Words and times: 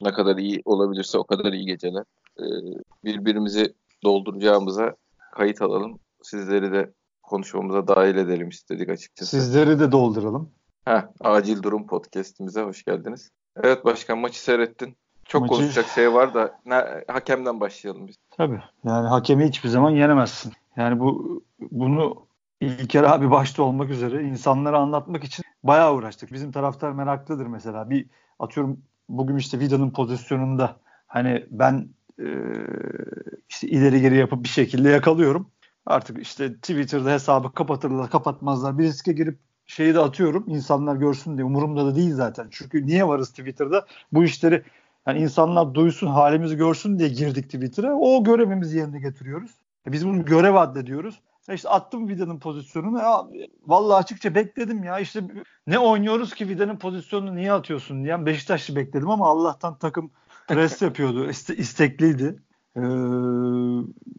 Ne 0.00 0.12
kadar 0.12 0.36
iyi 0.36 0.62
olabilirse 0.64 1.18
o 1.18 1.24
kadar 1.24 1.52
iyi 1.52 1.66
geceler. 1.66 2.04
Ee, 2.38 2.44
birbirimizi 3.04 3.74
dolduracağımıza 4.04 4.96
kayıt 5.32 5.62
alalım. 5.62 5.98
Sizleri 6.22 6.72
de 6.72 6.92
konuşmamıza 7.22 7.88
dahil 7.88 8.16
edelim 8.16 8.48
istedik 8.48 8.88
açıkçası. 8.88 9.36
Sizleri 9.40 9.80
de 9.80 9.92
dolduralım. 9.92 10.50
Heh, 10.84 11.02
Acil 11.20 11.62
Durum 11.62 11.86
Podcast'imize 11.86 12.62
hoş 12.62 12.84
geldiniz. 12.84 13.30
Evet 13.62 13.84
başkan 13.84 14.18
maçı 14.18 14.42
seyrettin. 14.42 14.96
Çok 15.24 15.42
Maçı- 15.42 15.54
konuşacak 15.54 15.86
şey 15.86 16.14
var 16.14 16.34
da 16.34 16.58
ne, 16.66 17.04
hakemden 17.08 17.60
başlayalım 17.60 18.08
biz. 18.08 18.16
Tabii. 18.30 18.62
Yani 18.84 19.08
hakemi 19.08 19.48
hiçbir 19.48 19.68
zaman 19.68 19.90
yenemezsin. 19.90 20.52
Yani 20.76 21.00
bu 21.00 21.42
bunu 21.70 22.26
İlker 22.60 23.02
abi 23.02 23.30
başta 23.30 23.62
olmak 23.62 23.90
üzere 23.90 24.22
insanlara 24.22 24.78
anlatmak 24.78 25.24
için 25.24 25.44
bayağı 25.62 25.94
uğraştık. 25.94 26.32
Bizim 26.32 26.52
taraftar 26.52 26.92
meraklıdır 26.92 27.46
mesela. 27.46 27.90
Bir 27.90 28.06
atıyorum 28.38 28.80
bugün 29.08 29.36
işte 29.36 29.60
Vida'nın 29.60 29.90
pozisyonunda 29.90 30.76
hani 31.06 31.46
ben 31.50 31.88
e, 32.18 32.26
işte 33.48 33.68
ileri 33.68 34.00
geri 34.00 34.16
yapıp 34.16 34.44
bir 34.44 34.48
şekilde 34.48 34.88
yakalıyorum. 34.88 35.50
Artık 35.86 36.22
işte 36.22 36.54
Twitter'da 36.54 37.10
hesabı 37.10 37.52
kapatırlar 37.52 38.10
kapatmazlar. 38.10 38.78
Bir 38.78 38.84
riske 38.84 39.12
girip 39.12 39.38
şeyi 39.66 39.94
de 39.94 40.00
atıyorum 40.00 40.44
insanlar 40.48 40.96
görsün 40.96 41.36
diye. 41.36 41.44
Umurumda 41.44 41.86
da 41.86 41.96
değil 41.96 42.14
zaten. 42.14 42.48
Çünkü 42.50 42.86
niye 42.86 43.08
varız 43.08 43.30
Twitter'da? 43.30 43.86
Bu 44.12 44.24
işleri 44.24 44.62
yani 45.06 45.18
insanlar 45.18 45.74
duysun, 45.74 46.06
halimizi 46.06 46.56
görsün 46.56 46.98
diye 46.98 47.08
girdik 47.08 47.44
Twitter'a. 47.44 47.94
O 47.94 48.24
görevimizi 48.24 48.78
yerine 48.78 49.00
getiriyoruz. 49.00 49.50
E 49.88 49.92
biz 49.92 50.06
bunu 50.06 50.24
görev 50.24 50.54
addediyoruz. 50.54 51.20
İşte 51.54 51.68
attım 51.68 52.08
Vida'nın 52.08 52.38
pozisyonunu. 52.38 52.98
Ya, 52.98 53.26
vallahi 53.66 53.96
açıkça 53.96 54.34
bekledim 54.34 54.84
ya. 54.84 54.98
İşte 54.98 55.22
ne 55.66 55.78
oynuyoruz 55.78 56.34
ki 56.34 56.48
Vida'nın 56.48 56.76
pozisyonunu 56.76 57.36
niye 57.36 57.52
atıyorsun 57.52 58.04
diyen 58.04 58.26
Beşiktaşlı 58.26 58.76
bekledim 58.76 59.10
ama 59.10 59.28
Allah'tan 59.28 59.78
takım 59.78 60.10
pres 60.48 60.82
yapıyordu. 60.82 61.30
İste, 61.30 61.56
istekliydi. 61.56 62.42
Ee, 62.76 62.80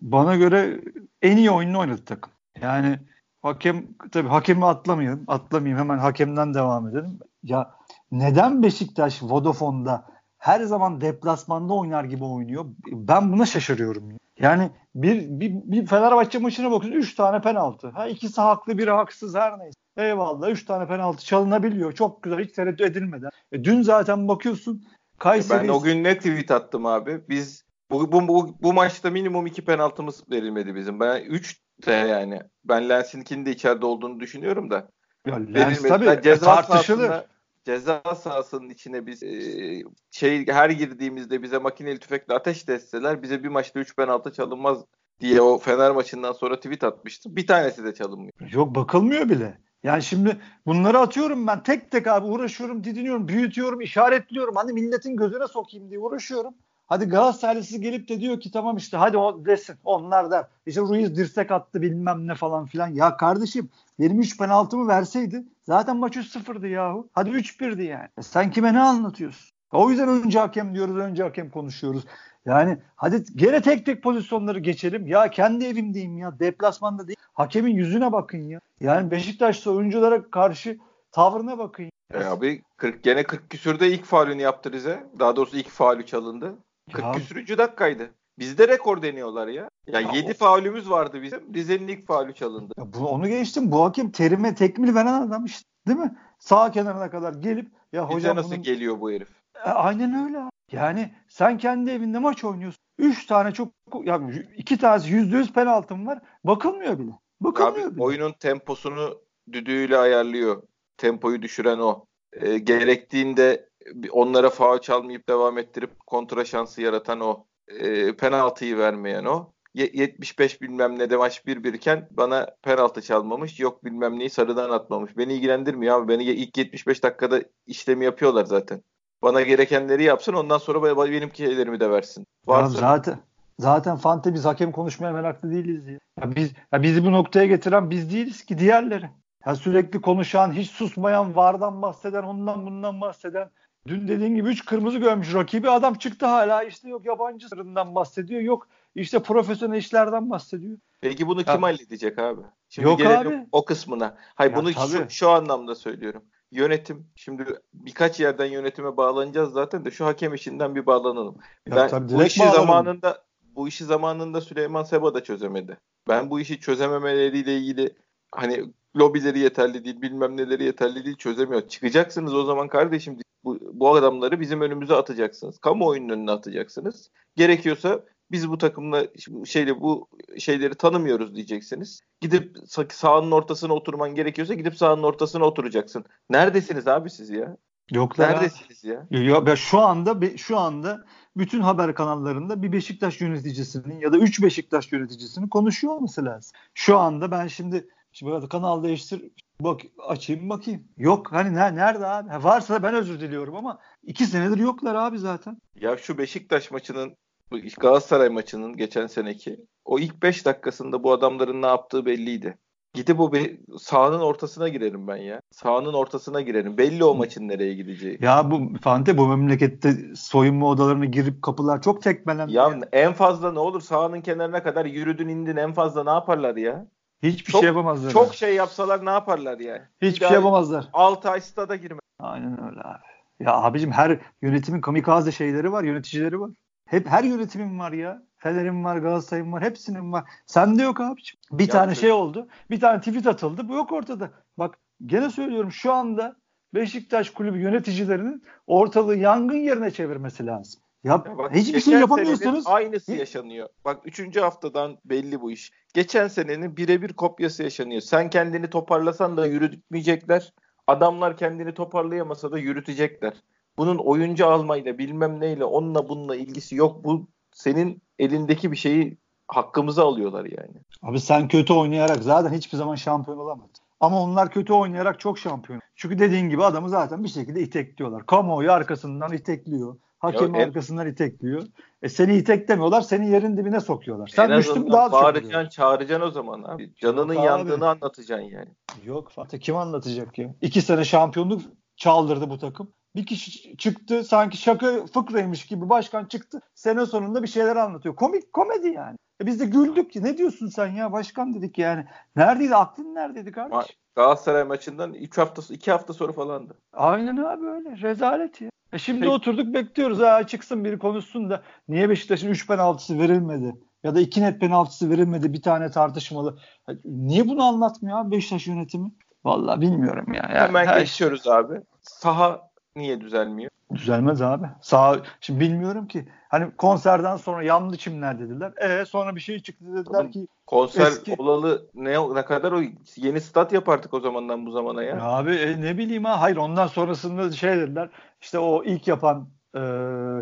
bana 0.01 0.35
göre 0.35 0.81
en 1.21 1.37
iyi 1.37 1.51
oyununu 1.51 1.79
oynadı 1.79 2.05
takım. 2.05 2.31
Yani 2.61 2.99
hakem 3.41 3.87
tabii 4.11 4.29
hakemi 4.29 4.65
atlamayalım. 4.65 5.23
Atlamayayım 5.27 5.79
hemen 5.79 5.97
hakemden 5.97 6.53
devam 6.53 6.87
edelim. 6.87 7.19
Ya 7.43 7.71
neden 8.11 8.63
Beşiktaş 8.63 9.23
Vodafone'da 9.23 10.05
her 10.37 10.61
zaman 10.61 11.01
deplasmanda 11.01 11.73
oynar 11.73 12.03
gibi 12.03 12.23
oynuyor? 12.23 12.65
Ben 12.91 13.31
buna 13.31 13.45
şaşırıyorum. 13.45 14.17
Yani 14.39 14.71
bir, 14.95 15.21
bir, 15.39 15.51
bir 15.53 15.85
Fenerbahçe 15.85 16.39
maçına 16.39 16.71
bakıyorsun 16.71 16.99
3 17.01 17.15
tane 17.15 17.41
penaltı. 17.41 17.87
Ha 17.87 18.07
ikisi 18.07 18.41
haklı 18.41 18.77
biri 18.77 18.89
haksız 18.91 19.35
her 19.35 19.59
neyse. 19.59 19.79
Eyvallah 19.97 20.49
3 20.49 20.65
tane 20.65 20.87
penaltı 20.87 21.25
çalınabiliyor. 21.25 21.91
Çok 21.91 22.23
güzel 22.23 22.39
hiç 22.39 22.51
tereddüt 22.51 22.81
edilmeden. 22.81 23.29
E, 23.51 23.63
dün 23.63 23.81
zaten 23.81 24.27
bakıyorsun 24.27 24.83
Kayseri 25.19 25.63
Ben 25.63 25.67
o 25.67 25.81
gün 25.81 26.03
ne 26.03 26.17
tweet 26.17 26.51
attım 26.51 26.85
abi. 26.85 27.21
Biz 27.29 27.65
bu, 27.91 28.11
bu, 28.11 28.27
bu, 28.27 28.55
bu 28.61 28.73
maçta 28.73 29.09
minimum 29.09 29.45
iki 29.47 29.65
penaltımız 29.65 30.23
verilmedi 30.31 30.75
bizim. 30.75 30.99
Ben 30.99 31.21
3 31.21 31.61
de 31.85 31.91
yani. 31.91 32.41
Ben 32.65 32.89
Lens'inkinin 32.89 33.45
de 33.45 33.51
içeride 33.51 33.85
olduğunu 33.85 34.19
düşünüyorum 34.19 34.69
da. 34.69 34.87
ya, 35.27 35.35
Lens 35.35 35.47
verilmedi. 35.55 35.87
tabii 35.87 36.05
Ben 36.05 36.17
e, 36.17 36.21
ceza 36.21 36.45
tartışılır. 36.45 37.07
sahasında- 37.07 37.25
ceza 37.67 38.01
sahasının 38.15 38.69
içine 38.69 39.05
biz 39.05 39.23
e, 39.23 39.83
şey 40.11 40.47
her 40.47 40.69
girdiğimizde 40.69 41.43
bize 41.43 41.57
makineli 41.57 41.99
tüfekle 41.99 42.33
ateş 42.33 42.67
de 42.67 42.73
etseler 42.73 43.23
bize 43.23 43.43
bir 43.43 43.49
maçta 43.49 43.79
3 43.79 43.95
penaltı 43.95 44.33
çalınmaz 44.33 44.85
diye 45.19 45.41
o 45.41 45.57
Fener 45.57 45.91
maçından 45.91 46.31
sonra 46.31 46.55
tweet 46.55 46.83
atmıştım. 46.83 47.35
Bir 47.35 47.47
tanesi 47.47 47.83
de 47.83 47.93
çalınmıyor. 47.93 48.33
Yok 48.51 48.75
bakılmıyor 48.75 49.29
bile. 49.29 49.57
Yani 49.83 50.03
şimdi 50.03 50.37
bunları 50.65 50.99
atıyorum 50.99 51.47
ben 51.47 51.63
tek 51.63 51.91
tek 51.91 52.07
abi 52.07 52.27
uğraşıyorum, 52.27 52.83
didiniyorum, 52.83 53.27
büyütüyorum, 53.27 53.81
işaretliyorum. 53.81 54.55
Hani 54.55 54.73
milletin 54.73 55.15
gözüne 55.15 55.47
sokayım 55.47 55.89
diye 55.89 55.99
uğraşıyorum. 55.99 56.53
Hadi 56.87 57.05
Galatasaraylısı 57.05 57.77
gelip 57.77 58.09
de 58.09 58.19
diyor 58.19 58.39
ki 58.39 58.51
tamam 58.51 58.77
işte 58.77 58.97
hadi 58.97 59.17
o 59.17 59.45
desin. 59.45 59.75
Onlar 59.83 60.31
der. 60.31 60.45
İşte 60.65 60.81
Ruiz 60.81 61.17
dirsek 61.17 61.51
attı 61.51 61.81
bilmem 61.81 62.27
ne 62.27 62.35
falan 62.35 62.65
filan. 62.65 62.87
Ya 62.87 63.17
kardeşim 63.17 63.69
benim 63.99 64.19
3 64.19 64.37
penaltımı 64.37 64.87
verseydi 64.87 65.43
zaten 65.63 65.97
maç 65.97 66.15
3-0'dı 66.17 66.67
yahu. 66.67 67.07
Hadi 67.13 67.29
3-1'di 67.29 67.83
yani. 67.83 68.07
E 68.17 68.21
sen 68.21 68.51
kime 68.51 68.73
ne 68.73 68.79
anlatıyorsun? 68.79 69.57
O 69.71 69.89
yüzden 69.89 70.09
önce 70.09 70.39
hakem 70.39 70.75
diyoruz, 70.75 70.97
önce 70.97 71.23
hakem 71.23 71.49
konuşuyoruz. 71.49 72.05
Yani 72.45 72.77
hadi 72.95 73.23
gene 73.35 73.61
tek 73.61 73.85
tek 73.85 74.03
pozisyonları 74.03 74.59
geçelim. 74.59 75.07
Ya 75.07 75.31
kendi 75.31 75.65
evimdeyim 75.65 76.17
ya. 76.17 76.39
Deplasmanda 76.39 77.07
değil. 77.07 77.17
Hakemin 77.33 77.75
yüzüne 77.75 78.11
bakın 78.11 78.37
ya. 78.37 78.59
Yani 78.79 79.11
Beşiktaş'ta 79.11 79.71
oyunculara 79.71 80.29
karşı 80.29 80.77
tavrına 81.11 81.57
bakın. 81.57 81.89
E 82.13 82.23
abi 82.23 82.61
40 82.77 83.03
gene 83.03 83.23
40 83.23 83.49
küsürde 83.49 83.91
ilk 83.91 84.05
faulünü 84.05 84.41
yaptı 84.41 84.71
Rize. 84.71 85.03
Daha 85.19 85.35
doğrusu 85.35 85.57
ilk 85.57 85.69
faulü 85.69 86.05
çalındı. 86.05 86.55
40 86.93 87.05
Ya, 87.05 87.11
küsürüncü 87.11 87.57
dakikaydı. 87.57 88.09
Bizde 88.39 88.67
rekor 88.67 89.01
deniyorlar 89.01 89.47
ya. 89.47 89.69
Ya, 89.87 89.99
Ya 89.99 90.11
7 90.13 90.31
o- 90.31 90.33
faulümüz 90.33 90.89
vardı 90.89 91.21
bizim. 91.21 91.53
Rize'nin 91.53 91.87
ilk 91.87 92.07
faulü 92.07 92.33
çalındı. 92.33 92.73
ya 92.77 92.93
bu, 92.93 93.07
onu 93.07 93.27
geçtim. 93.27 93.71
Bu 93.71 93.85
hakem 93.85 94.11
terime 94.11 94.55
tekmil 94.55 94.95
veren 94.95 95.21
adam 95.21 95.45
işte. 95.45 95.69
Değil 95.87 95.99
mi? 95.99 96.17
Sağ 96.39 96.71
kenarına 96.71 97.09
kadar 97.09 97.33
gelip 97.33 97.67
ya 97.93 98.03
Bize 98.09 98.15
hocam 98.15 98.37
nasıl 98.37 98.51
bunun- 98.51 98.61
geliyor 98.63 98.99
bu 99.01 99.11
herif? 99.11 99.29
E, 99.65 99.69
aynen 99.69 100.25
öyle. 100.25 100.39
Yani 100.71 101.11
sen 101.27 101.57
kendi 101.57 101.91
evinde 101.91 102.19
maç 102.19 102.43
oynuyorsun. 102.43 102.81
Üç 102.99 103.25
tane 103.25 103.51
çok 103.51 103.69
ya 104.03 104.21
iki 104.57 104.77
tanesi 104.77 105.11
yüzde 105.13 105.37
yüz 105.37 105.53
penaltın 105.53 106.07
var. 106.07 106.19
Bakılmıyor 106.43 106.99
bile. 106.99 107.11
Bakılmıyor 107.41 107.87
Abi 107.87 107.95
bile. 107.95 108.03
oyunun 108.03 108.31
temposunu 108.39 109.21
düdüğüyle 109.51 109.97
ayarlıyor. 109.97 110.63
Tempoyu 110.97 111.41
düşüren 111.41 111.79
o. 111.79 112.05
E, 112.33 112.57
gerektiğinde 112.57 113.69
onlara 114.11 114.49
faul 114.49 114.77
çalmayıp 114.79 115.29
devam 115.29 115.57
ettirip 115.57 115.99
kontra 116.07 116.45
şansı 116.45 116.81
yaratan 116.81 117.19
o. 117.19 117.45
E, 117.67 118.15
penaltıyı 118.15 118.77
vermeyen 118.77 119.25
o. 119.25 119.53
Ye- 119.73 119.91
75 119.93 120.61
bilmem 120.61 120.99
ne 120.99 121.09
de 121.09 121.17
maç 121.17 121.45
1-1 121.45 121.73
iken 121.73 122.07
bana 122.11 122.47
penaltı 122.63 123.01
çalmamış. 123.01 123.59
Yok 123.59 123.85
bilmem 123.85 124.19
neyi 124.19 124.29
sarıdan 124.29 124.69
atmamış. 124.69 125.17
Beni 125.17 125.33
ilgilendirmiyor 125.33 125.99
abi. 126.01 126.07
Beni 126.07 126.23
ilk 126.23 126.57
75 126.57 127.03
dakikada 127.03 127.41
işlemi 127.67 128.05
yapıyorlar 128.05 128.45
zaten. 128.45 128.81
Bana 129.21 129.41
gerekenleri 129.41 130.03
yapsın 130.03 130.33
ondan 130.33 130.57
sonra 130.57 131.11
benim 131.11 131.35
şeylerimi 131.35 131.79
de 131.79 131.89
versin. 131.89 132.25
Ya 132.47 132.55
Varsa 132.55 132.77
zaten 132.77 133.19
zaten 133.59 133.95
Fante 133.97 134.33
biz 134.33 134.45
hakem 134.45 134.71
konuşmaya 134.71 135.13
meraklı 135.13 135.51
değiliz 135.51 135.87
ya. 135.87 135.99
ya 136.21 136.35
biz 136.35 136.51
ya 136.73 136.83
bizi 136.83 137.05
bu 137.05 137.11
noktaya 137.11 137.45
getiren 137.45 137.89
biz 137.89 138.13
değiliz 138.13 138.45
ki 138.45 138.57
diğerleri. 138.57 139.09
Ya 139.45 139.55
sürekli 139.55 140.01
konuşan, 140.01 140.51
hiç 140.51 140.69
susmayan, 140.71 141.35
vardan 141.35 141.81
bahseden, 141.81 142.23
ondan 142.23 142.65
bundan 142.65 143.01
bahseden. 143.01 143.49
Dün 143.87 144.07
dediğim 144.07 144.35
gibi 144.35 144.49
3 144.49 144.65
kırmızı 144.65 144.97
görmüş 144.97 145.33
rakibi 145.33 145.69
adam 145.69 145.93
çıktı 145.93 146.25
hala 146.25 146.63
işte 146.63 146.89
yok 146.89 147.05
yabancı 147.05 147.47
sırrından 147.47 147.95
bahsediyor. 147.95 148.41
Yok 148.41 148.67
işte 148.95 149.19
profesyonel 149.19 149.77
işlerden 149.77 150.29
bahsediyor. 150.29 150.77
Peki 151.01 151.27
bunu 151.27 151.39
Ya- 151.39 151.53
kim 151.53 151.63
halledecek 151.63 152.19
abi? 152.19 152.41
Şimdi 152.69 152.87
Yok 152.87 152.97
gelelim 152.99 153.27
abi. 153.39 153.47
o 153.51 153.65
kısmına. 153.65 154.17
Hayır 154.35 154.51
Ya 154.51 154.57
bunu 154.57 154.73
şu, 154.73 154.79
tabii. 154.79 155.09
şu 155.09 155.29
anlamda 155.29 155.75
söylüyorum. 155.75 156.23
Yönetim 156.51 157.07
şimdi 157.15 157.45
birkaç 157.73 158.19
yerden 158.19 158.45
yönetime 158.45 158.97
bağlanacağız 158.97 159.53
zaten 159.53 159.85
de 159.85 159.91
şu 159.91 160.05
hakem 160.05 160.33
işinden 160.33 160.75
bir 160.75 160.85
bağlanalım. 160.85 161.37
Ya 161.67 161.75
ben 161.75 161.87
tabii 161.89 162.13
bu 162.13 162.23
işi 162.23 162.39
bağlanalım. 162.39 162.61
zamanında 162.61 163.23
bu 163.55 163.67
işi 163.67 163.85
zamanında 163.85 164.41
Süleyman 164.41 164.83
Seba 164.83 165.13
da 165.13 165.23
çözemedi. 165.23 165.77
Ben 166.07 166.29
bu 166.29 166.39
işi 166.39 166.59
çözememeleriyle 166.59 167.57
ilgili 167.57 167.95
hani 168.31 168.73
lobileri 168.99 169.39
yeterli 169.39 169.85
değil, 169.85 170.01
bilmem 170.01 170.37
neleri 170.37 170.63
yeterli 170.63 171.05
değil 171.05 171.17
çözemiyor. 171.17 171.67
Çıkacaksınız 171.67 172.33
o 172.33 172.43
zaman 172.43 172.67
kardeşim 172.67 173.17
bu, 173.43 173.59
bu 173.73 173.95
adamları 173.95 174.39
bizim 174.39 174.61
önümüze 174.61 174.95
atacaksınız. 174.95 175.57
Kamuoyunun 175.57 176.09
önüne 176.09 176.31
atacaksınız. 176.31 177.09
Gerekiyorsa 177.35 177.99
biz 178.31 178.49
bu 178.49 178.57
takımla 178.57 179.03
şeyle 179.45 179.81
bu 179.81 180.07
şeyleri 180.37 180.75
tanımıyoruz 180.75 181.35
diyeceksiniz. 181.35 182.01
Gidip 182.21 182.57
sa- 182.57 182.93
sahanın 182.93 183.31
ortasına 183.31 183.73
oturman 183.73 184.15
gerekiyorsa 184.15 184.53
gidip 184.53 184.77
sahanın 184.77 185.03
ortasına 185.03 185.45
oturacaksın. 185.45 186.05
Neredesiniz 186.29 186.87
abi 186.87 187.09
siz 187.09 187.29
ya? 187.29 187.57
Yoklar. 187.91 188.29
Neredesiniz 188.29 188.83
ya? 188.83 189.07
Ya, 189.11 189.41
ya 189.47 189.55
şu 189.55 189.79
anda 189.79 190.37
şu 190.37 190.57
anda 190.57 191.05
bütün 191.37 191.61
haber 191.61 191.95
kanallarında 191.95 192.61
bir 192.63 192.71
Beşiktaş 192.71 193.21
yöneticisinin 193.21 193.99
ya 193.99 194.13
da 194.13 194.17
3 194.17 194.43
Beşiktaş 194.43 194.91
yöneticisinin 194.91 195.47
konuşuyor 195.47 195.93
olması 195.93 196.25
lazım. 196.25 196.51
Şu 196.73 196.97
anda 196.97 197.31
ben 197.31 197.47
şimdi 197.47 197.87
şimdi 198.19 198.49
kanal 198.49 198.83
değiştir 198.83 199.21
bak 199.61 199.81
açayım 200.07 200.49
bakayım. 200.49 200.87
Yok 200.97 201.27
hani 201.31 201.55
ne, 201.55 201.75
nerede 201.75 202.07
abi? 202.07 202.29
Ha, 202.29 202.43
varsa 202.43 202.83
ben 202.83 202.93
özür 202.95 203.19
diliyorum 203.19 203.55
ama 203.55 203.79
iki 204.03 204.25
senedir 204.25 204.57
yoklar 204.57 204.95
abi 204.95 205.19
zaten. 205.19 205.57
Ya 205.81 205.97
şu 205.97 206.17
Beşiktaş 206.17 206.71
maçının 206.71 207.15
bu 207.51 207.57
Galatasaray 207.79 208.29
maçının 208.29 208.77
geçen 208.77 209.07
seneki 209.07 209.59
o 209.85 209.99
ilk 209.99 210.23
5 210.23 210.45
dakikasında 210.45 211.03
bu 211.03 211.11
adamların 211.11 211.61
ne 211.61 211.67
yaptığı 211.67 212.05
belliydi. 212.05 212.57
Gidip 212.93 213.19
o 213.19 213.33
be- 213.33 213.57
sahanın 213.79 214.19
ortasına 214.19 214.67
girerim 214.67 215.07
ben 215.07 215.15
ya. 215.15 215.41
Sahanın 215.51 215.93
ortasına 215.93 216.41
girerim. 216.41 216.77
Belli 216.77 217.03
o 217.03 217.15
maçın 217.15 217.47
nereye 217.47 217.73
gideceği. 217.73 218.17
Ya 218.21 218.51
bu 218.51 218.77
Fante 218.81 219.17
bu 219.17 219.27
memlekette 219.27 219.93
soyunma 220.15 220.67
odalarına 220.67 221.05
girip 221.05 221.41
kapılar 221.41 221.81
çok 221.81 222.01
tekmelen. 222.01 222.47
Ya 222.47 222.79
en 222.91 223.13
fazla 223.13 223.51
ne 223.51 223.59
olur 223.59 223.81
sahanın 223.81 224.21
kenarına 224.21 224.63
kadar 224.63 224.85
yürüdün 224.85 225.27
indin 225.27 225.57
en 225.57 225.73
fazla 225.73 226.03
ne 226.03 226.09
yaparlar 226.09 226.55
ya? 226.55 226.87
Hiçbir 227.23 227.51
çok- 227.51 227.61
şey 227.61 227.67
yapamazlar. 227.67 228.11
Çok 228.11 228.29
abi. 228.29 228.35
şey 228.35 228.55
yapsalar 228.55 229.05
ne 229.05 229.09
yaparlar 229.09 229.59
yani? 229.59 229.81
Hiçbir 230.01 230.25
şey 230.25 230.35
yapamazlar. 230.35 230.89
6 230.93 231.29
ay 231.29 231.41
stada 231.41 231.75
girme. 231.75 231.99
Aynen 232.19 232.65
öyle 232.69 232.79
abi. 232.79 233.03
Ya 233.39 233.53
abicim 233.53 233.91
her 233.91 234.19
yönetimin 234.41 234.81
kamikaze 234.81 235.31
şeyleri 235.31 235.71
var, 235.71 235.83
yöneticileri 235.83 236.39
var. 236.39 236.51
Hep 236.85 237.07
her 237.07 237.23
yönetimin 237.23 237.79
var 237.79 237.91
ya. 237.91 238.23
Fener'in 238.37 238.83
var, 238.83 238.97
Galatasaray'ın 238.97 239.51
var, 239.51 239.63
hepsinin 239.63 240.11
var. 240.11 240.23
Sende 240.45 240.83
yok 240.83 241.01
abicim. 241.01 241.39
Bir 241.51 241.67
ya 241.67 241.69
tane 241.69 241.95
şey 241.95 242.11
oldu. 242.11 242.47
Bir 242.69 242.79
tane 242.79 242.99
tweet 242.99 243.27
atıldı. 243.27 243.69
Bu 243.69 243.73
yok 243.73 243.91
ortada. 243.91 244.29
Bak 244.57 244.77
gene 245.05 245.29
söylüyorum 245.29 245.71
şu 245.71 245.93
anda 245.93 246.35
Beşiktaş 246.73 247.29
kulübü 247.29 247.59
yöneticilerinin 247.59 248.43
ortalığı 248.67 249.15
yangın 249.15 249.57
yerine 249.57 249.91
çevirmesi 249.91 250.45
lazım. 250.45 250.81
Ya, 251.03 251.23
ya 251.25 251.37
bak, 251.37 251.55
hiçbir 251.55 251.79
şey 251.79 251.93
yapamıyorsunuz. 251.93 252.67
Aynısı 252.67 253.13
yaşanıyor. 253.13 253.69
Bak 253.85 254.01
üçüncü 254.05 254.39
haftadan 254.39 254.97
belli 255.05 255.41
bu 255.41 255.51
iş. 255.51 255.71
Geçen 255.93 256.27
senenin 256.27 256.77
birebir 256.77 257.13
kopyası 257.13 257.63
yaşanıyor. 257.63 258.01
Sen 258.01 258.29
kendini 258.29 258.69
toparlasan 258.69 259.37
da 259.37 259.45
yürütmeyecekler. 259.45 260.53
Adamlar 260.87 261.37
kendini 261.37 261.73
toparlayamasa 261.73 262.51
da 262.51 262.59
yürütecekler. 262.59 263.33
Bunun 263.77 263.97
oyuncu 263.97 264.47
almayla 264.47 264.97
bilmem 264.97 265.39
neyle 265.39 265.65
onunla 265.65 266.09
bununla 266.09 266.35
ilgisi 266.35 266.75
yok. 266.75 267.03
Bu 267.03 267.27
senin 267.51 268.01
elindeki 268.19 268.71
bir 268.71 268.77
şeyi 268.77 269.17
hakkımıza 269.47 270.05
alıyorlar 270.05 270.45
yani. 270.45 270.75
Abi 271.01 271.19
sen 271.19 271.47
kötü 271.47 271.73
oynayarak 271.73 272.23
zaten 272.23 272.53
hiçbir 272.53 272.77
zaman 272.77 272.95
şampiyon 272.95 273.37
olamadın. 273.37 273.71
Ama 273.99 274.21
onlar 274.21 274.51
kötü 274.51 274.73
oynayarak 274.73 275.19
çok 275.19 275.39
şampiyon. 275.39 275.81
Çünkü 275.95 276.19
dediğin 276.19 276.49
gibi 276.49 276.63
adamı 276.63 276.89
zaten 276.89 277.23
bir 277.23 277.29
şekilde 277.29 277.61
itekliyorlar. 277.61 278.25
Kamuoyu 278.25 278.71
arkasından 278.71 279.33
itekliyor. 279.33 279.95
Hakem 280.19 280.55
ya, 280.55 280.63
arkasından 280.65 281.07
itekliyor. 281.07 281.63
E 282.01 282.09
seni 282.09 282.35
iteklemiyorlar, 282.37 283.01
seni 283.01 283.29
yerin 283.29 283.57
dibine 283.57 283.79
sokuyorlar. 283.79 284.27
Sen 284.27 284.57
düştün 284.57 284.91
daha 284.91 285.11
bağıracaksın, 285.11 285.69
çağıracaksın 285.69 286.27
o 286.27 286.31
zaman 286.31 286.63
abi. 286.63 286.95
Canının 286.95 287.33
Yok 287.33 287.45
yandığını 287.45 287.89
abi. 287.89 287.99
anlatacaksın 288.01 288.45
yani. 288.45 288.69
Yok 289.03 289.31
Fatih 289.31 289.59
kim 289.59 289.75
anlatacak 289.75 290.37
ya? 290.37 290.55
İki 290.61 290.81
sene 290.81 291.05
şampiyonluk 291.05 291.61
çaldırdı 291.95 292.49
bu 292.49 292.57
takım. 292.57 292.91
Bir 293.15 293.25
kişi 293.25 293.77
çıktı 293.77 294.23
sanki 294.23 294.57
şaka 294.57 295.05
fıkraymış 295.05 295.65
gibi 295.65 295.89
başkan 295.89 296.25
çıktı. 296.25 296.61
Sene 296.75 297.05
sonunda 297.05 297.43
bir 297.43 297.47
şeyler 297.47 297.75
anlatıyor. 297.75 298.15
Komik 298.15 298.53
komedi 298.53 298.87
yani. 298.87 299.17
E 299.41 299.45
biz 299.45 299.59
de 299.59 299.65
güldük. 299.65 300.15
Ne 300.15 300.37
diyorsun 300.37 300.67
sen 300.67 300.87
ya 300.87 301.11
başkan 301.11 301.53
dedik 301.53 301.77
yani. 301.77 302.05
Neredeydi 302.35 302.75
aklın 302.75 303.15
neredeydi 303.15 303.51
kardeş? 303.51 303.97
Galatasaray 304.15 304.63
maçından 304.63 305.13
3 305.13 305.37
hafta 305.37 305.73
2 305.73 305.91
hafta 305.91 306.13
sonra 306.13 306.31
falandı. 306.31 306.77
Aynen 306.93 307.37
abi 307.37 307.65
öyle. 307.65 308.01
Rezalet 308.01 308.61
ya. 308.61 308.69
E 308.93 308.97
şimdi 308.97 309.19
Peki. 309.19 309.31
oturduk 309.31 309.73
bekliyoruz. 309.73 310.19
Ha 310.19 310.47
çıksın 310.47 310.83
biri 310.83 310.99
konuşsun 310.99 311.49
da 311.49 311.63
niye 311.87 312.09
Beşiktaş'ın 312.09 312.49
3 312.49 312.67
penaltısı 312.67 313.19
verilmedi? 313.19 313.73
Ya 314.03 314.15
da 314.15 314.19
2 314.19 314.41
net 314.41 314.61
penaltısı 314.61 315.09
verilmedi 315.09 315.53
bir 315.53 315.61
tane 315.61 315.91
tartışmalı. 315.91 316.57
Niye 317.05 317.47
bunu 317.47 317.63
anlatmıyor 317.63 318.19
abi 318.19 318.31
Beşiktaş 318.31 318.67
yönetimi? 318.67 319.11
Vallahi 319.45 319.81
bilmiyorum 319.81 320.33
ya. 320.33 320.49
Yani 320.53 320.67
Hemen 320.67 320.85
her... 320.85 320.99
geçiyoruz 320.99 321.47
abi. 321.47 321.81
Saha 322.01 322.69
niye 322.95 323.21
düzelmiyor? 323.21 323.71
Düzelmez 323.93 324.41
abi. 324.41 324.65
Sağ 324.81 325.19
şimdi 325.41 325.59
bilmiyorum 325.59 326.07
ki. 326.07 326.25
Hani 326.49 326.71
konserden 326.77 327.37
sonra 327.37 327.63
yanlı 327.63 327.97
çimler 327.97 328.39
dediler. 328.39 328.73
E 328.77 329.05
sonra 329.05 329.35
bir 329.35 329.41
şey 329.41 329.59
çıktı 329.59 329.85
dediler 329.85 330.19
Oğlum, 330.19 330.31
ki 330.31 330.47
konser 330.65 331.07
eski... 331.07 331.35
olalı 331.37 331.89
ne 331.93 332.35
ne 332.35 332.45
kadar 332.45 332.71
o 332.71 332.81
yeni 333.15 333.41
stat 333.41 333.73
yapardık 333.73 334.13
o 334.13 334.19
zamandan 334.19 334.65
bu 334.65 334.71
zamana 334.71 335.03
ya. 335.03 335.15
ya 335.15 335.23
abi 335.23 335.55
e, 335.55 335.81
ne 335.81 335.97
bileyim 335.97 336.23
ha. 336.23 336.41
Hayır 336.41 336.57
ondan 336.57 336.87
sonrasında 336.87 337.51
şey 337.51 337.77
dediler. 337.77 338.09
İşte 338.41 338.59
o 338.59 338.83
ilk 338.83 339.07
yapan 339.07 339.49
e, 339.75 339.79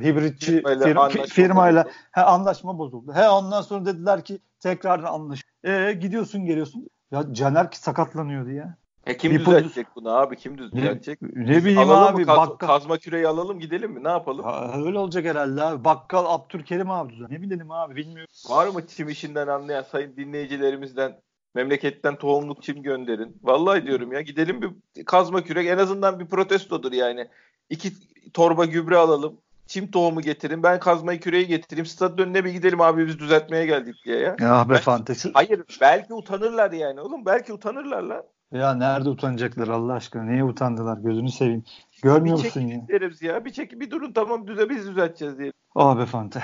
hibritçi 0.04 0.52
firmayla, 0.52 0.86
firma, 0.86 1.02
anlaşma, 1.02 1.24
firmayla 1.24 1.84
bozuldu. 1.84 1.98
he, 2.12 2.22
anlaşma 2.22 2.78
bozuldu. 2.78 3.14
He 3.14 3.30
ondan 3.30 3.62
sonra 3.62 3.86
dediler 3.86 4.24
ki 4.24 4.40
tekrar 4.60 5.04
anlaş. 5.04 5.42
E 5.64 5.94
gidiyorsun 5.94 6.46
geliyorsun. 6.46 6.88
Ya 7.12 7.34
Caner 7.34 7.72
ki 7.72 7.80
sakatlanıyordu 7.80 8.52
ya. 8.52 8.78
E 9.06 9.18
kim 9.18 9.32
bir 9.32 9.40
düzeltecek 9.40 9.88
bunu 9.96 10.10
abi? 10.10 10.36
Kim 10.36 10.58
düzeltecek? 10.58 11.22
Ne, 11.22 11.46
ne 11.46 11.64
bileyim 11.64 11.80
alalım 11.80 12.16
abi. 12.16 12.26
Kaz, 12.26 12.38
bakkal... 12.38 12.68
Kazma 12.68 12.98
küreği 12.98 13.28
alalım 13.28 13.60
gidelim 13.60 13.92
mi? 13.92 14.04
Ne 14.04 14.10
yapalım? 14.10 14.44
Ha, 14.44 14.74
öyle 14.86 15.00
olacak 15.00 15.26
herhalde 15.26 15.64
abi. 15.64 15.84
Bakkal 15.84 16.26
Abdülkerim 16.28 16.92
abi 16.92 17.14
düzen. 17.14 17.28
Ne 17.30 17.42
bilelim 17.42 17.72
abi 17.72 17.96
bilmiyorum. 17.96 18.34
Var 18.50 18.68
mı 18.68 18.88
çim 18.88 19.10
işinden 19.10 19.48
anlayan 19.48 19.84
sayın 19.84 20.16
dinleyicilerimizden 20.18 21.20
memleketten 21.56 22.16
tohumluk 22.16 22.64
çim 22.64 22.84
gönderin. 22.84 23.38
Vallahi 23.44 23.86
diyorum 23.88 24.12
ya 24.12 24.22
gidelim 24.22 24.62
bir 24.62 25.06
kazma 25.06 25.44
kürek 25.44 25.68
en 25.68 25.78
azından 25.78 26.20
bir 26.20 26.26
protestodur 26.26 26.92
yani. 26.92 27.28
İki 27.70 27.92
torba 28.34 28.66
gübre 28.66 28.98
alalım. 28.98 29.38
Çim 29.68 29.92
tohumu 29.92 30.22
getirin. 30.22 30.64
Ben 30.64 30.80
kazmayı 30.80 31.20
küreği 31.20 31.48
getireyim. 31.48 31.86
Stadın 31.86 32.24
önüne 32.24 32.46
bir 32.46 32.52
gidelim 32.52 32.82
abi 32.82 33.08
biz 33.08 33.20
düzeltmeye 33.20 33.66
geldik 33.66 33.96
diye 34.06 34.18
ya. 34.18 34.36
Ya 34.40 34.70
be 34.70 34.78
fantezi. 34.78 35.32
Hayır 35.34 35.62
belki 35.82 36.14
utanırlar 36.14 36.72
yani 36.72 37.02
oğlum. 37.02 37.26
Belki 37.26 37.54
utanırlar 37.54 38.02
lan. 38.02 38.24
Ya 38.56 38.74
nerede 38.74 39.10
utanacaklar 39.10 39.68
Allah 39.68 39.94
aşkına? 39.94 40.24
Neye 40.24 40.44
utandılar? 40.44 40.98
Gözünü 40.98 41.32
seveyim. 41.32 41.64
Görmüyor 42.04 42.38
bir 42.38 42.46
musun 42.46 42.62
ya? 42.62 42.88
deriz 42.88 43.22
ya. 43.22 43.46
Bir 43.46 43.52
çek 43.52 43.80
bir 43.80 43.92
durun 43.92 44.12
tamam 44.12 44.48
düze 44.48 44.70
biz 44.70 44.88
düzelteceğiz 44.88 45.40
diye. 45.40 45.52
Oh 45.76 45.98
be 45.98 46.06
Fante. 46.06 46.44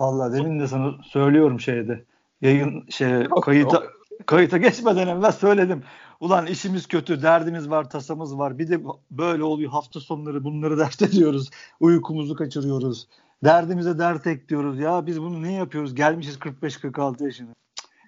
Vallahi 0.00 0.32
demin 0.32 0.60
de 0.60 0.66
sana 0.66 0.92
söylüyorum 1.02 1.60
şeyde. 1.60 2.04
Yayın 2.40 2.86
şey 2.88 3.28
kayıta 3.42 3.82
kayıta 4.26 4.58
geçmeden 4.58 5.06
evvel 5.08 5.32
söyledim. 5.32 5.82
Ulan 6.20 6.46
işimiz 6.46 6.86
kötü, 6.86 7.22
derdimiz 7.22 7.70
var, 7.70 7.90
tasamız 7.90 8.38
var. 8.38 8.58
Bir 8.58 8.68
de 8.68 8.80
böyle 9.10 9.42
oluyor 9.42 9.70
hafta 9.70 10.00
sonları 10.00 10.44
bunları 10.44 10.78
dert 10.78 11.02
ediyoruz. 11.02 11.50
Uykumuzu 11.80 12.36
kaçırıyoruz. 12.36 13.08
Derdimize 13.44 13.98
dert 13.98 14.26
ekliyoruz. 14.26 14.78
Ya 14.78 15.06
biz 15.06 15.20
bunu 15.22 15.42
ne 15.42 15.52
yapıyoruz? 15.52 15.94
Gelmişiz 15.94 16.36
45-46 16.36 17.24
yaşına. 17.24 17.48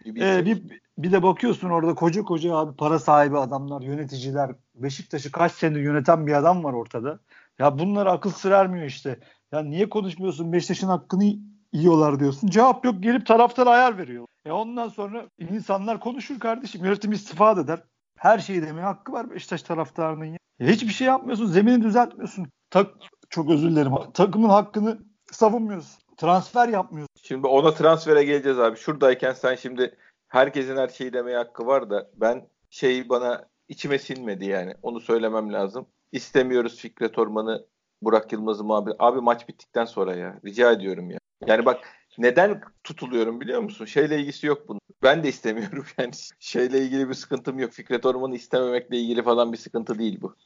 Ee, 0.07 0.45
bir, 0.47 0.63
bir 0.99 1.13
de 1.13 1.23
bakıyorsun 1.23 1.71
orada 1.71 1.95
koca 1.95 2.23
koca 2.23 2.57
abi 2.57 2.77
para 2.77 2.99
sahibi 2.99 3.39
adamlar, 3.39 3.83
yöneticiler. 3.83 4.51
Beşiktaş'ı 4.75 5.33
kaç 5.33 5.53
senedir 5.53 5.81
yöneten 5.81 6.27
bir 6.27 6.33
adam 6.33 6.65
var 6.65 6.73
ortada. 6.73 7.19
Ya 7.59 7.79
bunlara 7.79 8.13
akıl 8.13 8.31
sır 8.31 8.51
ermiyor 8.51 8.87
işte. 8.87 9.21
Ya 9.53 9.63
niye 9.63 9.89
konuşmuyorsun 9.89 10.53
Beşiktaş'ın 10.53 10.89
hakkını 10.89 11.25
yiyorlar 11.73 12.21
diyorsun. 12.21 12.49
Cevap 12.49 12.85
yok 12.85 13.03
gelip 13.03 13.27
taraftara 13.27 13.71
ayar 13.71 13.99
veriyor. 13.99 14.27
E 14.45 14.53
ondan 14.53 14.89
sonra 14.89 15.27
insanlar 15.39 16.01
konuşur 16.01 16.39
kardeşim. 16.39 16.85
Yönetim 16.85 17.13
istifa 17.13 17.53
eder. 17.53 17.83
Her 18.17 18.39
şeyi 18.39 18.63
demeye 18.63 18.83
hakkı 18.83 19.13
var 19.13 19.31
Beşiktaş 19.31 19.63
taraftarının 19.63 20.25
ya. 20.25 20.39
ya 20.59 20.69
hiçbir 20.69 20.93
şey 20.93 21.07
yapmıyorsun. 21.07 21.47
Zemini 21.47 21.83
düzeltmiyorsun. 21.83 22.47
Tak, 22.71 22.91
çok 23.31 23.51
özür 23.51 23.71
dilerim. 23.71 23.93
Takımın 24.15 24.49
hakkını 24.49 24.99
savunmuyorsun. 25.33 26.06
Transfer 26.17 26.69
yapmıyorsun. 26.69 27.15
Şimdi 27.23 27.47
ona 27.47 27.75
transfere 27.75 28.25
geleceğiz 28.25 28.59
abi. 28.59 28.79
Şuradayken 28.79 29.33
sen 29.33 29.55
şimdi 29.55 29.97
herkesin 30.29 30.77
her 30.77 30.89
şeyi 30.89 31.13
demeye 31.13 31.37
hakkı 31.37 31.67
var 31.67 31.91
da 31.91 32.11
ben 32.15 32.49
şey 32.71 33.09
bana 33.09 33.49
içime 33.69 33.99
sinmedi 33.99 34.45
yani. 34.45 34.75
Onu 34.83 35.01
söylemem 35.01 35.53
lazım. 35.53 35.87
İstemiyoruz 36.13 36.77
Fikret 36.77 37.19
Orman'ı 37.19 37.67
Burak 38.03 38.33
Yılmaz'ı 38.33 38.65
muhabir. 38.65 38.95
Abi 38.99 39.21
maç 39.21 39.49
bittikten 39.49 39.85
sonra 39.85 40.17
ya. 40.17 40.41
Rica 40.45 40.73
ediyorum 40.73 41.11
ya. 41.11 41.19
Yani 41.47 41.65
bak 41.65 41.81
neden 42.19 42.61
tutuluyorum 42.85 43.41
biliyor 43.41 43.61
musun? 43.61 43.85
Şeyle 43.85 44.21
ilgisi 44.21 44.47
yok 44.47 44.69
bunun. 44.69 44.81
Ben 45.03 45.23
de 45.23 45.29
istemiyorum 45.29 45.87
yani. 45.99 46.11
Şeyle 46.41 46.79
ilgili 46.79 47.09
bir 47.09 47.15
sıkıntım 47.15 47.59
yok. 47.59 47.73
Fikret 47.73 48.07
Orman'ı 48.07 48.35
istememekle 48.35 48.97
ilgili 48.97 49.23
falan 49.23 49.53
bir 49.53 49.59
sıkıntı 49.59 49.99
değil 49.99 50.19
bu. 50.21 50.37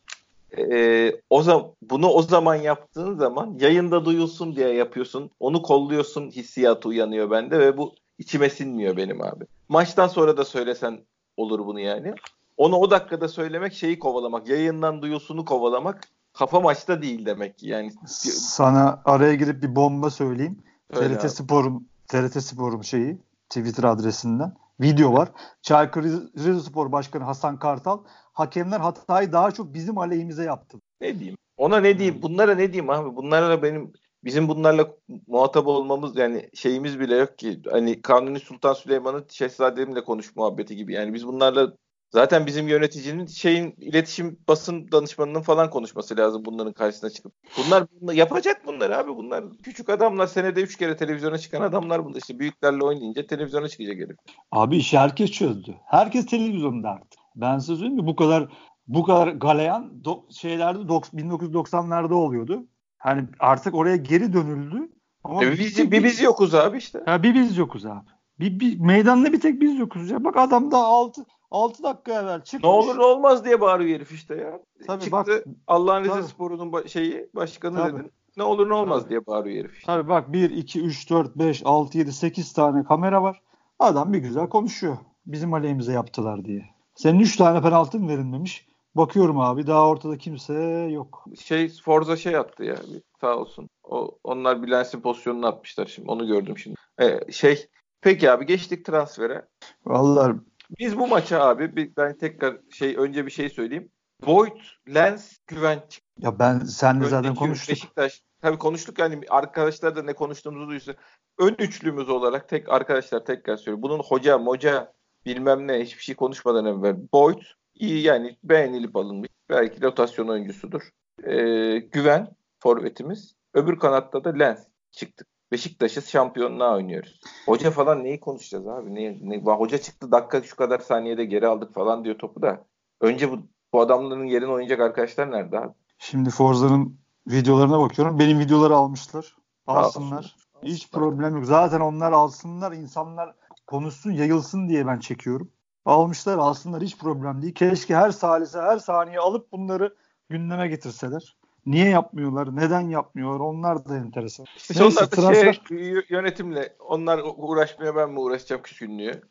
Ee, 0.59 1.21
o 1.31 1.43
zaman 1.43 1.67
bunu 1.83 2.09
o 2.09 2.23
zaman 2.23 2.55
yaptığın 2.55 3.19
zaman 3.19 3.57
yayında 3.61 4.05
duyulsun 4.05 4.57
diye 4.57 4.69
yapıyorsun. 4.69 5.31
Onu 5.41 5.63
kolluyorsun 5.63 6.31
hissiyatı 6.31 6.89
uyanıyor 6.89 7.31
bende 7.31 7.59
ve 7.59 7.77
bu 7.77 7.95
içime 8.19 8.51
sinmiyor 8.51 8.97
benim 8.97 9.23
abi. 9.23 9.45
Maçtan 9.69 10.09
sonra 10.09 10.37
da 10.37 10.45
söylesen 10.45 11.01
olur 11.37 11.67
bunu 11.67 11.81
yani. 11.81 12.15
Onu 12.57 12.77
o 12.77 12.91
dakikada 12.91 13.29
söylemek 13.29 13.73
şeyi 13.75 13.99
kovalamak. 13.99 14.49
Yayından 14.49 15.03
duyulsunu 15.03 15.45
kovalamak 15.45 16.09
kafa 16.33 16.61
maçta 16.61 17.03
değil 17.03 17.27
demek 17.27 17.63
yani. 17.63 17.93
Sana 18.07 19.03
araya 19.05 19.35
girip 19.35 19.63
bir 19.63 19.77
bomba 19.77 20.11
söyleyeyim. 20.11 20.59
Öyle 20.91 21.15
TRT 21.15 21.25
abi. 21.25 21.31
Spor'un 21.31 21.89
TRT 22.09 22.43
Spor'un 22.43 22.83
şeyi 22.83 23.19
Twitter 23.49 23.85
adresinden 23.85 24.53
video 24.81 25.13
var. 25.13 25.29
Çaykur 25.63 26.03
Rizespor 26.37 26.93
Başkanı 26.93 27.25
Hasan 27.25 27.59
Kartal 27.59 27.99
hakemler 28.33 28.81
hatayı 28.81 29.33
daha 29.33 29.51
çok 29.51 29.75
bizim 29.75 29.99
aleyhimize 29.99 30.45
yaptı. 30.45 30.79
Ne 31.01 31.19
diyeyim? 31.19 31.37
Ona 31.57 31.81
ne 31.81 31.99
diyeyim? 31.99 32.23
Bunlara 32.23 32.55
ne 32.55 32.73
diyeyim 32.73 32.91
abi? 32.91 33.17
Bunlarla 33.17 33.63
benim 33.63 33.93
bizim 34.25 34.49
bunlarla 34.49 34.97
muhatap 35.27 35.67
olmamız 35.67 36.17
yani 36.17 36.51
şeyimiz 36.55 37.01
bile 37.01 37.17
yok 37.17 37.39
ki. 37.39 37.63
Hani 37.71 38.03
Kanuni 38.03 38.41
Sultan 38.41 38.73
Süleyman'ın 38.73 39.27
şehzademle 39.29 40.05
konuş 40.05 40.37
muhabbeti 40.37 40.77
gibi. 40.77 40.95
Yani 40.95 41.15
biz 41.15 41.27
bunlarla 41.27 41.73
zaten 42.11 42.47
bizim 42.47 42.69
yöneticinin 42.69 43.27
şeyin 43.27 43.75
iletişim 43.79 44.39
basın 44.49 44.93
danışmanının 44.93 45.43
falan 45.43 45.71
konuşması 45.71 46.17
lazım 46.17 46.45
bunların 46.45 46.73
karşısına 46.73 47.11
çıkıp. 47.11 47.33
Bunlar, 47.59 47.87
bunlar 48.01 48.13
yapacak 48.15 48.67
bunlar 48.67 48.91
abi. 48.91 49.17
Bunlar 49.17 49.45
küçük 49.63 49.89
adamlar 49.89 50.27
senede 50.27 50.63
üç 50.63 50.77
kere 50.77 50.97
televizyona 50.97 51.39
çıkan 51.39 51.63
adamlar 51.63 52.05
bunlar. 52.05 52.19
işte 52.19 52.39
büyüklerle 52.39 52.85
oynayınca 52.85 53.27
televizyona 53.27 53.69
çıkacak 53.69 53.97
herif. 53.97 54.17
Abi 54.53 54.77
işi 54.77 54.99
herkes 54.99 55.31
çözdü. 55.31 55.75
Herkes 55.87 56.27
televizyonda 56.27 56.89
artık. 56.89 57.21
Ben 57.37 57.59
size 57.59 57.75
söyleyeyim 57.75 57.97
mi? 57.97 58.07
Bu 58.07 58.17
kadar 58.17 58.49
bu 58.87 59.03
kadar 59.03 59.29
galeyan 59.29 60.05
do, 60.05 60.25
şeylerde 60.31 60.79
1990'larda 60.79 62.15
oluyordu. 62.15 62.67
Hani 62.99 63.25
artık 63.39 63.75
oraya 63.75 63.97
geri 63.97 64.33
dönüldü. 64.33 64.91
Ama 65.25 65.45
e, 65.45 65.53
biz, 65.53 65.79
bir, 65.79 65.91
bir 65.91 66.05
biz 66.05 66.21
yokuz 66.21 66.55
abi 66.55 66.79
işte. 66.79 67.03
Ha, 67.07 67.23
bir 67.23 67.35
biz 67.35 67.57
yokuz 67.57 67.87
abi. 67.87 68.01
Bir, 68.41 68.61
bir, 68.61 68.81
meydanda 68.81 69.33
bir 69.33 69.41
tek 69.41 69.61
biz 69.61 69.79
yokuz 69.79 70.11
ya. 70.11 70.25
Bak 70.25 70.37
adam 70.37 70.71
da 70.71 70.77
6 70.77 71.25
6 71.51 71.83
dakika 71.83 72.13
evvel 72.23 72.41
çıkmış. 72.43 72.65
Ne 72.65 72.71
olur 72.71 72.99
ne 72.99 73.05
olmaz 73.05 73.45
diye 73.45 73.61
bağırıyor 73.61 73.97
herif 73.97 74.13
işte 74.13 74.35
ya. 74.35 74.61
Tabii 74.87 75.01
Çıktı 75.03 75.13
bak- 75.13 75.45
Allah'ın. 75.67 76.05
Rize 76.05 76.23
Sporu'nun 76.23 76.73
ba- 76.73 76.89
şeyi 76.89 77.31
başkanı 77.35 77.77
Tabii. 77.77 77.99
dedin. 77.99 78.13
Ne 78.37 78.43
olur 78.43 78.69
ne 78.69 78.75
olmaz 78.75 79.01
Tabii. 79.03 79.11
diye 79.11 79.27
bağırıyor 79.27 79.65
herif 79.65 79.75
işte. 79.79 79.87
Tabii 79.87 80.09
bak 80.09 80.33
1, 80.33 80.51
2, 80.51 80.81
3, 80.81 81.11
4, 81.11 81.37
5, 81.37 81.63
6, 81.65 81.99
7, 81.99 82.13
8 82.13 82.53
tane 82.53 82.85
kamera 82.85 83.23
var. 83.23 83.43
Adam 83.79 84.13
bir 84.13 84.19
güzel 84.19 84.49
konuşuyor. 84.49 84.97
Bizim 85.27 85.55
aleyhimize 85.55 85.93
yaptılar 85.93 86.45
diye. 86.45 86.65
Senin 86.95 87.21
3 87.21 87.37
tane 87.37 87.63
penaltın 87.63 88.09
verilmemiş. 88.09 88.67
Bakıyorum 88.95 89.41
abi 89.41 89.67
daha 89.67 89.89
ortada 89.89 90.19
kimse 90.19 90.55
yok. 90.93 91.25
Şey 91.41 91.69
Forza 91.85 92.17
şey 92.17 92.37
attı 92.37 92.65
ya 92.65 92.77
sağ 93.21 93.37
olsun. 93.37 93.69
O, 93.85 94.11
onlar 94.25 94.63
Bilensin 94.63 95.01
pozisyonunu 95.01 95.47
atmışlar 95.47 95.87
şimdi. 95.87 96.11
Onu 96.11 96.27
gördüm 96.27 96.59
şimdi. 96.59 96.77
Ee, 97.01 97.33
şey 97.33 97.67
peki 98.01 98.31
abi 98.31 98.47
geçtik 98.47 98.85
transfere. 98.85 99.49
Vallahi 99.87 100.37
Biz 100.79 100.99
bu 100.99 101.07
maça 101.07 101.41
abi 101.41 101.77
bir, 101.77 101.97
ben 101.97 102.19
tekrar 102.19 102.57
şey 102.71 102.97
önce 102.99 103.27
bir 103.27 103.31
şey 103.31 103.49
söyleyeyim. 103.49 103.91
Boyd, 104.27 104.61
Lens, 104.95 105.37
Güvenç. 105.47 106.03
ya 106.19 106.39
ben 106.39 106.59
senle 106.59 107.09
zaten 107.09 107.35
konuştuk. 107.35 107.69
Beşiktaş. 107.69 108.23
Tabii 108.43 108.59
konuştuk 108.59 108.99
yani 108.99 109.21
arkadaşlar 109.29 109.97
da 109.97 110.03
ne 110.03 110.13
konuştuğumuzu 110.13 110.69
duysa. 110.69 110.95
Ön 111.39 111.57
üçlümüz 111.59 112.09
olarak 112.09 112.49
tek 112.49 112.69
arkadaşlar 112.69 113.25
tekrar 113.25 113.57
söylüyorum. 113.57 113.83
Bunun 113.83 113.99
hoca, 113.99 114.39
moca 114.39 114.93
bilmem 115.27 115.69
ne 115.69 115.81
hiçbir 115.81 116.03
şey 116.03 116.15
konuşmadan 116.15 116.67
evvel. 116.67 116.97
Boyd 117.13 117.43
iyi 117.75 118.03
yani 118.03 118.37
beğenilip 118.45 118.97
alınmış. 118.97 119.29
Belki 119.49 119.83
rotasyon 119.83 120.29
oyuncusudur. 120.29 120.83
Ee, 121.25 121.79
güven 121.79 122.29
forvetimiz. 122.59 123.35
Öbür 123.55 123.79
kanatta 123.79 124.25
da 124.25 124.31
Lens 124.31 124.67
çıktık. 124.91 125.27
Beşiktaş'ız 125.53 126.09
şampiyonluğa 126.09 126.75
oynuyoruz. 126.75 127.21
Hoca 127.47 127.71
falan 127.71 128.05
neyi 128.05 128.21
konuşacağız 128.21 128.69
abi? 128.69 128.95
Ne, 128.95 129.19
ne, 129.23 129.43
hoca 129.53 129.79
çıktı 129.79 130.13
dakika 130.13 130.43
şu 130.43 130.57
kadar 130.57 130.79
saniyede 130.79 131.25
geri 131.25 131.47
aldık 131.47 131.75
falan 131.75 132.05
diyor 132.05 132.19
topu 132.19 132.43
da. 132.43 132.65
Önce 133.01 133.31
bu, 133.33 133.39
bu 133.73 133.81
adamların 133.81 134.25
yerine 134.25 134.51
oynayacak 134.51 134.81
arkadaşlar 134.81 135.31
nerede 135.31 135.59
abi? 135.59 135.73
Şimdi 135.99 136.31
Forza'nın 136.31 136.99
videolarına 137.27 137.81
bakıyorum. 137.81 138.19
Benim 138.19 138.39
videoları 138.39 138.75
almışlar. 138.77 139.37
Alsınlar. 139.67 140.17
Alsınlar. 140.17 140.37
Hiç 140.63 140.91
problem 140.91 141.37
yok. 141.37 141.47
Zaten 141.47 141.81
onlar 141.81 142.13
alsınlar. 142.13 142.73
insanlar 142.73 143.35
konuşsun, 143.67 144.11
yayılsın 144.11 144.69
diye 144.69 144.87
ben 144.87 144.99
çekiyorum. 144.99 145.51
Almışlar, 145.85 146.39
alsınlar. 146.39 146.83
Hiç 146.83 146.99
problem 146.99 147.43
değil. 147.43 147.55
Keşke 147.55 147.97
her 147.97 148.11
salise, 148.11 148.61
her 148.61 148.79
saniye 148.79 149.19
alıp 149.19 149.53
bunları 149.53 149.97
gündeme 150.29 150.69
getirseler. 150.69 151.37
Niye 151.67 151.89
yapmıyorlar? 151.89 152.57
Neden 152.57 152.81
yapmıyorlar? 152.89 153.41
Onlar 153.41 153.89
da 153.89 153.97
enteresan. 153.97 154.47
İşte 154.57 154.75
Neyse, 154.75 155.01
onlar 155.01 155.13
da 155.13 155.17
transfer- 155.17 155.69
şey, 155.69 156.05
yönetimle 156.09 156.77
onlar 156.89 157.21
uğraşmaya 157.37 157.97
ben 157.97 158.11
mi 158.11 158.19
uğraşacağım 158.19 158.63
küskünlüğü? 158.63 159.23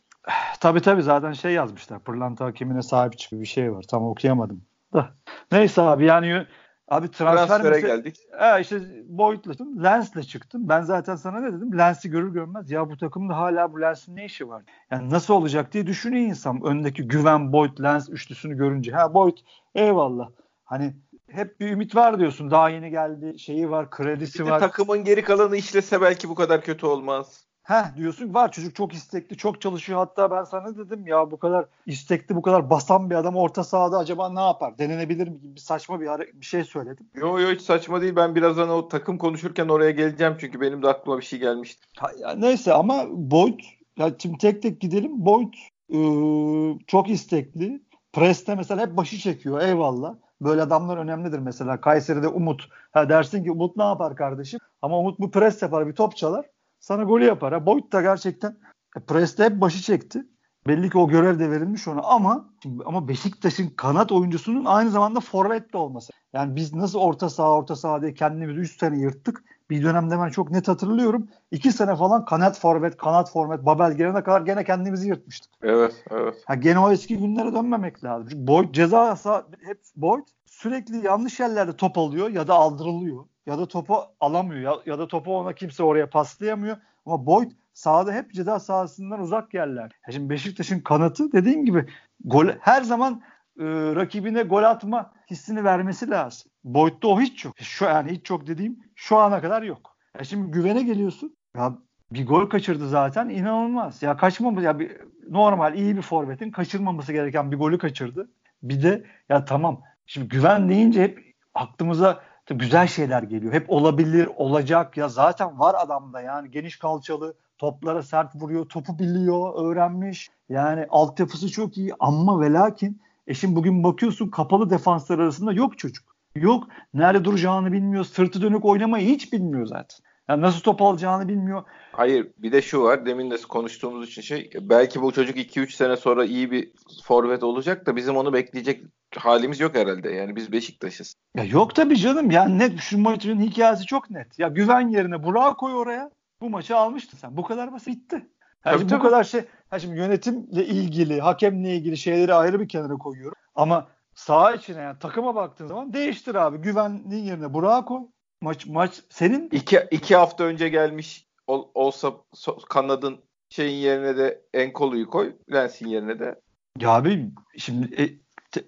Tabii 0.59 0.81
tabii 0.81 1.03
zaten 1.03 1.33
şey 1.33 1.51
yazmışlar. 1.53 1.99
Pırlanta 1.99 2.45
hakemine 2.45 2.81
sahip 2.81 3.17
çıkıyor 3.17 3.41
bir 3.41 3.47
şey 3.47 3.73
var. 3.73 3.85
Tam 3.89 4.03
okuyamadım. 4.03 4.61
Da. 4.93 5.09
Neyse 5.51 5.81
abi 5.81 6.05
yani 6.05 6.45
abi 6.87 7.11
transfer 7.11 7.47
Transfere 7.47 7.75
mese- 7.75 7.87
geldik. 7.87 8.17
Ha 8.37 8.59
işte 8.59 8.79
Boyd'la 9.07 9.51
çıktım. 9.53 9.83
Lens'le 9.83 10.21
çıktım. 10.27 10.69
Ben 10.69 10.81
zaten 10.81 11.15
sana 11.15 11.39
ne 11.39 11.53
dedim? 11.53 11.77
Lens'i 11.77 12.09
görür 12.09 12.33
görmez 12.33 12.71
ya 12.71 12.89
bu 12.89 12.97
takımda 12.97 13.37
hala 13.37 13.73
bu 13.73 13.81
Lens'in 13.81 14.15
ne 14.15 14.25
işi 14.25 14.49
var? 14.49 14.63
Yani 14.91 15.09
nasıl 15.09 15.33
olacak 15.33 15.73
diye 15.73 15.87
düşünüyor 15.87 16.27
insan. 16.27 16.61
Öndeki 16.63 17.07
güven 17.07 17.53
Boyd 17.53 17.79
Lens 17.83 18.09
üçlüsünü 18.09 18.57
görünce. 18.57 18.91
Ha 18.91 19.13
Boyd 19.13 19.37
eyvallah. 19.75 20.29
Hani 20.63 20.93
hep 21.31 21.59
bir 21.59 21.69
ümit 21.71 21.95
var 21.95 22.19
diyorsun. 22.19 22.51
Daha 22.51 22.69
yeni 22.69 22.89
geldi. 22.89 23.39
Şeyi 23.39 23.69
var, 23.69 23.89
kredisi 23.89 24.45
var. 24.45 24.59
takımın 24.59 25.03
geri 25.03 25.23
kalanı 25.23 25.57
işlese 25.57 26.01
belki 26.01 26.29
bu 26.29 26.35
kadar 26.35 26.61
kötü 26.61 26.85
olmaz. 26.85 27.49
Heh 27.63 27.95
diyorsun 27.97 28.33
var 28.33 28.51
çocuk 28.51 28.75
çok 28.75 28.93
istekli, 28.93 29.37
çok 29.37 29.61
çalışıyor. 29.61 29.99
Hatta 29.99 30.31
ben 30.31 30.43
sana 30.43 30.77
dedim 30.77 31.07
ya 31.07 31.31
bu 31.31 31.39
kadar 31.39 31.65
istekli, 31.85 32.35
bu 32.35 32.41
kadar 32.41 32.69
basan 32.69 33.09
bir 33.09 33.15
adam 33.15 33.35
orta 33.35 33.63
sahada 33.63 33.97
acaba 33.97 34.33
ne 34.33 34.39
yapar? 34.39 34.77
Denenebilir 34.77 35.27
mi 35.27 35.39
gibi 35.39 35.55
bir 35.55 35.59
saçma 35.59 36.01
bir, 36.01 36.07
hare- 36.07 36.31
bir 36.33 36.45
şey 36.45 36.63
söyledim. 36.63 37.07
Yo 37.13 37.39
yo 37.39 37.51
hiç 37.51 37.61
saçma 37.61 38.01
değil. 38.01 38.15
Ben 38.15 38.35
birazdan 38.35 38.69
o 38.69 38.87
takım 38.87 39.17
konuşurken 39.17 39.67
oraya 39.67 39.91
geleceğim 39.91 40.35
çünkü 40.39 40.61
benim 40.61 40.83
de 40.83 40.87
aklıma 40.87 41.17
bir 41.17 41.25
şey 41.25 41.39
gelmişti. 41.39 41.87
Ha, 41.97 42.11
ya 42.19 42.31
neyse 42.31 42.73
ama 42.73 43.05
Boyd 43.09 43.59
ya 43.97 44.11
şimdi 44.19 44.37
tek 44.37 44.61
tek 44.61 44.81
gidelim. 44.81 45.11
Boyd 45.25 45.53
ıı, 45.93 46.77
çok 46.87 47.09
istekli. 47.09 47.81
Preste 48.13 48.55
mesela 48.55 48.81
hep 48.87 48.97
başı 48.97 49.17
çekiyor. 49.17 49.61
Eyvallah. 49.61 50.15
Böyle 50.41 50.61
adamlar 50.61 50.97
önemlidir 50.97 51.39
mesela. 51.39 51.81
Kayseri'de 51.81 52.27
Umut. 52.27 52.69
Ha 52.91 53.09
dersin 53.09 53.43
ki 53.43 53.51
Umut 53.51 53.77
ne 53.77 53.83
yapar 53.83 54.15
kardeşim? 54.15 54.59
Ama 54.81 54.99
Umut 54.99 55.19
bu 55.19 55.31
pres 55.31 55.61
yapar, 55.61 55.87
bir 55.87 55.95
top 55.95 56.15
çalar. 56.15 56.45
Sana 56.79 57.03
golü 57.03 57.25
yapar. 57.25 57.53
Ha, 57.53 57.65
Boyd 57.65 57.91
da 57.91 58.01
gerçekten 58.01 58.57
e, 58.97 58.99
preste 58.99 59.43
hep 59.43 59.61
başı 59.61 59.81
çekti. 59.81 60.25
Belli 60.67 60.89
ki 60.89 60.97
o 60.97 61.07
görev 61.07 61.39
de 61.39 61.51
verilmiş 61.51 61.87
ona 61.87 62.01
ama 62.01 62.53
ama 62.85 63.07
Beşiktaş'ın 63.07 63.69
kanat 63.69 64.11
oyuncusunun 64.11 64.65
aynı 64.65 64.89
zamanda 64.89 65.19
forvet 65.19 65.73
de 65.73 65.77
olması. 65.77 66.13
Yani 66.33 66.55
biz 66.55 66.73
nasıl 66.73 66.99
orta 66.99 67.29
saha 67.29 67.51
orta 67.51 67.75
saha 67.75 68.01
diye 68.01 68.13
kendimizi 68.13 68.59
3 68.59 68.79
sene 68.79 68.97
yırttık. 68.99 69.43
Bir 69.69 69.83
dönemde 69.83 70.19
ben 70.19 70.29
çok 70.29 70.51
net 70.51 70.67
hatırlıyorum. 70.67 71.27
2 71.51 71.71
sene 71.71 71.95
falan 71.95 72.25
kanat 72.25 72.59
forvet, 72.59 72.97
kanat 72.97 73.31
forvet, 73.31 73.65
Babel 73.65 73.91
gelene 73.91 74.23
kadar 74.23 74.41
gene 74.41 74.63
kendimizi 74.63 75.07
yırtmıştık. 75.07 75.51
Evet 75.63 76.03
evet. 76.11 76.35
Ha 76.45 76.55
gene 76.55 76.79
o 76.79 76.91
eski 76.91 77.17
günlere 77.17 77.53
dönmemek 77.53 78.03
lazım. 78.03 78.27
Çünkü 78.29 78.47
Boyd 78.47 78.73
ceza 78.73 79.11
sah- 79.11 79.43
hep 79.61 79.79
Boyd 79.95 80.23
sürekli 80.45 81.05
yanlış 81.05 81.39
yerlerde 81.39 81.75
top 81.75 81.97
alıyor 81.97 82.29
ya 82.29 82.47
da 82.47 82.53
aldırılıyor 82.53 83.25
ya 83.45 83.57
da 83.57 83.67
topu 83.67 83.97
alamıyor 84.19 84.61
ya, 84.61 84.73
ya 84.85 84.99
da 84.99 85.07
topu 85.07 85.37
ona 85.37 85.53
kimse 85.53 85.83
oraya 85.83 86.09
paslayamıyor. 86.09 86.77
Ama 87.05 87.25
Boyd 87.25 87.51
sahada 87.73 88.13
hep 88.13 88.33
ceza 88.33 88.59
sahasından 88.59 89.19
uzak 89.19 89.53
yerler. 89.53 89.91
Ya 90.07 90.13
şimdi 90.13 90.29
Beşiktaş'ın 90.29 90.79
kanatı 90.79 91.31
dediğin 91.31 91.65
gibi 91.65 91.85
gol 92.25 92.47
her 92.59 92.81
zaman 92.81 93.21
e, 93.59 93.65
rakibine 93.95 94.41
gol 94.41 94.63
atma 94.63 95.11
hissini 95.31 95.63
vermesi 95.63 96.09
lazım. 96.09 96.51
Boyd'da 96.63 97.07
o 97.07 97.21
hiç 97.21 97.45
yok. 97.45 97.55
Şu 97.57 97.85
yani 97.85 98.11
hiç 98.11 98.29
yok 98.29 98.47
dediğim 98.47 98.79
şu 98.95 99.17
ana 99.17 99.41
kadar 99.41 99.63
yok. 99.63 99.95
Ya 100.17 100.23
şimdi 100.23 100.51
güvene 100.51 100.83
geliyorsun. 100.83 101.35
Ya 101.55 101.77
bir 102.11 102.27
gol 102.27 102.49
kaçırdı 102.49 102.89
zaten 102.89 103.29
inanılmaz. 103.29 104.03
Ya 104.03 104.17
kaçmamış 104.17 104.63
ya 104.63 104.79
bir 104.79 104.97
normal 105.29 105.75
iyi 105.75 105.97
bir 105.97 106.01
forvetin 106.01 106.51
kaçırmaması 106.51 107.13
gereken 107.13 107.51
bir 107.51 107.57
golü 107.57 107.77
kaçırdı. 107.77 108.29
Bir 108.63 108.83
de 108.83 109.05
ya 109.29 109.45
tamam 109.45 109.81
şimdi 110.05 110.27
güven 110.27 110.69
deyince 110.69 111.03
hep 111.03 111.35
aklımıza 111.53 112.21
güzel 112.49 112.87
şeyler 112.87 113.23
geliyor. 113.23 113.53
Hep 113.53 113.69
olabilir, 113.69 114.29
olacak 114.35 114.97
ya 114.97 115.09
zaten 115.09 115.59
var 115.59 115.75
adamda 115.77 116.21
yani 116.21 116.51
geniş 116.51 116.79
kalçalı, 116.79 117.33
toplara 117.57 118.03
sert 118.03 118.35
vuruyor, 118.35 118.65
topu 118.65 118.99
biliyor, 118.99 119.53
öğrenmiş. 119.65 120.29
Yani 120.49 120.85
altyapısı 120.89 121.51
çok 121.51 121.77
iyi 121.77 121.93
ama 121.99 122.41
ve 122.41 122.53
lakin 122.53 123.01
e 123.29 123.33
şimdi 123.33 123.55
bugün 123.55 123.83
bakıyorsun 123.83 124.29
kapalı 124.29 124.69
defanslar 124.69 125.19
arasında 125.19 125.53
yok 125.53 125.77
çocuk. 125.77 126.15
Yok. 126.35 126.67
Nerede 126.93 127.25
duracağını 127.25 127.71
bilmiyor. 127.71 128.03
Sırtı 128.03 128.41
dönük 128.41 128.65
oynamayı 128.65 129.07
hiç 129.07 129.33
bilmiyor 129.33 129.65
zaten. 129.65 129.97
Yani 130.29 130.41
nasıl 130.41 130.61
top 130.61 130.81
alacağını 130.81 131.27
bilmiyor. 131.27 131.63
Hayır 131.91 132.27
bir 132.37 132.51
de 132.51 132.61
şu 132.61 132.83
var 132.83 133.05
demin 133.05 133.31
de 133.31 133.37
konuştuğumuz 133.49 134.07
için 134.07 134.21
şey 134.21 134.49
belki 134.61 135.01
bu 135.01 135.11
çocuk 135.11 135.37
2-3 135.37 135.71
sene 135.71 135.97
sonra 135.97 136.25
iyi 136.25 136.51
bir 136.51 136.71
forvet 137.03 137.43
olacak 137.43 137.85
da 137.85 137.95
bizim 137.95 138.17
onu 138.17 138.33
bekleyecek 138.33 138.83
halimiz 139.17 139.59
yok 139.59 139.75
herhalde. 139.75 140.11
Yani 140.11 140.35
biz 140.35 140.51
Beşiktaş'ız. 140.51 141.13
Ya 141.35 141.43
yok 141.43 141.75
tabii 141.75 141.97
canım. 141.97 142.31
Yani 142.31 142.59
net 142.59 142.79
şu 142.79 142.97
maçın 142.97 143.39
hikayesi 143.39 143.85
çok 143.85 144.09
net. 144.09 144.39
Ya 144.39 144.47
güven 144.47 144.87
yerine 144.87 145.23
Burak'ı 145.23 145.57
koy 145.57 145.73
oraya. 145.73 146.11
Bu 146.41 146.49
maçı 146.49 146.77
almıştın 146.77 147.17
sen. 147.17 147.37
Bu 147.37 147.43
kadar 147.43 147.71
basit. 147.71 147.87
Bitti. 147.87 148.29
Yani 148.65 148.73
Tabii, 148.73 148.79
şimdi 148.79 148.93
bu 148.93 148.97
tabii. 148.97 149.09
kadar 149.09 149.23
şey. 149.23 149.41
Ha 149.69 149.79
şimdi 149.79 149.97
yönetimle 149.97 150.65
ilgili, 150.65 151.21
hakemle 151.21 151.75
ilgili 151.75 151.97
şeyleri 151.97 152.33
ayrı 152.33 152.59
bir 152.59 152.67
kenara 152.67 152.93
koyuyorum. 152.93 153.37
Ama 153.55 153.87
saha 154.15 154.53
içine 154.53 154.81
yani 154.81 154.99
takıma 154.99 155.35
baktığın 155.35 155.67
zaman 155.67 155.93
değiştir 155.93 156.35
abi. 156.35 156.57
Güvenliğin 156.57 157.23
yerine 157.23 157.53
Burak'ı 157.53 157.85
koy. 157.85 158.01
Maç 158.41 158.65
maç 158.65 159.01
senin. 159.09 159.49
İki, 159.51 159.79
iki 159.91 160.15
hafta 160.15 160.43
önce 160.43 160.69
gelmiş 160.69 161.27
ol- 161.47 161.67
olsa 161.73 162.07
so- 162.35 162.65
kanadın 162.69 163.17
şeyin 163.49 163.77
yerine 163.77 164.17
de 164.17 164.41
Enkolu'yu 164.53 165.09
koy. 165.09 165.35
Lens'in 165.51 165.87
yerine 165.87 166.19
de. 166.19 166.39
Ya 166.79 166.89
abi 166.89 167.29
şimdi 167.57 168.01
e, 168.01 168.05
te, 168.51 168.63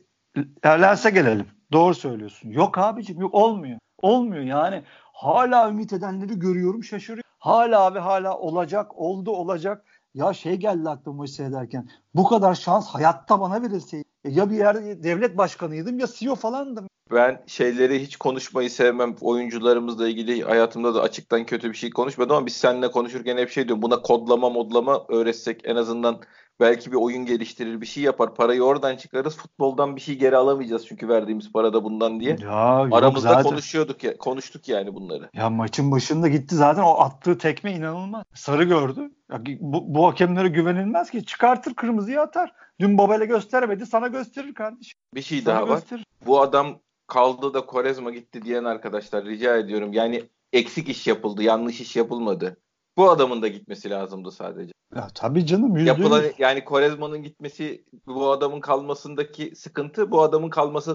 Lens'e 0.65 1.09
gelelim. 1.09 1.47
Doğru 1.71 1.93
söylüyorsun. 1.95 2.49
Yok 2.49 2.77
abicim 2.77 3.19
yok 3.19 3.33
olmuyor. 3.33 3.79
Olmuyor 4.01 4.43
yani. 4.43 4.83
Hala 5.13 5.69
ümit 5.69 5.93
edenleri 5.93 6.39
görüyorum 6.39 6.83
şaşırıyorum. 6.83 7.30
Hala 7.41 7.85
abi 7.85 7.99
hala 7.99 8.37
olacak 8.37 8.97
oldu 8.97 9.31
olacak. 9.31 9.85
Ya 10.13 10.33
şey 10.33 10.55
geldi 10.55 10.89
aklıma 10.89 11.17
maçı 11.17 11.33
seyrederken. 11.33 11.89
Bu 12.15 12.27
kadar 12.27 12.55
şans 12.55 12.87
hayatta 12.87 13.39
bana 13.39 13.61
verilseydi. 13.61 14.03
E, 14.25 14.31
Ya 14.31 14.49
bir 14.49 14.55
yerde 14.57 15.03
devlet 15.03 15.37
başkanıydım 15.37 15.99
ya 15.99 16.07
CEO 16.15 16.35
falandım. 16.35 16.87
Ben 17.11 17.43
şeyleri 17.47 18.01
hiç 18.01 18.15
konuşmayı 18.17 18.69
sevmem. 18.69 19.15
Oyuncularımızla 19.21 20.07
ilgili 20.07 20.41
hayatımda 20.41 20.95
da 20.95 21.01
açıktan 21.01 21.45
kötü 21.45 21.69
bir 21.69 21.77
şey 21.77 21.89
konuşmadım 21.89 22.35
ama 22.35 22.45
biz 22.45 22.53
seninle 22.53 22.91
konuşurken 22.91 23.37
hep 23.37 23.49
şey 23.49 23.67
diyorum. 23.67 23.81
Buna 23.81 24.01
kodlama 24.01 24.49
modlama 24.49 25.05
öğretsek 25.09 25.61
en 25.63 25.75
azından 25.75 26.19
Belki 26.61 26.91
bir 26.91 26.97
oyun 26.97 27.25
geliştirir, 27.25 27.81
bir 27.81 27.85
şey 27.85 28.03
yapar. 28.03 28.35
Parayı 28.35 28.63
oradan 28.63 28.95
çıkarırız. 28.95 29.37
Futboldan 29.37 29.95
bir 29.95 30.01
şey 30.01 30.15
geri 30.15 30.37
alamayacağız 30.37 30.87
çünkü 30.87 31.07
verdiğimiz 31.09 31.51
parada 31.51 31.83
bundan 31.83 32.19
diye. 32.19 32.37
Ya 32.41 32.51
Aramızda 32.91 33.29
zaten. 33.29 33.43
konuşuyorduk 33.43 34.03
ya, 34.03 34.17
konuştuk 34.17 34.69
yani 34.69 34.93
bunları. 34.95 35.29
Ya 35.33 35.49
maçın 35.49 35.91
başında 35.91 36.27
gitti 36.27 36.55
zaten 36.55 36.81
o 36.81 36.99
attığı 36.99 37.37
tekme 37.37 37.71
inanılmaz. 37.71 38.23
Sarı 38.33 38.63
gördü. 38.63 39.11
Ya 39.31 39.41
bu, 39.59 39.95
bu 39.95 40.07
hakemlere 40.07 40.47
güvenilmez 40.47 41.11
ki. 41.11 41.25
Çıkartır 41.25 41.73
kırmızıyı 41.73 42.21
atar. 42.21 42.51
Dün 42.79 42.97
Babel'e 42.97 43.25
göstermedi 43.25 43.85
sana 43.85 44.07
gösterir 44.07 44.53
kardeşim. 44.53 44.99
Bir 45.15 45.21
şey 45.21 45.41
Sana 45.41 45.55
daha 45.55 45.67
var. 45.69 45.75
gösterir. 45.75 46.05
Bu 46.25 46.41
adam 46.41 46.79
kaldı 47.07 47.53
da 47.53 47.65
Korezma 47.65 48.11
gitti 48.11 48.41
diyen 48.41 48.63
arkadaşlar 48.63 49.25
rica 49.25 49.57
ediyorum. 49.57 49.93
Yani 49.93 50.23
eksik 50.53 50.89
iş 50.89 51.07
yapıldı, 51.07 51.43
yanlış 51.43 51.81
iş 51.81 51.95
yapılmadı. 51.95 52.57
Bu 52.97 53.09
adamın 53.09 53.41
da 53.41 53.47
gitmesi 53.47 53.89
lazımdı 53.89 54.31
sadece. 54.31 54.71
Ya 54.95 55.07
tabii 55.15 55.45
canım 55.45 55.77
yüzde 55.77 55.89
Yapılan 55.89 56.23
yani 56.37 56.63
Korezma'nın 56.65 57.23
gitmesi 57.23 57.85
bu 58.07 58.31
adamın 58.31 58.59
kalmasındaki 58.59 59.55
sıkıntı 59.55 60.11
bu 60.11 60.21
adamın 60.21 60.49
kalması 60.49 60.91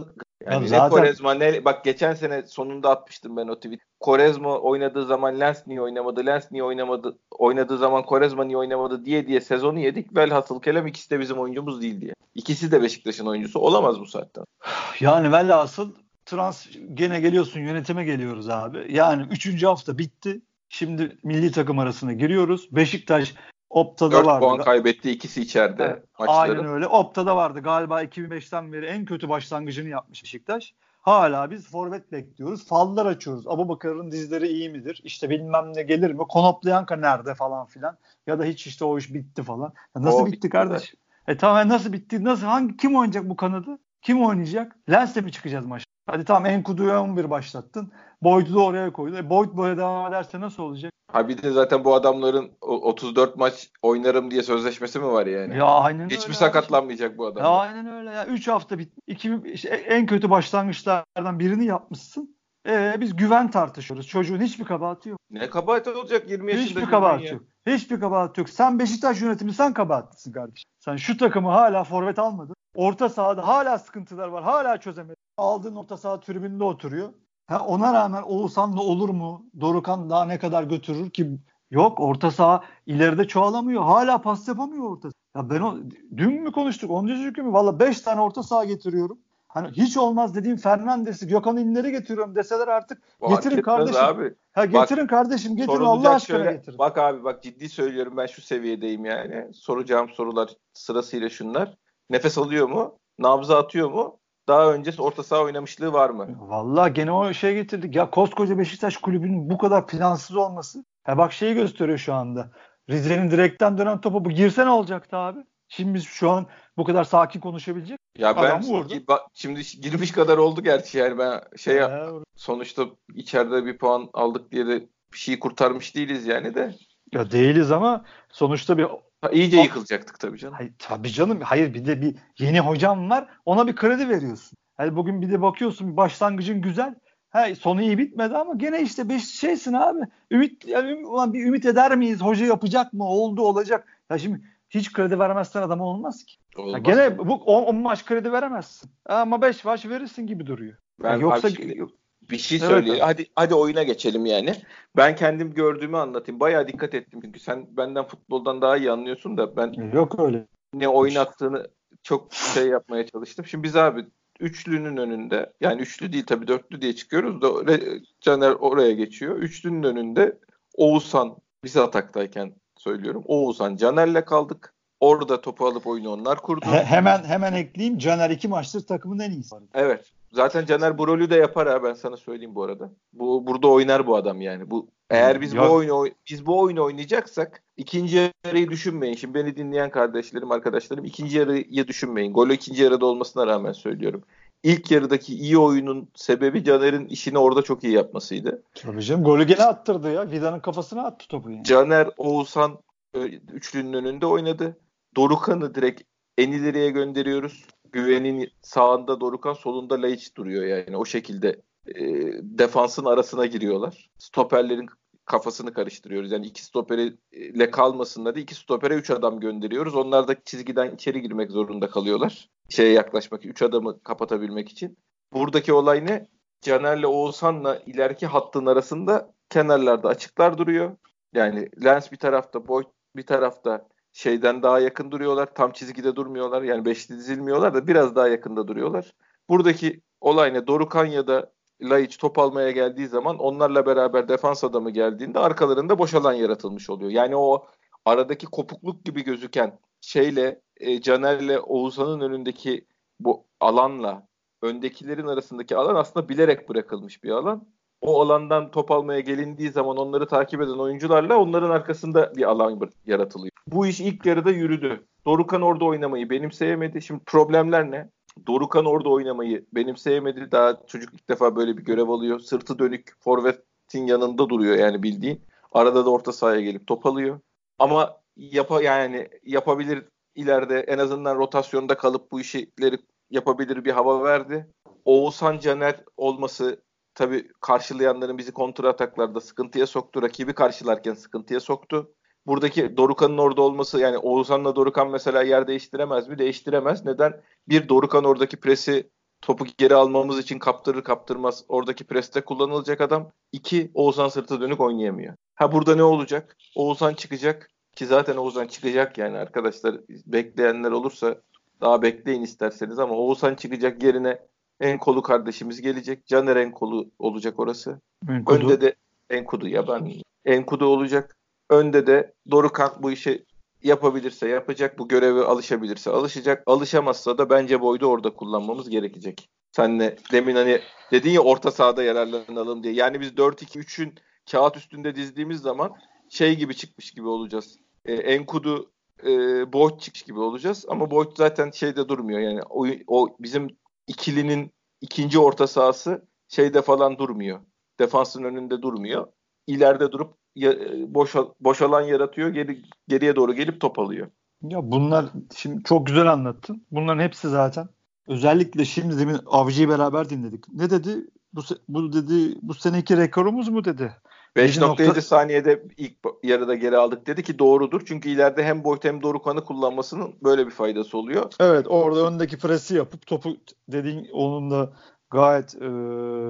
yani 0.46 0.54
Ya 0.54 0.60
ne 0.60 0.66
zaten- 0.66 0.90
Korezma 0.90 1.34
ne 1.34 1.64
bak 1.64 1.84
geçen 1.84 2.14
sene 2.14 2.46
sonunda 2.46 2.90
atmıştım 2.90 3.36
ben 3.36 3.48
o 3.48 3.56
tweet. 3.56 3.80
Korezma 4.00 4.58
oynadığı 4.58 5.06
zaman 5.06 5.40
Lens 5.40 5.66
niye 5.66 5.80
oynamadı? 5.82 6.26
Lens 6.26 6.52
niye 6.52 6.64
oynamadı? 6.64 7.18
Oynadığı 7.38 7.78
zaman 7.78 8.02
Korezma 8.02 8.44
niye 8.44 8.58
oynamadı 8.58 9.04
diye 9.04 9.26
diye 9.26 9.40
sezonu 9.40 9.78
yedik. 9.78 10.16
Velhasıl 10.16 10.60
kelam 10.62 10.86
ikisi 10.86 11.10
de 11.10 11.20
bizim 11.20 11.38
oyuncumuz 11.38 11.82
değil 11.82 12.00
diye. 12.00 12.12
İkisi 12.34 12.72
de 12.72 12.82
Beşiktaş'ın 12.82 13.26
oyuncusu 13.26 13.58
olamaz 13.58 14.00
bu 14.00 14.06
saatten. 14.06 14.44
Yani 15.00 15.32
velhasıl 15.32 15.92
trans 16.26 16.66
gene 16.94 17.20
geliyorsun 17.20 17.60
yönetime 17.60 18.04
geliyoruz 18.04 18.48
abi. 18.48 18.86
Yani 18.90 19.26
3. 19.30 19.62
hafta 19.62 19.98
bitti. 19.98 20.40
Şimdi 20.68 21.18
milli 21.22 21.52
takım 21.52 21.78
arasına 21.78 22.12
giriyoruz. 22.12 22.68
Beşiktaş 22.72 23.34
Opta'da 23.70 24.16
4 24.16 24.26
vardı. 24.26 24.40
puan 24.40 24.58
kaybetti. 24.58 25.10
ikisi 25.10 25.42
içeride 25.42 25.84
Evet, 25.84 26.04
maçların. 26.18 26.58
Aynen 26.58 26.66
öyle. 26.72 26.86
Opta'da 26.86 27.36
vardı. 27.36 27.60
Galiba 27.60 28.02
2005'ten 28.02 28.72
beri 28.72 28.86
en 28.86 29.04
kötü 29.04 29.28
başlangıcını 29.28 29.88
yapmış 29.88 30.22
Beşiktaş. 30.22 30.74
Hala 31.02 31.50
biz 31.50 31.70
forvet 31.70 32.12
bekliyoruz. 32.12 32.66
Fallar 32.68 33.06
açıyoruz. 33.06 33.46
Abubakar'ın 33.46 34.10
dizleri 34.10 34.48
iyi 34.48 34.70
midir? 34.70 35.00
İşte 35.04 35.30
bilmem 35.30 35.74
ne 35.74 35.82
gelir 35.82 36.10
mi? 36.10 36.18
Konoplyanka 36.18 36.96
nerede 36.96 37.34
falan 37.34 37.66
filan. 37.66 37.96
Ya 38.26 38.38
da 38.38 38.44
hiç 38.44 38.66
işte 38.66 38.84
o 38.84 38.98
iş 38.98 39.14
bitti 39.14 39.42
falan. 39.42 39.72
Ya 39.96 40.02
nasıl 40.02 40.18
O 40.18 40.26
bitti, 40.26 40.36
bitti 40.36 40.48
kardeş? 40.48 40.94
E 41.28 41.36
tamam 41.36 41.68
nasıl 41.68 41.92
bitti? 41.92 42.24
Nasıl 42.24 42.46
hangi 42.46 42.76
kim 42.76 42.96
oynayacak 42.96 43.28
bu 43.28 43.36
kanadı? 43.36 43.78
Kim 44.02 44.24
oynayacak? 44.24 44.76
Lens'le 44.90 45.16
mi 45.16 45.32
çıkacağız 45.32 45.66
maç? 45.66 45.84
Hadi 46.06 46.24
tamam 46.24 46.46
Enkudu'yu 46.46 46.92
11 46.92 47.30
başlattın. 47.30 47.92
Boyd'u 48.22 48.54
da 48.54 48.60
oraya 48.60 48.92
koydun. 48.92 49.16
E 49.16 49.30
Boyd 49.30 49.56
böyle 49.56 49.76
devam 49.76 50.08
ederse 50.08 50.40
nasıl 50.40 50.62
olacak? 50.62 50.92
Ha 51.12 51.28
bir 51.28 51.42
de 51.42 51.50
zaten 51.50 51.84
bu 51.84 51.94
adamların 51.94 52.50
o- 52.60 52.80
34 52.88 53.36
maç 53.36 53.70
oynarım 53.82 54.30
diye 54.30 54.42
sözleşmesi 54.42 54.98
mi 54.98 55.06
var 55.06 55.26
yani? 55.26 55.56
Ya 55.56 55.64
aynen 55.66 56.06
Hiç 56.06 56.12
öyle 56.16 56.26
mi 56.26 56.30
abi. 56.30 56.34
sakatlanmayacak 56.36 57.18
bu 57.18 57.26
adam? 57.26 57.44
Ya 57.44 57.50
aynen 57.50 57.86
öyle 57.86 58.10
ya. 58.10 58.26
3 58.26 58.48
hafta 58.48 58.78
bitti. 58.78 59.00
İki, 59.06 59.40
işte 59.44 59.68
en 59.68 60.06
kötü 60.06 60.30
başlangıçlardan 60.30 61.38
birini 61.38 61.64
yapmışsın. 61.64 62.36
Ee, 62.68 62.96
biz 63.00 63.16
güven 63.16 63.50
tartışıyoruz. 63.50 64.06
Çocuğun 64.08 64.40
hiçbir 64.40 64.64
kabahati 64.64 65.08
yok. 65.08 65.18
Ne 65.30 65.50
kabahati 65.50 65.90
olacak 65.90 66.30
20 66.30 66.52
yaşında. 66.52 66.68
Hiçbir 66.80 66.90
kabahati 66.90 67.24
ya. 67.24 67.32
yok. 67.32 67.42
Hiçbir 67.66 68.00
kabahati 68.00 68.40
yok. 68.40 68.48
Sen 68.50 68.78
Beşiktaş 68.78 69.22
yönetimi 69.22 69.52
sen 69.52 69.72
kabahatlisin 69.74 70.32
kardeşim. 70.32 70.70
Sen 70.78 70.96
şu 70.96 71.16
takımı 71.16 71.48
hala 71.50 71.84
forvet 71.84 72.18
almadın. 72.18 72.54
Orta 72.76 73.08
sahada 73.08 73.46
hala 73.46 73.78
sıkıntılar 73.78 74.28
var. 74.28 74.42
Hala 74.44 74.80
çözemedin. 74.80 75.16
Aldığın 75.38 75.76
orta 75.76 75.96
saha 75.96 76.20
tribünde 76.20 76.64
oturuyor. 76.64 77.08
Ha, 77.46 77.64
ona 77.66 77.94
rağmen 77.94 78.22
Oğuzhan'la 78.22 78.80
olur 78.80 79.08
mu? 79.08 79.46
Dorukan 79.60 80.10
daha 80.10 80.24
ne 80.24 80.38
kadar 80.38 80.62
götürür 80.62 81.10
ki? 81.10 81.38
Yok 81.70 82.00
orta 82.00 82.30
saha 82.30 82.64
ileride 82.86 83.28
çoğalamıyor. 83.28 83.82
Hala 83.82 84.18
pas 84.22 84.48
yapamıyor 84.48 84.90
orta 84.90 85.08
Ya 85.36 85.50
ben 85.50 85.60
o 85.60 85.76
dün 86.16 86.42
mü 86.42 86.52
konuştuk? 86.52 86.90
10. 86.90 87.06
çünkü 87.06 87.42
mü? 87.42 87.52
Valla 87.52 87.80
5 87.80 88.00
tane 88.00 88.20
orta 88.20 88.42
saha 88.42 88.64
getiriyorum. 88.64 89.18
Hani 89.48 89.68
hiç 89.70 89.96
olmaz 89.96 90.34
dediğim 90.34 90.56
Fernandes'i, 90.56 91.26
Gökhan 91.28 91.56
İnler'i 91.56 91.90
getiriyorum 91.90 92.34
deseler 92.34 92.68
artık 92.68 93.02
Bu 93.20 93.28
Getirin 93.28 93.62
kardeşim. 93.62 94.04
Abi. 94.04 94.34
ha 94.52 94.64
getirin 94.64 95.06
kardeşim 95.06 95.56
getirin 95.56 95.80
Allah 95.80 96.10
aşkına 96.10 96.38
şöyle- 96.38 96.52
getirin. 96.52 96.78
Bak 96.78 96.98
abi 96.98 97.24
bak 97.24 97.42
ciddi 97.42 97.68
söylüyorum 97.68 98.16
ben 98.16 98.26
şu 98.26 98.42
seviyedeyim 98.42 99.04
yani. 99.04 99.54
Soracağım 99.54 100.08
sorular 100.08 100.50
sırasıyla 100.72 101.28
şunlar. 101.28 101.74
Nefes 102.10 102.38
alıyor 102.38 102.68
mu? 102.68 102.98
Nabza 103.18 103.58
atıyor 103.58 103.90
mu? 103.90 104.18
Daha 104.48 104.72
önce 104.72 104.90
orta 104.98 105.22
saha 105.22 105.42
oynamışlığı 105.42 105.92
var 105.92 106.10
mı? 106.10 106.28
Vallahi 106.40 106.92
gene 106.92 107.12
o 107.12 107.32
şey 107.32 107.54
getirdik. 107.54 107.96
Ya 107.96 108.10
koskoca 108.10 108.58
Beşiktaş 108.58 108.96
kulübünün 108.96 109.50
bu 109.50 109.58
kadar 109.58 109.86
plansız 109.86 110.36
olması. 110.36 110.84
Ha 111.04 111.18
bak 111.18 111.32
şeyi 111.32 111.54
gösteriyor 111.54 111.98
şu 111.98 112.14
anda. 112.14 112.50
Rize'nin 112.90 113.30
direkten 113.30 113.78
dönen 113.78 114.00
topu 114.00 114.24
bu 114.24 114.30
girse 114.30 114.66
ne 114.66 114.70
olacaktı 114.70 115.16
abi? 115.16 115.40
Şimdi 115.68 115.94
biz 115.94 116.04
şu 116.04 116.30
an 116.30 116.46
bu 116.76 116.84
kadar 116.84 117.04
sakin 117.04 117.40
konuşabilecek. 117.40 117.98
Ya 118.18 118.36
ben 118.36 118.62
bak, 119.08 119.20
şimdi 119.34 119.62
girmiş 119.82 120.12
kadar 120.12 120.38
oldu 120.38 120.62
gerçi 120.62 120.98
yani 120.98 121.18
ben 121.18 121.40
şey 121.56 121.76
Ya, 121.76 122.08
sonuçta 122.36 122.84
içeride 123.14 123.66
bir 123.66 123.78
puan 123.78 124.10
aldık 124.12 124.52
diye 124.52 124.66
de 124.66 124.80
bir 125.12 125.18
şeyi 125.18 125.38
kurtarmış 125.38 125.96
değiliz 125.96 126.26
yani 126.26 126.54
de. 126.54 126.74
ya 127.12 127.30
değiliz 127.30 127.72
ama 127.72 128.04
sonuçta 128.28 128.78
bir 128.78 128.86
Ha, 129.20 129.28
iyice 129.30 129.60
yıkılacaktık 129.60 130.18
tabii 130.20 130.38
canım. 130.38 130.54
Hayır, 130.54 130.72
tabii 130.78 131.08
canım. 131.12 131.40
Hayır 131.40 131.74
bir 131.74 131.86
de 131.86 132.02
bir 132.02 132.16
yeni 132.38 132.60
hocam 132.60 133.10
var. 133.10 133.28
Ona 133.44 133.66
bir 133.66 133.76
kredi 133.76 134.08
veriyorsun. 134.08 134.58
Hani 134.76 134.96
bugün 134.96 135.22
bir 135.22 135.30
de 135.30 135.42
bakıyorsun 135.42 135.96
başlangıcın 135.96 136.60
güzel. 136.62 136.94
Ha, 137.30 137.54
sonu 137.54 137.82
iyi 137.82 137.98
bitmedi 137.98 138.36
ama 138.36 138.54
gene 138.54 138.82
işte 138.82 139.08
beş 139.08 139.24
şeysin 139.24 139.72
abi. 139.72 139.98
Ümit 140.30 140.66
yani, 140.66 141.06
ulan 141.06 141.34
bir 141.34 141.46
ümit 141.46 141.66
eder 141.66 141.96
miyiz? 141.96 142.20
Hoca 142.22 142.46
yapacak 142.46 142.92
mı? 142.92 143.04
Oldu 143.04 143.42
olacak. 143.42 143.88
Ya 144.10 144.18
şimdi 144.18 144.40
hiç 144.70 144.92
kredi 144.92 145.18
vermezsen 145.18 145.62
adama 145.62 145.84
olmaz 145.84 146.24
ki. 146.24 146.36
Ya 146.58 146.64
Olmaz. 146.64 146.82
gene 146.82 147.18
bu 147.18 147.34
10 147.34 147.76
maç 147.76 148.04
kredi 148.04 148.32
veremezsin. 148.32 148.90
Ama 149.06 149.42
5 149.42 149.64
maç 149.64 149.86
verirsin 149.86 150.26
gibi 150.26 150.46
duruyor. 150.46 150.76
Ben 151.02 151.10
Ya 151.10 151.16
yoksa 151.16 151.48
abi 151.48 151.56
şimdi- 151.56 151.78
yok- 151.78 151.90
Bir 152.30 152.38
şey 152.38 152.58
Evet 152.58 152.68
söyleyeyim. 152.68 152.96
abi. 152.96 153.04
Hadi 153.04 153.26
hadi 153.36 153.54
oyuna 153.54 153.82
geçelim 153.82 154.26
yani. 154.26 154.54
Ben 154.96 155.16
kendim 155.16 155.54
gördüğümü 155.54 155.96
anlatayım. 155.96 156.40
Bayağı 156.40 156.68
dikkat 156.68 156.94
ettim 156.94 157.20
çünkü 157.24 157.40
sen 157.40 157.66
benden 157.76 158.04
futboldan 158.04 158.62
daha 158.62 158.76
iyi 158.76 158.90
anlıyorsun 158.90 159.36
da 159.36 159.56
ben 159.56 159.72
yok 159.92 160.20
öyle. 160.20 160.46
ne 160.74 160.88
oynattığını 160.88 161.66
çok 162.02 162.34
şey 162.34 162.66
yapmaya 162.68 163.06
çalıştım. 163.06 163.46
Şimdi 163.46 163.62
biz 163.64 163.76
abi 163.76 164.06
üçlünün 164.40 164.96
önünde 164.96 165.52
yani 165.60 165.80
üçlü 165.82 166.12
değil 166.12 166.26
tabii 166.26 166.48
dörtlü 166.48 166.80
diye 166.82 166.92
çıkıyoruz 166.96 167.42
da 167.42 167.78
Caner 168.20 168.50
oraya 168.50 168.92
geçiyor. 168.92 169.36
Üçlünün 169.36 169.82
önünde 169.82 170.38
Oğuzhan 170.74 171.36
biz 171.64 171.76
ataktayken 171.76 172.54
söylüyorum. 172.78 173.22
Oğuzhan 173.26 173.76
Caner'le 173.76 174.24
kaldık. 174.24 174.72
Orada 175.00 175.40
topu 175.40 175.66
alıp 175.66 175.86
oyunu 175.86 176.10
onlar 176.10 176.38
kurdu. 176.38 176.66
He- 176.66 176.84
hemen 176.84 177.24
hemen 177.24 177.52
ekleyeyim. 177.52 177.98
Caner 177.98 178.30
iki 178.30 178.48
maçtır 178.48 178.86
takımın 178.86 179.18
en 179.18 179.30
iyisi. 179.30 179.56
Evet. 179.74 180.12
Zaten 180.36 180.66
Caner 180.66 180.98
bu 180.98 181.06
rolü 181.08 181.30
de 181.30 181.36
yapar 181.36 181.68
ha 181.68 181.82
ben 181.82 181.92
sana 181.94 182.16
söyleyeyim 182.16 182.54
bu 182.54 182.62
arada. 182.62 182.90
Bu 183.12 183.46
burada 183.46 183.68
oynar 183.68 184.06
bu 184.06 184.16
adam 184.16 184.40
yani. 184.40 184.70
Bu 184.70 184.88
eğer 185.10 185.40
biz 185.40 185.54
Ya- 185.54 185.68
bu 185.68 185.72
oyunu 185.74 185.98
oy- 185.98 186.12
biz 186.30 186.46
bu 186.46 186.60
oyunu 186.60 186.84
oynayacaksak 186.84 187.62
ikinci 187.76 188.32
yarıyı 188.46 188.68
düşünmeyin. 188.70 189.14
Şimdi 189.14 189.34
beni 189.34 189.56
dinleyen 189.56 189.90
kardeşlerim, 189.90 190.50
arkadaşlarım 190.50 191.04
ikinci 191.04 191.38
yarıyı 191.38 191.88
düşünmeyin. 191.88 192.32
Golü 192.32 192.52
ikinci 192.54 192.82
yarıda 192.82 193.06
olmasına 193.06 193.46
rağmen 193.46 193.72
söylüyorum. 193.72 194.22
İlk 194.62 194.90
yarıdaki 194.90 195.34
iyi 195.34 195.58
oyunun 195.58 196.08
sebebi 196.14 196.64
Caner'in 196.64 197.06
işini 197.06 197.38
orada 197.38 197.62
çok 197.62 197.84
iyi 197.84 197.92
yapmasıydı. 197.92 198.62
Tabii 198.74 199.02
canım 199.02 199.24
golü 199.24 199.44
gene 199.44 199.62
attırdı 199.62 200.12
ya. 200.12 200.30
Vida'nın 200.30 200.60
kafasına 200.60 201.02
attı 201.02 201.28
topu 201.28 201.50
yani. 201.50 201.64
Caner, 201.64 202.08
Oğuzhan 202.16 202.78
e, 203.14 203.18
üçlünün 203.52 203.92
önünde 203.92 204.26
oynadı. 204.26 204.76
Dorukan'ı 205.16 205.74
direkt 205.74 206.02
en 206.38 206.52
ileriye 206.52 206.90
gönderiyoruz. 206.90 207.64
Güven'in 207.92 208.50
sağında 208.62 209.20
Dorukan, 209.20 209.52
solunda 209.52 210.02
Laiç 210.02 210.36
duruyor 210.36 210.64
yani. 210.64 210.96
O 210.96 211.04
şekilde 211.04 211.48
e, 211.86 212.02
defansın 212.42 213.04
arasına 213.04 213.46
giriyorlar. 213.46 214.10
Stoperlerin 214.18 214.88
kafasını 215.24 215.72
karıştırıyoruz. 215.72 216.32
Yani 216.32 216.46
iki 216.46 216.64
stoperiyle 216.64 217.70
kalmasınlar 217.70 218.34
diye 218.34 218.42
iki 218.42 218.54
stopere 218.54 218.94
üç 218.94 219.10
adam 219.10 219.40
gönderiyoruz. 219.40 219.94
Onlar 219.94 220.28
da 220.28 220.36
çizgiden 220.44 220.94
içeri 220.94 221.22
girmek 221.22 221.50
zorunda 221.50 221.90
kalıyorlar. 221.90 222.48
Şeye 222.68 222.92
yaklaşmak, 222.92 223.46
üç 223.46 223.62
adamı 223.62 224.02
kapatabilmek 224.02 224.68
için. 224.68 224.98
Buradaki 225.32 225.72
olay 225.72 226.06
ne? 226.06 226.26
Caner'le 226.60 227.04
Oğuzhan'la 227.04 227.82
ileriki 227.86 228.26
hattın 228.26 228.66
arasında 228.66 229.34
kenarlarda 229.50 230.08
açıklar 230.08 230.58
duruyor. 230.58 230.96
Yani 231.34 231.68
Lens 231.84 232.12
bir 232.12 232.16
tarafta, 232.16 232.68
Boyd 232.68 232.86
bir 233.16 233.26
tarafta 233.26 233.88
şeyden 234.16 234.62
daha 234.62 234.80
yakın 234.80 235.10
duruyorlar. 235.10 235.54
Tam 235.54 235.72
çizgide 235.72 236.16
durmuyorlar. 236.16 236.62
Yani 236.62 236.84
beşli 236.84 237.16
dizilmiyorlar 237.16 237.74
da 237.74 237.86
biraz 237.86 238.16
daha 238.16 238.28
yakında 238.28 238.68
duruyorlar. 238.68 239.14
Buradaki 239.48 240.00
olay 240.20 240.54
ne? 240.54 240.66
Dorukan 240.66 241.06
ya 241.06 241.26
da 241.26 241.52
Laiç 241.82 242.16
top 242.16 242.38
almaya 242.38 242.70
geldiği 242.70 243.06
zaman 243.06 243.38
onlarla 243.38 243.86
beraber 243.86 244.28
defans 244.28 244.64
adamı 244.64 244.90
geldiğinde 244.90 245.38
arkalarında 245.38 245.98
boş 245.98 246.14
alan 246.14 246.32
yaratılmış 246.32 246.90
oluyor. 246.90 247.10
Yani 247.10 247.36
o 247.36 247.66
aradaki 248.04 248.46
kopukluk 248.46 249.04
gibi 249.04 249.24
gözüken 249.24 249.78
şeyle 250.00 250.62
e, 250.76 251.00
Caner'le 251.00 251.58
Oğuzhan'ın 251.62 252.20
önündeki 252.20 252.86
bu 253.20 253.46
alanla 253.60 254.28
öndekilerin 254.62 255.26
arasındaki 255.26 255.76
alan 255.76 255.94
aslında 255.94 256.28
bilerek 256.28 256.68
bırakılmış 256.68 257.24
bir 257.24 257.30
alan. 257.30 257.66
O 258.06 258.22
alandan 258.22 258.70
top 258.70 258.90
almaya 258.90 259.20
gelindiği 259.20 259.70
zaman 259.70 259.96
onları 259.96 260.28
takip 260.28 260.62
eden 260.62 260.78
oyuncularla 260.78 261.36
onların 261.36 261.70
arkasında 261.70 262.32
bir 262.36 262.42
alan 262.42 262.80
yaratılıyor. 263.06 263.50
Bu 263.66 263.86
iş 263.86 264.00
ilk 264.00 264.26
yarıda 264.26 264.50
yürüdü. 264.50 265.06
Dorukan 265.24 265.62
orada 265.62 265.84
oynamayı 265.84 266.30
benimseyemedi. 266.30 267.02
Şimdi 267.02 267.24
problemler 267.24 267.90
ne? 267.90 268.10
Dorukan 268.46 268.84
orada 268.84 269.08
oynamayı 269.08 269.66
benimseyemedi. 269.72 270.52
Daha 270.52 270.86
çocuk 270.86 271.14
ilk 271.14 271.28
defa 271.28 271.56
böyle 271.56 271.76
bir 271.76 271.84
görev 271.84 272.08
alıyor. 272.08 272.40
Sırtı 272.40 272.78
dönük 272.78 273.12
forvetin 273.20 274.06
yanında 274.06 274.48
duruyor 274.48 274.76
yani 274.76 275.02
bildiğin. 275.02 275.40
Arada 275.72 276.04
da 276.04 276.10
orta 276.10 276.32
sahaya 276.32 276.60
gelip 276.60 276.86
top 276.86 277.06
alıyor. 277.06 277.40
Ama 277.78 278.16
yapa 278.36 278.82
yani 278.82 279.28
yapabilir 279.44 280.04
ileride 280.34 280.80
en 280.80 280.98
azından 280.98 281.36
rotasyonda 281.36 281.96
kalıp 281.96 282.32
bu 282.32 282.40
işleri 282.40 282.98
yapabilir 283.30 283.84
bir 283.84 283.92
hava 283.92 284.24
verdi. 284.24 284.66
Oğuzhan 285.04 285.58
Caner 285.58 286.04
olması 286.16 286.85
tabii 287.16 287.48
karşılayanların 287.60 288.38
bizi 288.38 288.52
kontra 288.52 288.88
ataklarda 288.88 289.40
sıkıntıya 289.40 289.86
soktu. 289.86 290.22
Rakibi 290.22 290.52
karşılarken 290.52 291.14
sıkıntıya 291.14 291.60
soktu. 291.60 292.12
Buradaki 292.46 292.96
Dorukan'ın 292.96 293.38
orada 293.38 293.62
olması 293.62 294.00
yani 294.00 294.18
Oğuzhan'la 294.18 294.76
Dorukan 294.76 295.10
mesela 295.10 295.42
yer 295.42 295.66
değiştiremez 295.66 296.28
mi? 296.28 296.38
Değiştiremez. 296.38 297.04
Neden? 297.04 297.42
Bir 297.68 297.88
Dorukan 297.88 298.24
oradaki 298.24 298.56
presi 298.56 299.10
topu 299.42 299.64
geri 299.78 299.94
almamız 299.94 300.38
için 300.38 300.58
kaptırır 300.58 301.04
kaptırmaz 301.04 301.64
oradaki 301.68 302.04
preste 302.04 302.40
kullanılacak 302.40 303.00
adam. 303.00 303.30
İki 303.52 303.90
Oğuzhan 303.94 304.28
sırtı 304.28 304.60
dönük 304.60 304.80
oynayamıyor. 304.80 305.34
Ha 305.54 305.72
burada 305.72 305.96
ne 305.96 306.02
olacak? 306.02 306.56
Oğuzhan 306.76 307.14
çıkacak 307.14 307.70
ki 307.96 308.06
zaten 308.06 308.36
Oğuzhan 308.36 308.66
çıkacak 308.66 309.18
yani 309.18 309.38
arkadaşlar 309.38 309.96
bekleyenler 310.08 310.90
olursa 310.90 311.36
daha 311.80 312.02
bekleyin 312.02 312.42
isterseniz 312.42 312.98
ama 312.98 313.14
Oğuzhan 313.14 313.54
çıkacak 313.54 314.02
yerine 314.02 314.38
en 314.80 314.98
kolu 314.98 315.22
kardeşimiz 315.22 315.80
gelecek. 315.82 316.26
Caner 316.26 316.56
en 316.56 316.72
kolu 316.72 317.10
olacak 317.18 317.60
orası. 317.60 318.00
Enkudu. 318.28 318.54
Önde 318.54 318.80
de 318.80 318.94
Enkudu 319.30 319.68
ya 319.68 319.88
ben 319.88 320.12
Enkudu 320.44 320.86
olacak. 320.86 321.36
Önde 321.70 322.06
de 322.06 322.34
Dorukan 322.50 322.90
bu 322.98 323.12
işi 323.12 323.44
yapabilirse 323.82 324.48
yapacak. 324.48 324.98
Bu 324.98 325.08
görevi 325.08 325.40
alışabilirse 325.40 326.10
alışacak. 326.10 326.62
Alışamazsa 326.66 327.38
da 327.38 327.50
bence 327.50 327.80
boydu 327.80 328.06
orada 328.06 328.30
kullanmamız 328.30 328.90
gerekecek. 328.90 329.48
Senle 329.72 330.16
demin 330.32 330.56
hani 330.56 330.80
dedin 331.12 331.30
ya 331.30 331.40
orta 331.40 331.70
sahada 331.70 332.02
yararlanalım 332.02 332.82
diye. 332.82 332.94
Yani 332.94 333.20
biz 333.20 333.28
4-2-3'ün 333.28 334.14
kağıt 334.50 334.76
üstünde 334.76 335.14
dizdiğimiz 335.14 335.60
zaman 335.60 335.92
şey 336.28 336.56
gibi 336.56 336.76
çıkmış 336.76 337.10
gibi 337.10 337.28
olacağız. 337.28 337.78
Ee, 338.04 338.14
Enkudu 338.14 338.90
e, 339.24 339.28
Boyd 339.72 339.98
çıkmış 339.98 340.22
gibi 340.22 340.38
olacağız. 340.38 340.84
Ama 340.88 341.10
Boyd 341.10 341.28
zaten 341.36 341.70
şeyde 341.70 342.08
durmuyor. 342.08 342.40
Yani 342.40 342.60
o, 342.70 342.86
o 343.06 343.36
bizim 343.40 343.76
ikilinin 344.06 344.72
ikinci 345.00 345.38
orta 345.38 345.66
sahası 345.66 346.28
şeyde 346.48 346.82
falan 346.82 347.18
durmuyor. 347.18 347.60
Defansın 348.00 348.42
önünde 348.42 348.82
durmuyor. 348.82 349.26
İleride 349.66 350.12
durup 350.12 350.34
ya, 350.54 350.74
boşal, 351.14 351.48
boşalan 351.60 352.00
yaratıyor. 352.00 352.48
Geri, 352.48 352.82
geriye 353.08 353.36
doğru 353.36 353.54
gelip 353.54 353.80
top 353.80 353.98
alıyor. 353.98 354.30
Ya 354.62 354.90
bunlar 354.90 355.26
şimdi 355.56 355.82
çok 355.82 356.06
güzel 356.06 356.32
anlattın. 356.32 356.86
Bunların 356.90 357.22
hepsi 357.22 357.48
zaten 357.48 357.88
özellikle 358.28 358.84
şimdi 358.84 359.18
demin 359.18 359.38
Avcı'yı 359.46 359.88
beraber 359.88 360.30
dinledik. 360.30 360.64
Ne 360.72 360.90
dedi? 360.90 361.26
Bu, 361.52 361.60
bu 361.88 362.12
dedi 362.12 362.58
bu 362.62 362.74
seneki 362.74 363.16
rekorumuz 363.16 363.68
mu 363.68 363.84
dedi. 363.84 364.12
5.7 364.56 365.20
saniyede 365.20 365.82
ilk 365.96 366.12
yarıda 366.42 366.74
geri 366.74 366.96
aldık 366.96 367.26
dedi 367.26 367.42
ki 367.42 367.58
doğrudur. 367.58 368.02
Çünkü 368.06 368.28
ileride 368.28 368.64
hem 368.64 368.84
Boyd 368.84 369.04
hem 369.04 369.22
Dorukan'ı 369.22 369.64
kullanmasının 369.64 370.34
böyle 370.44 370.66
bir 370.66 370.70
faydası 370.70 371.18
oluyor. 371.18 371.52
Evet 371.60 371.86
orada 371.88 372.26
öndeki 372.26 372.58
presi 372.58 372.96
yapıp 372.96 373.26
topu 373.26 373.56
dediğin 373.88 374.28
onun 374.32 374.70
da 374.70 374.92
gayet 375.30 375.74
e, 375.74 375.88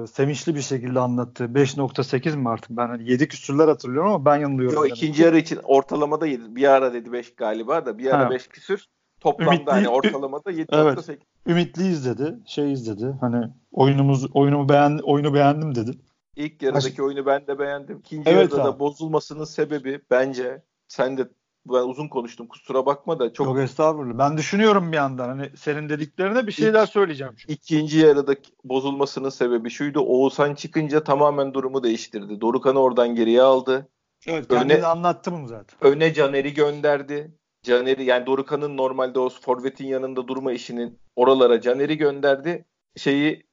sevinçli 0.07 0.55
bir 0.55 0.61
şekilde 0.61 0.99
anlattı. 0.99 1.43
5.8 1.43 2.37
mi 2.37 2.49
artık 2.49 2.69
ben 2.69 2.87
hani 2.87 3.11
7 3.11 3.27
küsürler 3.27 3.67
hatırlıyorum 3.67 4.11
ama 4.11 4.25
ben 4.25 4.37
yanılıyorum. 4.37 4.75
Yo, 4.75 4.85
ikinci 4.85 5.23
yarı 5.23 5.37
için 5.37 5.59
ortalamada 5.63 6.27
7. 6.27 6.55
Bir 6.55 6.67
ara 6.67 6.93
dedi 6.93 7.11
5 7.11 7.35
galiba 7.35 7.85
da 7.85 7.97
bir 7.97 8.15
ara 8.15 8.29
5 8.29 8.47
küsür. 8.47 8.87
Toplamda 9.19 9.55
Ümitli, 9.55 9.71
hani 9.71 9.89
ortalamada 9.89 10.51
7.8. 10.51 11.11
Evet. 11.11 11.19
Ümitliyiz 11.47 12.05
dedi. 12.05 12.35
Şey 12.45 12.73
izledi. 12.73 13.15
Hani 13.21 13.47
oyunumuz 13.71 14.35
oyunumu 14.35 14.69
beğen 14.69 14.99
oyunu 15.03 15.33
beğendim 15.33 15.75
dedi. 15.75 15.91
İlk 16.37 16.61
yarıdaki 16.61 17.03
oyunu 17.03 17.25
ben 17.25 17.47
de 17.47 17.59
beğendim. 17.59 17.97
İkinci 17.99 18.29
evet 18.29 18.51
yarıda 18.51 18.63
abi. 18.63 18.63
da 18.63 18.79
bozulmasının 18.79 19.43
sebebi 19.43 20.01
bence 20.11 20.63
sen 20.87 21.17
de 21.17 21.29
ben 21.65 21.83
uzun 21.83 22.07
konuştum 22.07 22.47
kusura 22.47 22.85
bakma 22.85 23.19
da 23.19 23.33
çok 23.33 23.47
Yok 23.47 23.59
estağfurullah. 23.59 24.17
Ben 24.17 24.37
düşünüyorum 24.37 24.91
bir 24.91 24.97
yandan 24.97 25.27
hani 25.29 25.49
senin 25.57 25.89
dediklerine 25.89 26.47
bir 26.47 26.51
şeyler 26.51 26.83
İk, 26.83 26.89
söyleyeceğim. 26.89 27.33
Çünkü. 27.37 27.53
İkinci 27.53 27.99
yarıda 27.99 28.35
bozulmasının 28.63 29.29
sebebi 29.29 29.69
şuydu. 29.69 29.99
Oğuzhan 29.99 30.55
çıkınca 30.55 31.03
tamamen 31.03 31.53
durumu 31.53 31.83
değiştirdi. 31.83 32.41
Dorukan'ı 32.41 32.79
oradan 32.79 33.15
geriye 33.15 33.41
aldı. 33.41 33.89
Evet 34.27 34.51
öne, 34.51 34.85
anlattım 34.85 35.33
bunu 35.33 35.47
zaten. 35.47 35.79
Öne 35.81 36.13
Caner'i 36.13 36.53
gönderdi. 36.53 37.31
Caner'i 37.63 38.03
yani 38.03 38.25
Dorukan'ın 38.25 38.77
normalde 38.77 39.19
o 39.19 39.29
forvetin 39.29 39.87
yanında 39.87 40.27
durma 40.27 40.51
işinin 40.51 40.99
oralara 41.15 41.61
Caner'i 41.61 41.97
gönderdi. 41.97 42.65
Şeyi 42.95 43.43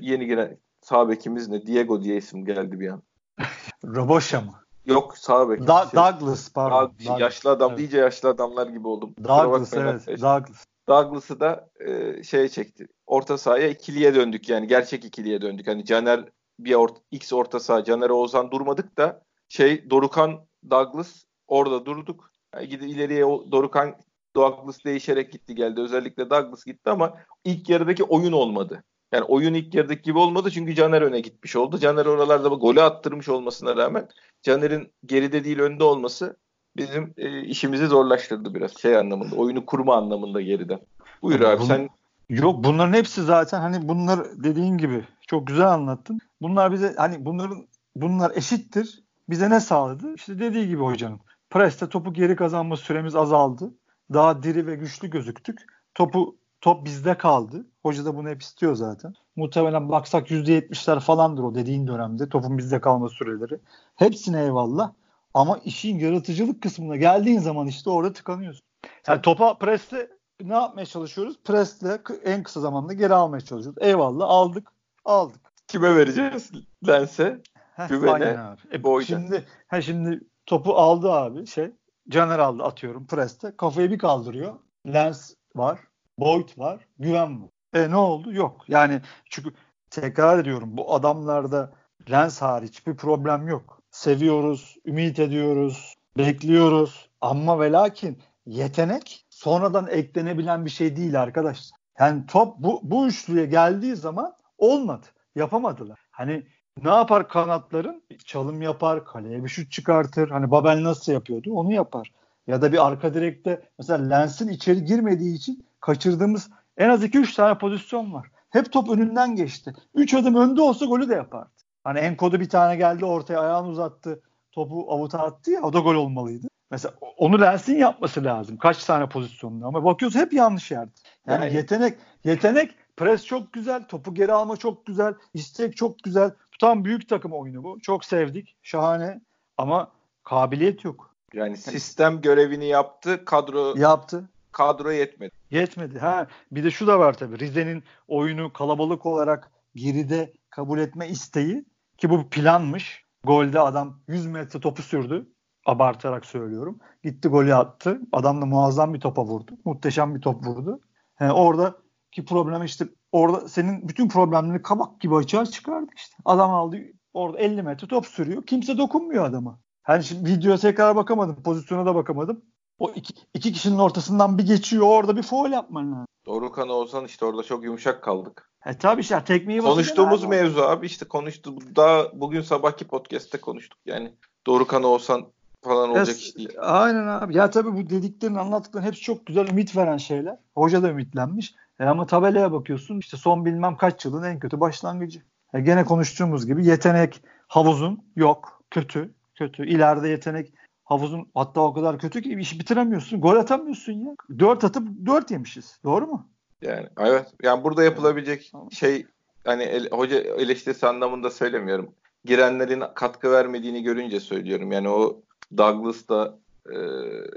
yeni 0.00 0.26
giren 0.26 0.58
sağ 0.82 1.08
bekimiz 1.08 1.48
ne? 1.48 1.66
Diego 1.66 2.02
diye 2.02 2.16
isim 2.16 2.44
geldi 2.44 2.80
bir 2.80 2.88
an. 2.88 3.02
Roboşa 3.84 4.40
mı? 4.40 4.52
Yok 4.86 5.18
sağ 5.18 5.50
bek. 5.50 5.66
Da- 5.66 5.86
şey, 5.90 6.00
Douglas 6.00 6.52
pardon. 6.52 6.82
Doug, 6.82 6.90
Douglas, 7.00 7.20
yaşlı 7.20 7.50
adam 7.50 7.70
evet. 7.70 7.80
iyice 7.80 7.98
yaşlı 7.98 8.28
adamlar 8.28 8.66
gibi 8.66 8.88
oldum. 8.88 9.14
Douglas 9.24 9.72
evet. 9.74 10.06
Douglas. 10.08 10.66
Douglas'ı 10.88 11.40
da 11.40 11.70
e, 11.80 12.22
şeye 12.22 12.48
çekti. 12.48 12.86
Orta 13.06 13.38
sahaya 13.38 13.68
ikiliye 13.68 14.14
döndük 14.14 14.48
yani. 14.48 14.66
Gerçek 14.66 15.04
ikiliye 15.04 15.40
döndük. 15.40 15.66
Hani 15.66 15.84
Caner 15.84 16.28
bir 16.58 16.74
orta, 16.74 17.00
X 17.10 17.32
orta 17.32 17.60
saha 17.60 17.84
Caner 17.84 18.10
Oğuzhan 18.10 18.50
durmadık 18.50 18.98
da 18.98 19.22
şey 19.48 19.90
Dorukan 19.90 20.46
Douglas 20.70 21.22
orada 21.48 21.86
durduk. 21.86 22.30
Yani 22.54 22.68
gidip 22.68 22.88
ileriye 22.88 23.22
Dorukan 23.22 23.94
Douglas 24.36 24.84
değişerek 24.84 25.32
gitti 25.32 25.54
geldi. 25.54 25.80
Özellikle 25.80 26.30
Douglas 26.30 26.64
gitti 26.64 26.90
ama 26.90 27.14
ilk 27.44 27.68
yarıdaki 27.68 28.04
oyun 28.04 28.32
olmadı. 28.32 28.84
Yani 29.12 29.24
oyun 29.24 29.54
ilk 29.54 29.74
yarıdaki 29.74 30.02
gibi 30.02 30.18
olmadı 30.18 30.50
çünkü 30.50 30.74
Caner 30.74 31.02
öne 31.02 31.20
gitmiş 31.20 31.56
oldu. 31.56 31.78
Caner 31.78 32.06
oralarda 32.06 32.48
golü 32.48 32.82
attırmış 32.82 33.28
olmasına 33.28 33.76
rağmen 33.76 34.08
Caner'in 34.42 34.92
geride 35.06 35.44
değil 35.44 35.58
önde 35.58 35.84
olması 35.84 36.36
bizim 36.76 37.14
e, 37.16 37.40
işimizi 37.42 37.86
zorlaştırdı 37.86 38.54
biraz 38.54 38.78
şey 38.78 38.96
anlamında. 38.96 39.36
Oyunu 39.36 39.66
kurma 39.66 39.96
anlamında 39.96 40.40
geriden. 40.40 40.80
Buyur 41.22 41.40
abi 41.40 41.60
Bun, 41.60 41.64
sen. 41.64 41.88
Yok 42.28 42.64
bunların 42.64 42.92
hepsi 42.92 43.22
zaten 43.22 43.60
hani 43.60 43.88
bunlar 43.88 44.20
dediğin 44.44 44.78
gibi 44.78 45.04
çok 45.26 45.46
güzel 45.46 45.68
anlattın. 45.68 46.18
Bunlar 46.42 46.72
bize 46.72 46.94
hani 46.96 47.24
bunların 47.24 47.66
bunlar 47.96 48.32
eşittir. 48.36 49.02
Bize 49.28 49.50
ne 49.50 49.60
sağladı? 49.60 50.14
İşte 50.14 50.38
dediği 50.38 50.68
gibi 50.68 50.82
hocanın. 50.82 51.20
Preste 51.50 51.88
topu 51.88 52.12
geri 52.12 52.36
kazanma 52.36 52.76
süremiz 52.76 53.16
azaldı. 53.16 53.74
Daha 54.12 54.42
diri 54.42 54.66
ve 54.66 54.74
güçlü 54.74 55.10
gözüktük. 55.10 55.60
Topu 55.94 56.36
top 56.62 56.84
bizde 56.84 57.18
kaldı. 57.18 57.66
Hoca 57.82 58.04
da 58.04 58.16
bunu 58.16 58.28
hep 58.28 58.42
istiyor 58.42 58.74
zaten. 58.74 59.14
Muhtemelen 59.36 59.88
baksak 59.88 60.30
%70'ler 60.30 61.00
falandır 61.00 61.42
o 61.42 61.54
dediğin 61.54 61.86
dönemde 61.86 62.28
topun 62.28 62.58
bizde 62.58 62.80
kalma 62.80 63.08
süreleri. 63.08 63.60
Hepsine 63.96 64.42
eyvallah. 64.42 64.92
Ama 65.34 65.58
işin 65.64 65.98
yaratıcılık 65.98 66.62
kısmına 66.62 66.96
geldiğin 66.96 67.38
zaman 67.38 67.66
işte 67.66 67.90
orada 67.90 68.12
tıkanıyorsun. 68.12 68.62
Yani 69.06 69.22
topa 69.22 69.58
presle 69.58 70.08
ne 70.42 70.54
yapmaya 70.54 70.86
çalışıyoruz? 70.86 71.38
Presle 71.44 72.00
en 72.24 72.42
kısa 72.42 72.60
zamanda 72.60 72.92
geri 72.92 73.14
almaya 73.14 73.40
çalışıyoruz. 73.40 73.82
Eyvallah 73.82 74.28
aldık. 74.28 74.72
Aldık. 75.04 75.40
Kime 75.68 75.96
vereceğiz? 75.96 76.50
Lense. 76.86 77.40
Güvene. 77.88 78.38
E, 78.72 79.04
şimdi, 79.04 79.46
ha 79.68 79.80
şimdi 79.80 80.20
topu 80.46 80.74
aldı 80.74 81.12
abi 81.12 81.46
şey. 81.46 81.70
Caner 82.08 82.38
aldı 82.38 82.62
atıyorum 82.62 83.06
preste. 83.06 83.56
Kafayı 83.56 83.90
bir 83.90 83.98
kaldırıyor. 83.98 84.54
Lens 84.86 85.34
var. 85.56 85.78
Boyd 86.24 86.48
var. 86.58 86.86
Güven 86.98 87.42
var. 87.42 87.50
E 87.74 87.90
ne 87.90 87.96
oldu? 87.96 88.32
Yok. 88.32 88.64
Yani 88.68 89.00
çünkü 89.30 89.50
tekrar 89.90 90.38
ediyorum 90.38 90.76
bu 90.76 90.94
adamlarda 90.94 91.72
Lens 92.10 92.42
hariç 92.42 92.86
bir 92.86 92.96
problem 92.96 93.48
yok. 93.48 93.82
Seviyoruz, 93.90 94.76
ümit 94.86 95.18
ediyoruz, 95.18 95.94
bekliyoruz. 96.18 97.08
Ama 97.20 97.60
ve 97.60 97.72
lakin 97.72 98.22
yetenek 98.46 99.26
sonradan 99.30 99.86
eklenebilen 99.90 100.64
bir 100.64 100.70
şey 100.70 100.96
değil 100.96 101.22
arkadaşlar. 101.22 101.78
Yani 101.98 102.26
top 102.26 102.58
bu, 102.58 102.80
bu 102.82 103.06
üçlüye 103.06 103.46
geldiği 103.46 103.96
zaman 103.96 104.34
olmadı. 104.58 105.06
Yapamadılar. 105.34 106.00
Hani 106.10 106.46
ne 106.82 106.90
yapar 106.90 107.28
kanatların? 107.28 108.02
Çalım 108.24 108.62
yapar, 108.62 109.04
kaleye 109.04 109.44
bir 109.44 109.48
şut 109.48 109.72
çıkartır. 109.72 110.30
Hani 110.30 110.50
Babel 110.50 110.82
nasıl 110.82 111.12
yapıyordu? 111.12 111.52
Onu 111.52 111.72
yapar. 111.72 112.12
Ya 112.46 112.62
da 112.62 112.72
bir 112.72 112.86
arka 112.86 113.14
direkte 113.14 113.62
mesela 113.78 114.08
Lens'in 114.08 114.48
içeri 114.48 114.84
girmediği 114.84 115.36
için 115.36 115.64
kaçırdığımız 115.82 116.50
en 116.76 116.88
az 116.88 117.04
2-3 117.04 117.36
tane 117.36 117.58
pozisyon 117.58 118.12
var. 118.12 118.30
Hep 118.50 118.72
top 118.72 118.88
önünden 118.90 119.36
geçti. 119.36 119.72
3 119.94 120.14
adım 120.14 120.34
önde 120.34 120.62
olsa 120.62 120.84
golü 120.84 121.08
de 121.08 121.14
yapardı. 121.14 121.50
Hani 121.84 121.98
en 121.98 122.16
kodu 122.16 122.40
bir 122.40 122.48
tane 122.48 122.76
geldi 122.76 123.04
ortaya 123.04 123.40
ayağını 123.40 123.68
uzattı. 123.68 124.22
Topu 124.52 124.86
avuta 124.88 125.18
attı 125.18 125.50
ya 125.50 125.62
o 125.62 125.72
da 125.72 125.78
gol 125.78 125.94
olmalıydı. 125.94 126.46
Mesela 126.70 126.94
onu 127.16 127.40
Lens'in 127.40 127.76
yapması 127.78 128.24
lazım. 128.24 128.56
Kaç 128.56 128.84
tane 128.84 129.08
pozisyonda 129.08 129.66
ama 129.66 129.84
bakıyoruz 129.84 130.16
hep 130.16 130.32
yanlış 130.32 130.70
yerde. 130.70 130.90
Yani, 131.26 131.44
yani 131.44 131.56
yetenek 131.56 131.98
yetenek 132.24 132.74
pres 132.96 133.26
çok 133.26 133.52
güzel, 133.52 133.84
topu 133.88 134.14
geri 134.14 134.32
alma 134.32 134.56
çok 134.56 134.86
güzel, 134.86 135.14
istek 135.34 135.76
çok 135.76 135.98
güzel. 135.98 136.30
Bu 136.30 136.58
tam 136.60 136.84
büyük 136.84 137.08
takım 137.08 137.32
oyunu 137.32 137.64
bu. 137.64 137.80
Çok 137.80 138.04
sevdik. 138.04 138.56
Şahane 138.62 139.20
ama 139.58 139.90
kabiliyet 140.24 140.84
yok. 140.84 141.14
Yani 141.34 141.56
sistem 141.56 142.20
görevini 142.20 142.66
yaptı, 142.66 143.24
kadro 143.24 143.74
yaptı. 143.76 144.28
kadro 144.52 144.90
yetmedi. 144.90 145.41
Yetmedi. 145.52 145.98
Ha 145.98 146.26
bir 146.52 146.64
de 146.64 146.70
şu 146.70 146.86
da 146.86 146.98
var 146.98 147.12
tabii. 147.12 147.38
Rize'nin 147.38 147.84
oyunu 148.08 148.52
kalabalık 148.52 149.06
olarak 149.06 149.52
geride 149.74 150.32
kabul 150.50 150.78
etme 150.78 151.08
isteği 151.08 151.64
ki 151.98 152.10
bu 152.10 152.28
planmış. 152.30 153.04
Golde 153.24 153.60
adam 153.60 154.00
100 154.08 154.26
metre 154.26 154.60
topu 154.60 154.82
sürdü. 154.82 155.28
Abartarak 155.66 156.26
söylüyorum. 156.26 156.78
Gitti 157.04 157.28
golü 157.28 157.54
attı. 157.54 158.00
Adam 158.12 158.40
da 158.42 158.46
muazzam 158.46 158.94
bir 158.94 159.00
topa 159.00 159.24
vurdu. 159.24 159.52
Muhteşem 159.64 160.14
bir 160.14 160.20
top 160.20 160.46
vurdu. 160.46 160.80
Yani 161.20 161.32
oradaki 161.32 162.24
problem 162.24 162.64
işte 162.64 162.84
orada 163.12 163.48
senin 163.48 163.88
bütün 163.88 164.08
problemlerini 164.08 164.62
kabak 164.62 165.00
gibi 165.00 165.14
açığa 165.14 165.46
çıkardı 165.46 165.90
işte. 165.96 166.16
Adam 166.24 166.50
aldı 166.50 166.76
orada 167.14 167.38
50 167.38 167.62
metre 167.62 167.88
top 167.88 168.06
sürüyor. 168.06 168.46
Kimse 168.46 168.78
dokunmuyor 168.78 169.24
adama. 169.24 169.60
Hani 169.82 170.04
şimdi 170.04 170.30
videoya 170.30 170.56
tekrar 170.56 170.96
bakamadım. 170.96 171.42
Pozisyona 171.42 171.86
da 171.86 171.94
bakamadım. 171.94 172.42
O 172.78 172.90
iki, 172.90 173.14
iki 173.34 173.52
kişinin 173.52 173.78
ortasından 173.78 174.38
bir 174.38 174.46
geçiyor. 174.46 174.86
Orada 174.86 175.16
bir 175.16 175.22
foul 175.22 175.50
yapman 175.50 175.92
lazım. 175.92 176.06
Dorukan 176.26 176.68
olsan 176.68 177.04
işte 177.04 177.24
orada 177.24 177.42
çok 177.42 177.64
yumuşak 177.64 178.02
kaldık. 178.02 178.50
E 178.66 178.78
tabii 178.78 179.00
işte 179.00 179.24
tekmeyi 179.24 179.60
Konuştuğumuz 179.60 180.24
mevzu 180.24 180.60
abi 180.60 180.86
işte 180.86 181.04
konuştu. 181.04 181.54
Daha 181.76 182.20
bugün 182.20 182.40
sabahki 182.40 182.86
podcast'te 182.86 183.40
konuştuk. 183.40 183.78
Yani 183.86 184.12
Dorukan 184.46 184.82
olsan 184.82 185.26
falan 185.64 185.90
olacak 185.90 186.08
ya, 186.08 186.14
iş 186.14 186.36
değil. 186.36 186.50
Aynen 186.60 187.06
abi. 187.06 187.36
Ya 187.36 187.50
tabii 187.50 187.72
bu 187.72 187.90
dediklerin 187.90 188.34
anlattıkların 188.34 188.84
hepsi 188.84 189.00
çok 189.00 189.26
güzel 189.26 189.48
ümit 189.48 189.76
veren 189.76 189.96
şeyler. 189.96 190.38
Hoca 190.54 190.82
da 190.82 190.88
ümitlenmiş. 190.88 191.54
E 191.80 191.84
ama 191.84 192.06
tabelaya 192.06 192.52
bakıyorsun 192.52 192.98
işte 192.98 193.16
son 193.16 193.44
bilmem 193.44 193.76
kaç 193.76 194.04
yılın 194.04 194.22
en 194.22 194.38
kötü 194.38 194.60
başlangıcı. 194.60 195.22
E 195.54 195.60
gene 195.60 195.84
konuştuğumuz 195.84 196.46
gibi 196.46 196.66
yetenek 196.66 197.22
havuzun 197.48 198.04
yok. 198.16 198.62
Kötü. 198.70 199.14
Kötü. 199.34 199.66
İleride 199.66 200.08
yetenek 200.08 200.52
havuzun 200.84 201.30
hatta 201.34 201.60
o 201.60 201.74
kadar 201.74 201.98
kötü 201.98 202.22
ki 202.22 202.36
işi 202.40 202.60
bitiremiyorsun. 202.60 203.20
Gol 203.20 203.36
atamıyorsun 203.36 203.92
ya. 203.92 204.16
Dört 204.38 204.64
atıp 204.64 204.88
dört 205.06 205.30
yemişiz. 205.30 205.78
Doğru 205.84 206.06
mu? 206.06 206.28
Yani 206.62 206.88
evet. 206.98 207.32
Yani 207.42 207.64
burada 207.64 207.84
yapılabilecek 207.84 208.52
şey 208.72 209.06
hani 209.44 209.62
el, 209.62 209.90
hoca 209.90 210.18
eleştirisi 210.18 210.86
anlamında 210.86 211.30
söylemiyorum. 211.30 211.94
Girenlerin 212.24 212.82
katkı 212.94 213.30
vermediğini 213.30 213.82
görünce 213.82 214.20
söylüyorum. 214.20 214.72
Yani 214.72 214.88
o 214.88 215.22
Douglas 215.56 216.08
da 216.08 216.38
e, 216.66 216.76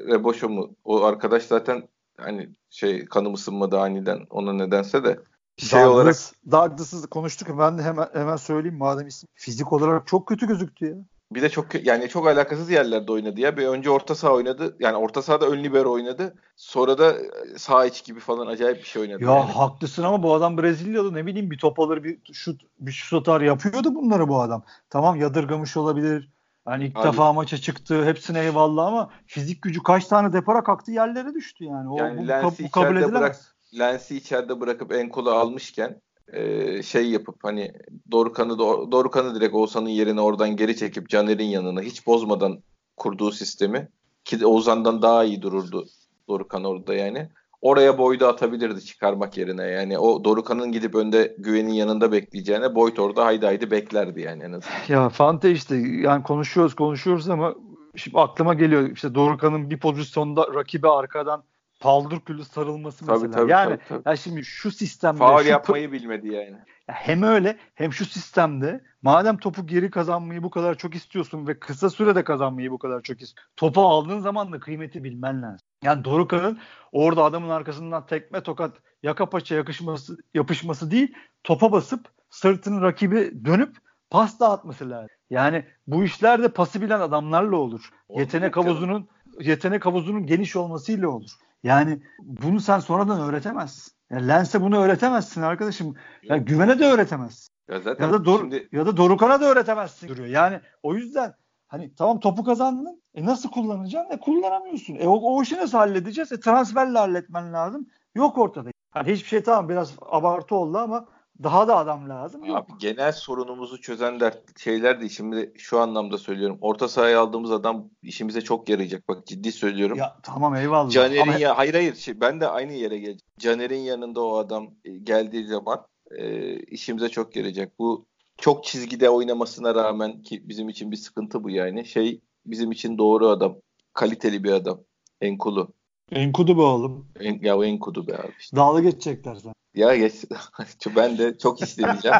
Reboşo 0.07 0.49
mu 0.49 0.75
o 0.83 1.03
arkadaş 1.03 1.43
zaten 1.43 1.87
hani 2.17 2.49
şey 2.69 3.05
kanım 3.05 3.33
ısınmadı 3.33 3.79
aniden 3.79 4.19
ona 4.29 4.53
nedense 4.53 5.03
de 5.03 5.19
şey 5.57 5.79
Douglas, 5.79 5.95
olarak 5.95 6.15
Douglas'ı 6.51 7.07
konuştuk 7.07 7.47
ben 7.59 7.77
de 7.77 7.83
hemen 7.83 8.07
hemen 8.13 8.35
söyleyeyim 8.35 8.77
madem 8.77 9.07
isim 9.07 9.29
fizik 9.33 9.73
olarak 9.73 10.07
çok 10.07 10.27
kötü 10.27 10.47
gözüktü 10.47 10.85
ya. 10.85 10.95
Bir 11.35 11.41
de 11.41 11.49
çok 11.49 11.85
yani 11.85 12.09
çok 12.09 12.27
alakasız 12.27 12.71
yerlerde 12.71 13.11
oynadı 13.11 13.39
ya. 13.39 13.57
Bir 13.57 13.67
önce 13.67 13.89
orta 13.89 14.15
saha 14.15 14.33
oynadı. 14.33 14.75
Yani 14.79 14.97
orta 14.97 15.21
sahada 15.21 15.47
ön 15.47 15.63
libero 15.63 15.91
oynadı. 15.91 16.35
Sonra 16.55 16.97
da 16.97 17.15
sağ 17.57 17.85
iç 17.85 18.03
gibi 18.03 18.19
falan 18.19 18.47
acayip 18.47 18.77
bir 18.77 18.83
şey 18.83 19.01
oynadı. 19.01 19.23
Ya 19.23 19.31
yani. 19.31 19.51
haklısın 19.51 20.03
ama 20.03 20.23
bu 20.23 20.33
adam 20.33 20.57
Brezilyalı 20.57 21.13
ne 21.13 21.25
bileyim 21.25 21.51
bir 21.51 21.57
top 21.57 21.79
alır 21.79 22.03
bir 22.03 22.19
şut 22.33 22.61
bir 22.79 22.91
şut 22.91 23.21
atar 23.21 23.41
yapıyordu 23.41 23.95
bunları 23.95 24.27
bu 24.27 24.41
adam. 24.41 24.63
Tamam 24.89 25.15
yadırgamış 25.15 25.77
olabilir. 25.77 26.31
Yani 26.67 26.85
ilk 26.85 26.97
Abi, 26.97 27.07
defa 27.07 27.33
maça 27.33 27.57
çıktı. 27.57 28.05
Hepsine 28.05 28.39
eyvallah 28.39 28.85
ama 28.87 29.09
fizik 29.25 29.61
gücü 29.61 29.83
kaç 29.83 30.05
tane 30.05 30.33
depara 30.33 30.63
kalktı 30.63 30.91
yerlere 30.91 31.33
düştü 31.33 31.63
yani. 31.63 31.89
O, 31.89 31.97
yani 31.97 32.17
bu, 32.17 32.27
Lens'i 32.27 32.63
bu 32.63 32.71
kabul 32.71 32.95
edilemez. 32.95 33.21
Bırak, 33.21 33.35
Lens'i 33.79 34.17
içeride 34.17 34.59
bırakıp 34.59 34.93
Enkol'u 34.93 35.31
almışken 35.31 36.01
e, 36.27 36.83
şey 36.83 37.09
yapıp 37.09 37.35
hani 37.43 37.73
Dorukan'ı 38.11 38.59
Dorukan'ı 38.91 39.35
direkt 39.35 39.55
Oğuzhan'ın 39.55 39.89
yerine 39.89 40.21
oradan 40.21 40.55
geri 40.55 40.77
çekip 40.77 41.09
Caner'in 41.09 41.47
yanına 41.47 41.81
hiç 41.81 42.07
bozmadan 42.07 42.59
kurduğu 42.97 43.31
sistemi 43.31 43.89
ki 44.25 44.45
Oğuzhan'dan 44.45 45.01
daha 45.01 45.23
iyi 45.23 45.41
dururdu 45.41 45.85
Dorukan 46.27 46.63
orada 46.63 46.93
yani. 46.93 47.29
Oraya 47.61 47.97
Boyd'u 47.97 48.27
atabilirdi 48.27 48.85
çıkarmak 48.85 49.37
yerine. 49.37 49.63
Yani 49.63 49.99
o 49.99 50.23
Dorukan'ın 50.23 50.71
gidip 50.71 50.95
önde 50.95 51.35
güvenin 51.37 51.73
yanında 51.73 52.11
bekleyeceğine 52.11 52.75
Boyd 52.75 52.97
orada 52.97 53.25
haydi 53.25 53.45
haydi 53.45 53.71
beklerdi 53.71 54.21
yani 54.21 54.43
en 54.43 54.51
azından. 54.51 54.77
Ya 54.87 55.09
Fante 55.09 55.51
işte 55.51 55.75
yani 55.75 56.23
konuşuyoruz 56.23 56.75
konuşuyoruz 56.75 57.29
ama 57.29 57.55
şimdi 57.95 58.19
aklıma 58.19 58.53
geliyor 58.53 58.89
işte 58.89 59.15
Dorukan'ın 59.15 59.69
bir 59.69 59.79
pozisyonda 59.79 60.47
rakibe 60.55 60.87
arkadan 60.87 61.43
paldır 61.79 62.19
küllü 62.19 62.45
sarılması 62.45 63.05
tabii, 63.05 63.11
mesela. 63.11 63.31
Tabii, 63.31 63.51
yani 63.51 63.69
tabii, 63.69 63.87
tabii. 63.87 64.09
Ya 64.09 64.15
şimdi 64.15 64.45
şu 64.45 64.71
sistemde 64.71 65.17
faul 65.17 65.43
şu 65.43 65.49
yapmayı 65.49 65.91
bilmedi 65.91 66.27
yani. 66.27 66.57
Hem 66.87 67.23
öyle 67.23 67.57
hem 67.75 67.93
şu 67.93 68.05
sistemde 68.05 68.83
madem 69.01 69.37
topu 69.37 69.67
geri 69.67 69.89
kazanmayı 69.89 70.43
bu 70.43 70.49
kadar 70.49 70.75
çok 70.75 70.95
istiyorsun 70.95 71.47
ve 71.47 71.59
kısa 71.59 71.89
sürede 71.89 72.23
kazanmayı 72.23 72.71
bu 72.71 72.77
kadar 72.77 73.01
çok 73.01 73.21
istiyorsun. 73.21 73.51
Topu 73.55 73.81
aldığın 73.81 74.19
zaman 74.19 74.51
da 74.51 74.59
kıymeti 74.59 75.03
bilmen 75.03 75.41
lazım. 75.41 75.67
Yani 75.83 76.03
Dorukhan'ın 76.03 76.59
orada 76.91 77.23
adamın 77.23 77.49
arkasından 77.49 78.05
tekme 78.05 78.43
tokat 78.43 78.77
yaka 79.03 79.29
paça 79.29 79.55
yakışması, 79.55 80.17
yapışması 80.33 80.91
değil 80.91 81.13
topa 81.43 81.71
basıp 81.71 82.07
sırtını 82.29 82.81
rakibi 82.81 83.45
dönüp 83.45 83.77
pas 84.09 84.39
dağıtması 84.39 84.89
lazım. 84.89 85.09
Yani 85.29 85.65
bu 85.87 86.03
işler 86.03 86.43
de 86.43 86.47
pası 86.47 86.81
bilen 86.81 86.99
adamlarla 86.99 87.55
olur. 87.55 87.89
Oldu 88.07 88.19
yetenek 88.19 88.57
havuzunun 88.57 89.07
yetenek 89.39 89.85
havuzunun 89.85 90.25
geniş 90.25 90.55
olmasıyla 90.55 91.09
olur. 91.09 91.31
Yani 91.65 91.99
bunu 92.21 92.59
sen 92.59 92.79
sonradan 92.79 93.21
öğretemezsin. 93.21 93.93
Yani 94.09 94.27
Lens'e 94.27 94.61
bunu 94.61 94.77
öğretemezsin 94.77 95.41
arkadaşım. 95.41 95.95
Ya 96.23 96.37
güvene 96.37 96.79
de 96.79 96.85
öğretemezsin. 96.85 97.49
Ya, 97.69 97.79
zaten 97.79 98.05
ya 98.05 98.13
da 98.13 98.25
Dor 98.25 98.39
şimdi... 98.39 98.69
ya 98.71 98.85
da 98.85 98.97
Dorukan'a 98.97 99.41
da 99.41 99.45
öğretemezsin 99.45 100.07
duruyor. 100.07 100.27
Yani 100.27 100.59
o 100.83 100.95
yüzden 100.95 101.33
hani 101.67 101.95
tamam 101.95 102.19
topu 102.19 102.43
kazandın. 102.43 103.01
E 103.15 103.25
nasıl 103.25 103.51
kullanacaksın? 103.51 104.11
E 104.11 104.19
kullanamıyorsun. 104.19 104.95
E 104.95 105.07
o, 105.07 105.35
o 105.35 105.41
işi 105.41 105.57
nasıl 105.57 105.77
halledeceğiz? 105.77 106.31
E 106.31 106.39
transferle 106.39 106.97
halletmen 106.97 107.53
lazım. 107.53 107.87
Yok 108.15 108.37
ortada. 108.37 108.69
Yani 108.95 109.11
hiçbir 109.11 109.27
şey 109.27 109.43
tamam 109.43 109.69
biraz 109.69 109.93
abartı 110.01 110.55
oldu 110.55 110.77
ama 110.77 111.05
daha 111.43 111.67
da 111.67 111.77
adam 111.77 112.09
lazım. 112.09 112.43
Abi 112.43 112.49
yok. 112.49 112.67
genel 112.79 113.11
sorunumuzu 113.11 113.81
çözen 113.81 114.19
dert 114.19 114.59
şeyler 114.59 114.99
değil. 114.99 115.11
Şimdi 115.11 115.53
şu 115.57 115.79
anlamda 115.79 116.17
söylüyorum. 116.17 116.57
Orta 116.61 116.87
sahaya 116.87 117.21
aldığımız 117.21 117.51
adam 117.51 117.89
işimize 118.03 118.41
çok 118.41 118.69
yarayacak. 118.69 119.07
Bak 119.07 119.27
ciddi 119.27 119.51
söylüyorum. 119.51 119.97
Ya 119.97 120.17
tamam 120.23 120.55
eyvallah. 120.55 120.89
Caner'in 120.89 121.21
Ama... 121.21 121.37
ya 121.37 121.57
hayır 121.57 121.73
hayır 121.73 121.95
şey, 121.95 122.21
ben 122.21 122.41
de 122.41 122.47
aynı 122.47 122.73
yere 122.73 122.97
geleceğim. 122.97 123.19
Caner'in 123.39 123.79
yanında 123.79 124.21
o 124.21 124.37
adam 124.37 124.67
e, 124.85 124.91
geldiği 124.97 125.47
zaman 125.47 125.85
e, 126.11 126.55
işimize 126.59 127.09
çok 127.09 127.35
yarayacak. 127.35 127.79
Bu 127.79 128.05
çok 128.37 128.63
çizgide 128.63 129.09
oynamasına 129.09 129.75
rağmen 129.75 130.21
ki 130.21 130.49
bizim 130.49 130.69
için 130.69 130.91
bir 130.91 130.97
sıkıntı 130.97 131.43
bu 131.43 131.49
yani. 131.49 131.85
Şey 131.85 132.21
bizim 132.45 132.71
için 132.71 132.97
doğru 132.97 133.27
adam. 133.27 133.55
Kaliteli 133.93 134.43
bir 134.43 134.51
adam. 134.51 134.79
Enkulu. 135.21 135.73
Enkudu 136.11 136.57
be 136.57 136.61
oğlum. 136.61 137.07
En, 137.19 137.39
ya 137.41 137.57
o 137.57 137.63
Enkudu 137.63 138.07
be 138.07 138.17
abi. 138.17 138.33
Işte. 138.39 138.57
Dalga 138.57 138.81
geçecekler 138.81 139.35
sen. 139.35 139.53
Ya 139.75 139.95
geç. 139.95 140.13
ben 140.95 141.17
de 141.17 141.37
çok 141.37 141.61
istemeyeceğim. 141.61 142.17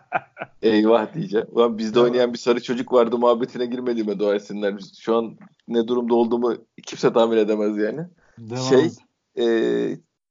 Eyvah 0.62 1.14
diyeceğim. 1.14 1.46
Ulan 1.50 1.78
bizde 1.78 2.00
oynayan 2.00 2.32
bir 2.32 2.38
sarı 2.38 2.62
çocuk 2.62 2.92
vardı 2.92 3.18
muhabbetine 3.18 3.66
girmediğime 3.66 4.18
dua 4.18 4.34
etsinler. 4.34 4.74
Şu 5.00 5.16
an 5.16 5.36
ne 5.68 5.88
durumda 5.88 6.14
olduğumu 6.14 6.56
kimse 6.86 7.12
tahmin 7.12 7.36
edemez 7.36 7.76
yani. 7.76 8.00
Devam. 8.38 8.62
Şey 8.62 8.90
e, 9.38 9.46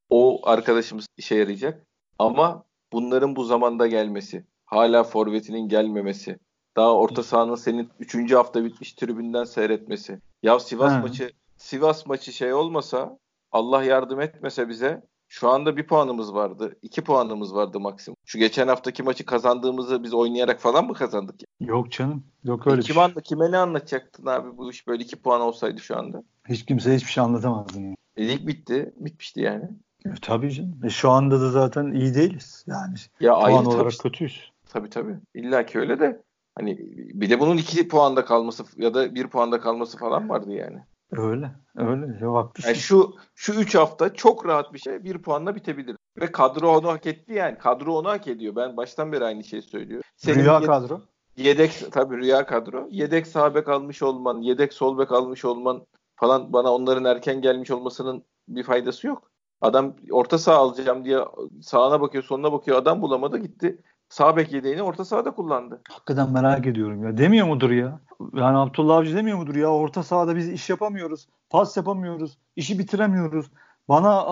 o 0.10 0.50
arkadaşımız 0.50 1.08
işe 1.18 1.36
yarayacak. 1.36 1.88
Ama 2.20 2.64
bunların 2.92 3.36
bu 3.36 3.44
zamanda 3.44 3.88
gelmesi, 3.88 4.46
hala 4.66 5.04
forvetinin 5.04 5.70
gelmemesi, 5.70 6.40
daha 6.76 6.96
orta 6.96 7.24
sahanın 7.24 7.56
senin 7.56 7.90
3. 8.00 8.32
hafta 8.34 8.66
bitmiş 8.66 8.94
tribünden 8.94 9.44
seyretmesi. 9.44 10.20
Ya 10.44 10.60
Sivas 10.60 10.92
ha. 10.92 11.00
maçı 11.00 11.32
Sivas 11.58 12.06
maçı 12.06 12.34
şey 12.34 12.54
olmasa 12.54 13.20
Allah 13.52 13.84
yardım 13.84 14.22
etmese 14.22 14.70
bize 14.70 15.04
şu 15.28 15.50
anda 15.50 15.78
bir 15.78 15.88
puanımız 15.88 16.34
vardı. 16.34 16.76
iki 16.82 17.04
puanımız 17.04 17.56
vardı 17.56 17.80
maksimum. 17.80 18.18
Şu 18.26 18.40
geçen 18.40 18.68
haftaki 18.68 19.04
maçı 19.04 19.26
kazandığımızı 19.26 20.04
biz 20.04 20.14
oynayarak 20.14 20.60
falan 20.60 20.88
mı 20.88 20.94
kazandık? 20.94 21.36
Yok 21.60 21.92
canım. 21.92 22.24
Yok 22.44 22.68
öyle 22.68 22.76
e, 22.76 22.80
bir 22.80 22.94
şey. 22.94 23.04
Anla, 23.04 23.22
kime 23.22 23.52
ne 23.52 23.58
anlatacaktın 23.58 24.26
abi 24.26 24.58
bu 24.58 24.72
iş 24.72 24.88
böyle 24.88 25.04
iki 25.04 25.16
puan 25.16 25.42
olsaydı 25.42 25.82
şu 25.82 25.98
anda? 25.98 26.24
Hiç 26.50 26.66
kimse 26.66 26.96
hiçbir 26.96 27.12
şey 27.12 27.24
anlatamazdın 27.24 27.82
yani. 27.82 27.96
E, 28.18 28.28
lig 28.28 28.48
bitti. 28.48 28.94
Bitmişti 28.98 29.42
yani. 29.42 29.66
E, 30.06 30.10
tabii 30.22 30.52
canım. 30.52 30.80
E, 30.84 30.90
şu 30.90 31.10
anda 31.10 31.42
da 31.42 31.50
zaten 31.50 31.92
iyi 31.92 32.14
değiliz. 32.14 32.66
Yani 32.68 32.96
ya 33.20 33.34
puan 33.34 33.46
ayrı, 33.46 33.58
olarak 33.58 33.92
tabii, 33.92 33.98
kötüyüz. 33.98 34.52
Tabii 34.70 34.90
tabii. 34.90 35.16
İlla 35.34 35.66
ki 35.66 35.80
öyle 35.80 36.00
de 36.00 36.22
hani 36.56 36.78
bir 37.14 37.30
de 37.30 37.40
bunun 37.40 37.58
iki 37.58 37.88
puanda 37.88 38.26
kalması 38.26 38.64
ya 38.78 38.94
da 38.94 39.16
bir 39.16 39.28
puanda 39.28 39.60
kalması 39.60 39.98
falan 39.98 40.30
vardı 40.30 40.52
yani. 40.52 40.80
Öyle. 41.12 41.52
Öyle. 41.76 42.18
Yok 42.22 42.38
haklısın. 42.38 42.70
Yani 42.70 42.78
şu 42.78 43.16
şu 43.36 43.54
3 43.54 43.76
hafta 43.76 44.14
çok 44.14 44.46
rahat 44.46 44.74
bir 44.74 44.80
şey 44.80 45.04
bir 45.04 45.22
puanla 45.22 45.56
bitebilir. 45.56 45.96
Ve 46.22 46.32
kadro 46.32 46.78
onu 46.78 46.88
hak 46.88 47.06
etti 47.06 47.34
yani. 47.34 47.58
Kadro 47.58 47.94
onu 47.94 48.10
hak 48.10 48.28
ediyor. 48.28 48.56
Ben 48.56 48.78
baştan 48.78 49.12
beri 49.12 49.26
aynı 49.26 49.44
şeyi 49.44 49.62
söylüyorum. 49.62 50.04
Senin 50.18 50.40
rüya 50.40 50.62
kadro. 50.62 51.02
Yedek 51.38 51.84
tabii 51.92 52.18
rüya 52.18 52.46
kadro. 52.46 52.88
Yedek 52.92 53.28
sağ 53.28 53.56
bek 53.56 53.68
almış 53.68 54.04
olman, 54.04 54.42
yedek 54.42 54.74
sol 54.74 54.98
bek 54.98 55.12
almış 55.12 55.46
olman 55.46 55.86
falan 56.16 56.54
bana 56.54 56.74
onların 56.74 57.06
erken 57.06 57.42
gelmiş 57.42 57.72
olmasının 57.72 58.24
bir 58.48 58.64
faydası 58.64 59.08
yok. 59.08 59.32
Adam 59.62 59.96
orta 60.12 60.38
saha 60.38 60.58
alacağım 60.58 61.06
diye 61.06 61.20
sağına 61.62 62.02
bakıyor, 62.02 62.24
sonuna 62.24 62.52
bakıyor. 62.52 62.78
Adam 62.78 63.02
bulamadı 63.02 63.38
gitti. 63.38 63.82
Sağ 64.10 64.38
bek 64.38 64.54
yedeğini 64.54 64.82
orta 64.82 65.06
sahada 65.06 65.32
kullandı. 65.32 65.82
Hakikaten 65.90 66.32
merak 66.32 66.68
ediyorum 66.68 67.04
ya. 67.04 67.18
Demiyor 67.18 67.48
mudur 67.48 67.72
ya? 67.72 68.00
Yani 68.34 68.58
Abdullah 68.58 68.98
Avcı 68.98 69.16
demiyor 69.16 69.38
mudur 69.38 69.56
ya? 69.56 69.68
Orta 69.68 70.04
sahada 70.04 70.36
biz 70.36 70.50
iş 70.50 70.70
yapamıyoruz. 70.70 71.28
Pas 71.50 71.78
yapamıyoruz. 71.78 72.38
işi 72.56 72.80
bitiremiyoruz. 72.80 73.52
Bana 73.90 74.26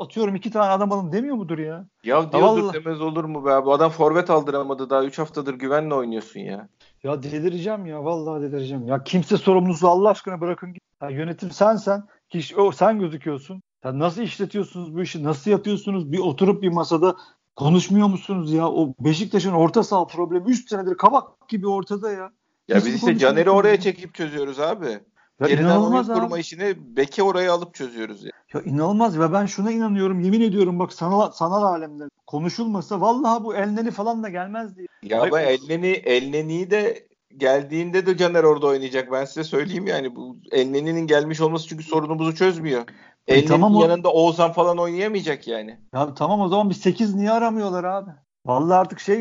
atıyorum 0.00 0.34
iki 0.34 0.50
tane 0.50 0.70
adam 0.70 0.92
alın 0.92 1.12
demiyor 1.12 1.36
mudur 1.36 1.58
ya? 1.58 1.86
Ya 2.04 2.32
diyordur 2.32 2.74
ya 2.74 2.84
demez 2.84 3.00
olur 3.00 3.24
mu 3.24 3.46
be 3.46 3.52
abi? 3.52 3.70
Adam 3.70 3.90
forvet 3.90 4.30
aldıramadı 4.30 4.90
daha 4.90 5.04
3 5.04 5.18
haftadır 5.18 5.54
güvenle 5.54 5.94
oynuyorsun 5.94 6.40
ya. 6.40 6.68
Ya 7.02 7.22
delireceğim 7.22 7.86
ya 7.86 8.04
vallahi 8.04 8.42
delireceğim. 8.42 8.86
Ya 8.86 9.04
kimse 9.04 9.36
sorumlusu 9.36 9.88
Allah 9.88 10.10
aşkına 10.10 10.40
bırakın. 10.40 10.74
Ya 11.02 11.10
yönetim 11.10 11.50
sen 11.50 11.76
sen. 11.76 12.02
Ki 12.28 12.56
o 12.56 12.72
sen 12.72 12.98
gözüküyorsun. 13.00 13.62
Ya 13.84 13.98
nasıl 13.98 14.22
işletiyorsunuz 14.22 14.94
bu 14.94 15.02
işi? 15.02 15.24
Nasıl 15.24 15.50
yapıyorsunuz? 15.50 16.12
Bir 16.12 16.18
oturup 16.18 16.62
bir 16.62 16.72
masada 16.72 17.16
konuşmuyor 17.56 18.08
musunuz 18.08 18.52
ya? 18.52 18.68
O 18.68 18.94
Beşiktaş'ın 19.00 19.52
orta 19.52 19.82
saha 19.82 20.06
problemi 20.06 20.50
3 20.50 20.68
senedir 20.68 20.96
kabak 20.96 21.48
gibi 21.48 21.68
ortada 21.68 22.10
ya. 22.12 22.30
Ya 22.68 22.76
biz 22.76 22.94
işte 22.94 23.18
Caner'i 23.18 23.50
oraya 23.50 23.80
çekip 23.80 24.14
çözüyoruz 24.14 24.60
abi. 24.60 24.98
Ya 25.40 25.48
Geriden 25.48 25.76
oyun 25.76 26.04
kurma 26.04 26.38
işini 26.38 26.96
Beke 26.96 27.22
oraya 27.22 27.52
alıp 27.52 27.74
çözüyoruz 27.74 28.24
ya. 28.24 28.30
Ya 28.54 28.62
inanılmaz 28.62 29.18
ve 29.18 29.32
ben 29.32 29.46
şuna 29.46 29.70
inanıyorum 29.70 30.20
yemin 30.20 30.40
ediyorum 30.40 30.78
bak 30.78 30.92
sanal, 30.92 31.30
sanal 31.30 31.62
alemde 31.62 32.04
konuşulmasa 32.26 33.00
vallahi 33.00 33.44
bu 33.44 33.54
Elneni 33.54 33.90
falan 33.90 34.22
da 34.22 34.28
gelmezdi. 34.28 34.86
Ya 35.02 35.20
Ay, 35.20 35.30
ben 35.32 35.46
Elneni, 35.46 35.86
Elneni'yi 35.86 36.70
de 36.70 37.06
geldiğinde 37.36 38.06
de 38.06 38.16
Caner 38.16 38.44
orada 38.44 38.66
oynayacak. 38.66 39.12
Ben 39.12 39.24
size 39.24 39.44
söyleyeyim 39.44 39.86
yani 39.86 40.16
bu 40.16 40.36
Elneni'nin 40.52 41.06
gelmiş 41.06 41.40
olması 41.40 41.68
çünkü 41.68 41.84
sorunumuzu 41.84 42.34
çözmüyor. 42.34 42.84
E, 43.26 43.44
tamam 43.44 43.74
yanında 43.74 44.12
Oğuzhan 44.12 44.52
falan 44.52 44.78
oynayamayacak 44.78 45.48
yani. 45.48 45.80
Ya 45.94 46.14
tamam 46.14 46.40
o 46.40 46.48
zaman 46.48 46.70
bir 46.70 46.74
8 46.74 47.14
niye 47.14 47.30
aramıyorlar 47.30 47.84
abi? 47.84 48.10
Vallahi 48.46 48.78
artık 48.78 49.00
şey 49.00 49.18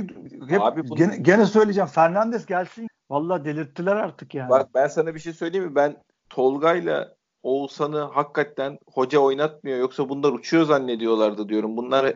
hep 0.47 0.61
abi 0.61 0.89
bunu... 0.89 0.97
gene, 0.97 1.17
gene 1.17 1.45
söyleyeceğim 1.45 1.87
Fernandes 1.87 2.45
gelsin. 2.45 2.87
Vallahi 3.09 3.45
delirttiler 3.45 3.95
artık 3.95 4.35
yani. 4.35 4.49
Bak 4.49 4.69
ben 4.73 4.87
sana 4.87 5.15
bir 5.15 5.19
şey 5.19 5.33
söyleyeyim 5.33 5.67
mi? 5.67 5.75
Ben 5.75 5.97
Tolga'yla 6.29 7.15
Oğuzhan'ı 7.43 7.99
hakikaten 7.99 8.79
hoca 8.93 9.19
oynatmıyor 9.19 9.79
yoksa 9.79 10.09
bunlar 10.09 10.31
uçuyor 10.31 10.65
zannediyorlardı 10.65 11.49
diyorum. 11.49 11.77
Bunlar 11.77 12.15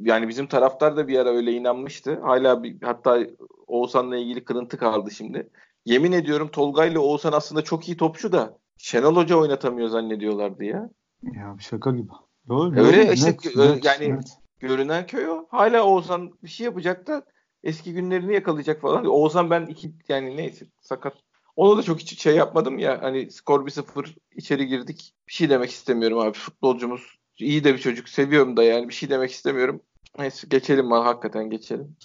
yani 0.00 0.28
bizim 0.28 0.46
taraftar 0.46 0.96
da 0.96 1.08
bir 1.08 1.18
ara 1.18 1.28
öyle 1.28 1.52
inanmıştı. 1.52 2.20
Hala 2.22 2.62
bir, 2.62 2.82
hatta 2.82 3.18
Oğuzhan'la 3.66 4.16
ilgili 4.16 4.44
kırıntı 4.44 4.78
kaldı 4.78 5.10
şimdi. 5.10 5.50
Yemin 5.84 6.12
ediyorum 6.12 6.48
Tolga 6.48 6.84
ile 6.84 6.98
Oğuzhan 6.98 7.32
aslında 7.32 7.62
çok 7.62 7.88
iyi 7.88 7.96
topçu 7.96 8.32
da 8.32 8.58
Şenol 8.78 9.16
Hoca 9.16 9.36
oynatamıyor 9.36 9.88
zannediyorlardı 9.88 10.64
ya. 10.64 10.90
Ya 11.22 11.56
şaka 11.60 11.90
gibi. 11.90 12.10
Doğru, 12.48 12.80
öyle 12.80 13.06
net, 13.06 13.14
işte 13.14 13.36
net, 13.56 13.84
yani 13.84 14.16
net. 14.16 14.38
görünen 14.58 15.06
köy 15.06 15.28
o. 15.28 15.46
Hala 15.50 15.84
Oğuzhan 15.84 16.32
bir 16.42 16.48
şey 16.48 16.64
yapacak 16.64 17.06
da 17.06 17.24
eski 17.62 17.92
günlerini 17.92 18.34
yakalayacak 18.34 18.80
falan. 18.80 19.06
Oğuzhan 19.06 19.50
ben 19.50 19.66
iki 19.66 19.92
yani 20.08 20.36
neyse 20.36 20.66
sakat 20.80 21.14
onu 21.56 21.78
da 21.78 21.82
çok 21.82 22.00
hiç 22.00 22.22
şey 22.22 22.36
yapmadım 22.36 22.78
ya. 22.78 23.02
Hani 23.02 23.30
skor 23.30 23.66
bir 23.66 23.70
sıfır 23.70 24.14
içeri 24.36 24.66
girdik. 24.66 25.14
Bir 25.28 25.32
şey 25.32 25.50
demek 25.50 25.70
istemiyorum 25.70 26.18
abi. 26.18 26.32
Futbolcumuz 26.32 27.02
iyi 27.38 27.64
de 27.64 27.74
bir 27.74 27.78
çocuk. 27.78 28.08
Seviyorum 28.08 28.56
da 28.56 28.62
yani. 28.62 28.88
Bir 28.88 28.94
şey 28.94 29.10
demek 29.10 29.30
istemiyorum. 29.30 29.80
Neyse 30.18 30.46
geçelim 30.50 30.90
bana 30.90 31.04
hakikaten 31.04 31.50
geçelim. 31.50 31.96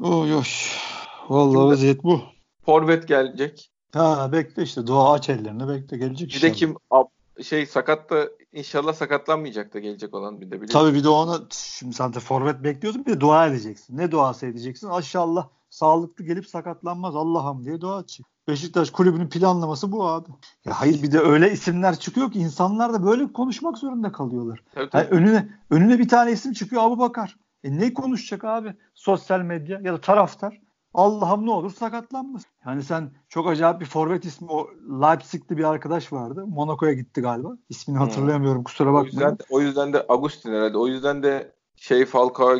Oy 0.00 0.34
oy. 0.34 0.42
Vallahi 1.28 1.66
vaziyet 1.66 2.04
bu. 2.04 2.20
Forvet 2.66 3.08
gelecek. 3.08 3.70
Ha 3.92 4.32
bekle 4.32 4.62
işte. 4.62 4.86
Dua 4.86 5.12
aç 5.12 5.30
ellerini 5.30 5.68
bekle 5.68 5.96
gelecek. 5.96 6.34
Bir 6.34 6.42
de 6.42 6.52
kim 6.52 6.76
şey 7.42 7.66
sakat 7.66 8.10
da 8.10 8.28
inşallah 8.52 8.92
sakatlanmayacak 8.92 9.74
da 9.74 9.78
gelecek 9.78 10.14
olan 10.14 10.40
bir 10.40 10.46
de 10.46 10.52
biliyorsun. 10.52 10.78
Tabii 10.78 10.94
bir 10.94 11.04
de 11.04 11.08
onu 11.08 11.46
şimdi 11.50 11.94
sen 11.94 12.14
de 12.14 12.20
forvet 12.20 12.64
bekliyorsun 12.64 13.06
bir 13.06 13.12
de 13.12 13.20
dua 13.20 13.46
edeceksin. 13.46 13.98
Ne 13.98 14.10
duası 14.10 14.46
edeceksin? 14.46 14.88
Aşallah 14.88 15.48
sağlıklı 15.70 16.24
gelip 16.24 16.46
sakatlanmaz 16.46 17.16
Allah'ım 17.16 17.64
diye 17.64 17.80
dua 17.80 17.98
edeceksin. 18.00 18.26
Beşiktaş 18.48 18.90
kulübünün 18.90 19.28
planlaması 19.28 19.92
bu 19.92 20.06
abi. 20.06 20.28
Ya 20.64 20.80
hayır 20.80 21.02
bir 21.02 21.12
de 21.12 21.18
öyle 21.18 21.52
isimler 21.52 21.98
çıkıyor 21.98 22.32
ki 22.32 22.38
insanlar 22.38 22.92
da 22.92 23.06
böyle 23.06 23.32
konuşmak 23.32 23.78
zorunda 23.78 24.12
kalıyorlar. 24.12 24.62
Tabii, 24.74 24.90
tabii. 24.90 25.04
Yani 25.04 25.20
önüne 25.20 25.48
önüne 25.70 25.98
bir 25.98 26.08
tane 26.08 26.32
isim 26.32 26.52
çıkıyor 26.52 26.82
Abu 26.82 26.98
Bakar. 26.98 27.36
E 27.64 27.78
ne 27.78 27.94
konuşacak 27.94 28.44
abi? 28.44 28.74
Sosyal 28.94 29.40
medya 29.40 29.80
ya 29.84 29.92
da 29.92 30.00
taraftar. 30.00 30.60
Allah'ım 30.94 31.46
ne 31.46 31.50
olur 31.50 31.70
sakatlanmaz. 31.70 32.42
Yani 32.66 32.82
sen 32.82 33.10
çok 33.28 33.48
acayip 33.48 33.80
bir 33.80 33.86
forvet 33.86 34.24
ismi 34.24 34.50
o 34.50 34.68
Leipzig'li 35.02 35.56
bir 35.56 35.64
arkadaş 35.64 36.12
vardı. 36.12 36.44
Monaco'ya 36.46 36.92
gitti 36.92 37.20
galiba. 37.20 37.56
İsmini 37.68 37.98
hatırlayamıyorum 37.98 38.58
hmm. 38.58 38.64
kusura 38.64 38.92
bakmayın. 38.92 39.16
O 39.16 39.30
yüzden, 39.30 39.36
o 39.50 39.60
yüzden 39.60 39.92
de 39.92 40.06
Agustin 40.08 40.52
herhalde. 40.52 40.78
O 40.78 40.86
yüzden 40.86 41.22
de 41.22 41.52
şey 41.76 42.06
Falcao 42.06 42.56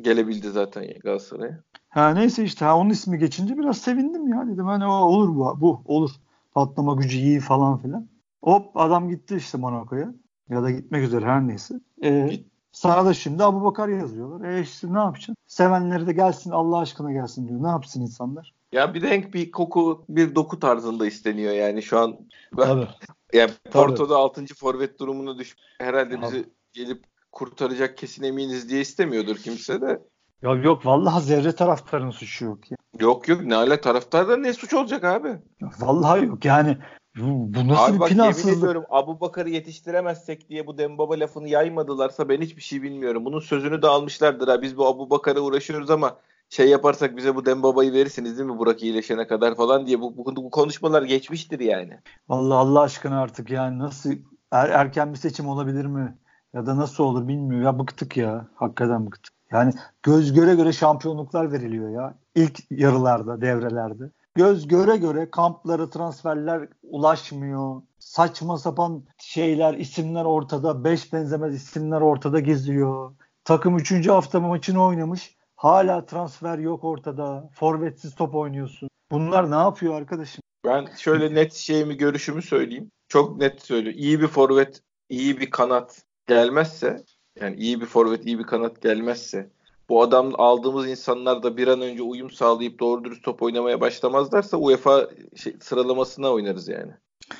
gelebildi 0.00 0.50
zaten 0.50 0.86
Galatasaray'a. 1.02 1.60
Ha 1.88 2.10
neyse 2.10 2.44
işte 2.44 2.64
ha 2.64 2.78
onun 2.78 2.90
ismi 2.90 3.18
geçince 3.18 3.58
biraz 3.58 3.78
sevindim 3.78 4.28
ya 4.28 4.46
dedim 4.46 4.66
hani 4.66 4.86
o 4.86 4.92
olur 4.92 5.28
bu 5.28 5.60
bu 5.60 5.82
olur. 5.84 6.10
Patlama 6.52 6.94
gücü 6.94 7.18
iyi 7.18 7.40
falan 7.40 7.78
filan. 7.78 8.08
Hop 8.42 8.76
adam 8.76 9.08
gitti 9.08 9.36
işte 9.36 9.58
Monaco'ya 9.58 10.14
ya 10.48 10.62
da 10.62 10.70
gitmek 10.70 11.04
üzere 11.04 11.24
her 11.24 11.48
neyse. 11.48 11.80
Ee, 12.04 12.30
sana 12.72 13.06
da 13.06 13.14
şimdi 13.14 13.44
Abu 13.44 13.64
Bakar 13.64 13.88
yazıyorlar. 13.88 14.48
E 14.48 14.60
işte 14.60 14.92
ne 14.94 14.98
yapacaksın? 14.98 15.36
Sevenleri 15.46 16.06
de 16.06 16.12
gelsin 16.12 16.50
Allah 16.50 16.78
aşkına 16.78 17.12
gelsin 17.12 17.48
diyor. 17.48 17.62
Ne 17.62 17.68
yapsın 17.68 18.00
insanlar? 18.00 18.54
Ya 18.72 18.94
bir 18.94 19.02
renk 19.02 19.34
bir 19.34 19.50
koku 19.50 20.04
bir 20.08 20.34
doku 20.34 20.58
tarzında 20.58 21.06
isteniyor 21.06 21.52
yani 21.52 21.82
şu 21.82 21.98
an. 21.98 22.16
Tabii. 22.56 22.88
yani 23.32 23.50
Porto'da 23.72 24.16
6. 24.16 24.46
forvet 24.46 25.00
durumunu 25.00 25.38
düş 25.38 25.56
herhalde 25.78 26.22
bizi 26.22 26.44
gelip 26.72 27.04
kurtaracak 27.32 27.98
kesin 27.98 28.22
eminiz 28.22 28.68
diye 28.68 28.80
istemiyordur 28.80 29.36
kimse 29.36 29.80
de. 29.80 30.02
Ya 30.42 30.54
yok 30.54 30.86
vallahi 30.86 31.24
zerre 31.24 31.52
taraftarın 31.52 32.10
suçu 32.10 32.44
yok 32.44 32.70
ya. 32.70 32.76
Yok 33.00 33.28
yok 33.28 33.40
ne 33.44 33.56
ala 33.56 33.80
taraftarda 33.80 34.36
ne 34.36 34.52
suç 34.52 34.74
olacak 34.74 35.04
abi? 35.04 35.28
Ya 35.60 35.70
vallahi 35.80 36.26
yok 36.26 36.44
yani 36.44 36.78
bu, 37.16 37.54
bu 37.54 37.68
nasıl 37.68 37.94
abi 37.94 38.10
bir 38.10 38.14
plansızlık? 38.14 38.86
Abu 38.90 39.20
Bakar'ı 39.20 39.50
yetiştiremezsek 39.50 40.48
diye 40.48 40.66
bu 40.66 40.78
Dembaba 40.78 41.20
lafını 41.20 41.48
yaymadılarsa 41.48 42.28
ben 42.28 42.40
hiçbir 42.40 42.62
şey 42.62 42.82
bilmiyorum. 42.82 43.24
Bunun 43.24 43.40
sözünü 43.40 43.82
de 43.82 43.86
almışlardır 43.86 44.48
ha. 44.48 44.62
Biz 44.62 44.76
bu 44.76 44.86
Abu 44.86 45.10
Bakar'a 45.10 45.40
uğraşıyoruz 45.40 45.90
ama 45.90 46.16
şey 46.48 46.68
yaparsak 46.68 47.16
bize 47.16 47.34
bu 47.34 47.46
Dembaba'yı 47.46 47.92
verirsiniz 47.92 48.38
değil 48.38 48.50
mi 48.50 48.58
Burak 48.58 48.82
iyileşene 48.82 49.26
kadar 49.26 49.54
falan 49.54 49.86
diye 49.86 50.00
bu, 50.00 50.16
bu, 50.16 50.36
bu 50.36 50.50
konuşmalar 50.50 51.02
geçmiştir 51.02 51.60
yani. 51.60 51.98
Vallahi 52.28 52.58
Allah 52.58 52.80
aşkına 52.80 53.22
artık 53.22 53.50
yani 53.50 53.78
nasıl 53.78 54.12
er, 54.50 54.68
erken 54.68 55.12
bir 55.12 55.18
seçim 55.18 55.48
olabilir 55.48 55.84
mi? 55.86 56.16
Ya 56.54 56.66
da 56.66 56.76
nasıl 56.76 57.04
olur 57.04 57.28
bilmiyorum. 57.28 57.66
Ya 57.66 57.78
bıktık 57.78 58.16
ya. 58.16 58.46
Hakikaten 58.54 59.06
bıktık. 59.06 59.34
Yani 59.52 59.72
göz 60.02 60.32
göre 60.32 60.54
göre 60.54 60.72
şampiyonluklar 60.72 61.52
veriliyor 61.52 61.90
ya. 61.90 62.14
İlk 62.34 62.70
yarılarda, 62.70 63.40
devrelerde. 63.40 64.10
Göz 64.34 64.68
göre 64.68 64.96
göre 64.96 65.30
kampları, 65.30 65.90
transferler 65.90 66.68
ulaşmıyor. 66.82 67.82
Saçma 67.98 68.58
sapan 68.58 69.04
şeyler, 69.18 69.74
isimler 69.74 70.24
ortada. 70.24 70.84
Beş 70.84 71.12
benzemez 71.12 71.54
isimler 71.54 72.00
ortada 72.00 72.40
geziyor. 72.40 73.14
Takım 73.44 73.76
üçüncü 73.76 74.10
hafta 74.10 74.40
maçını 74.40 74.84
oynamış. 74.84 75.36
Hala 75.56 76.06
transfer 76.06 76.58
yok 76.58 76.84
ortada. 76.84 77.50
Forvetsiz 77.54 78.14
top 78.14 78.34
oynuyorsun. 78.34 78.88
Bunlar 79.10 79.50
ne 79.50 79.54
yapıyor 79.54 79.94
arkadaşım? 79.94 80.42
Ben 80.64 80.88
şöyle 80.98 81.34
net 81.34 81.52
şeyimi, 81.52 81.96
görüşümü 81.96 82.42
söyleyeyim. 82.42 82.90
Çok 83.08 83.36
net 83.36 83.62
söylüyorum. 83.62 84.00
İyi 84.00 84.20
bir 84.20 84.26
forvet, 84.26 84.80
iyi 85.08 85.40
bir 85.40 85.50
kanat 85.50 86.02
gelmezse 86.26 87.04
yani 87.40 87.56
iyi 87.56 87.80
bir 87.80 87.86
forvet, 87.86 88.26
iyi 88.26 88.38
bir 88.38 88.44
kanat 88.44 88.82
gelmezse 88.82 89.50
bu 89.88 90.02
adam 90.02 90.32
aldığımız 90.40 90.88
insanlar 90.88 91.42
da 91.42 91.56
bir 91.56 91.68
an 91.68 91.80
önce 91.80 92.02
uyum 92.02 92.30
sağlayıp 92.30 92.78
doğru 92.78 93.04
dürüst 93.04 93.22
top 93.22 93.42
oynamaya 93.42 93.80
başlamazlarsa 93.80 94.56
UEFA 94.56 95.10
şey, 95.36 95.56
sıralamasına 95.60 96.32
oynarız 96.32 96.68
yani. 96.68 96.92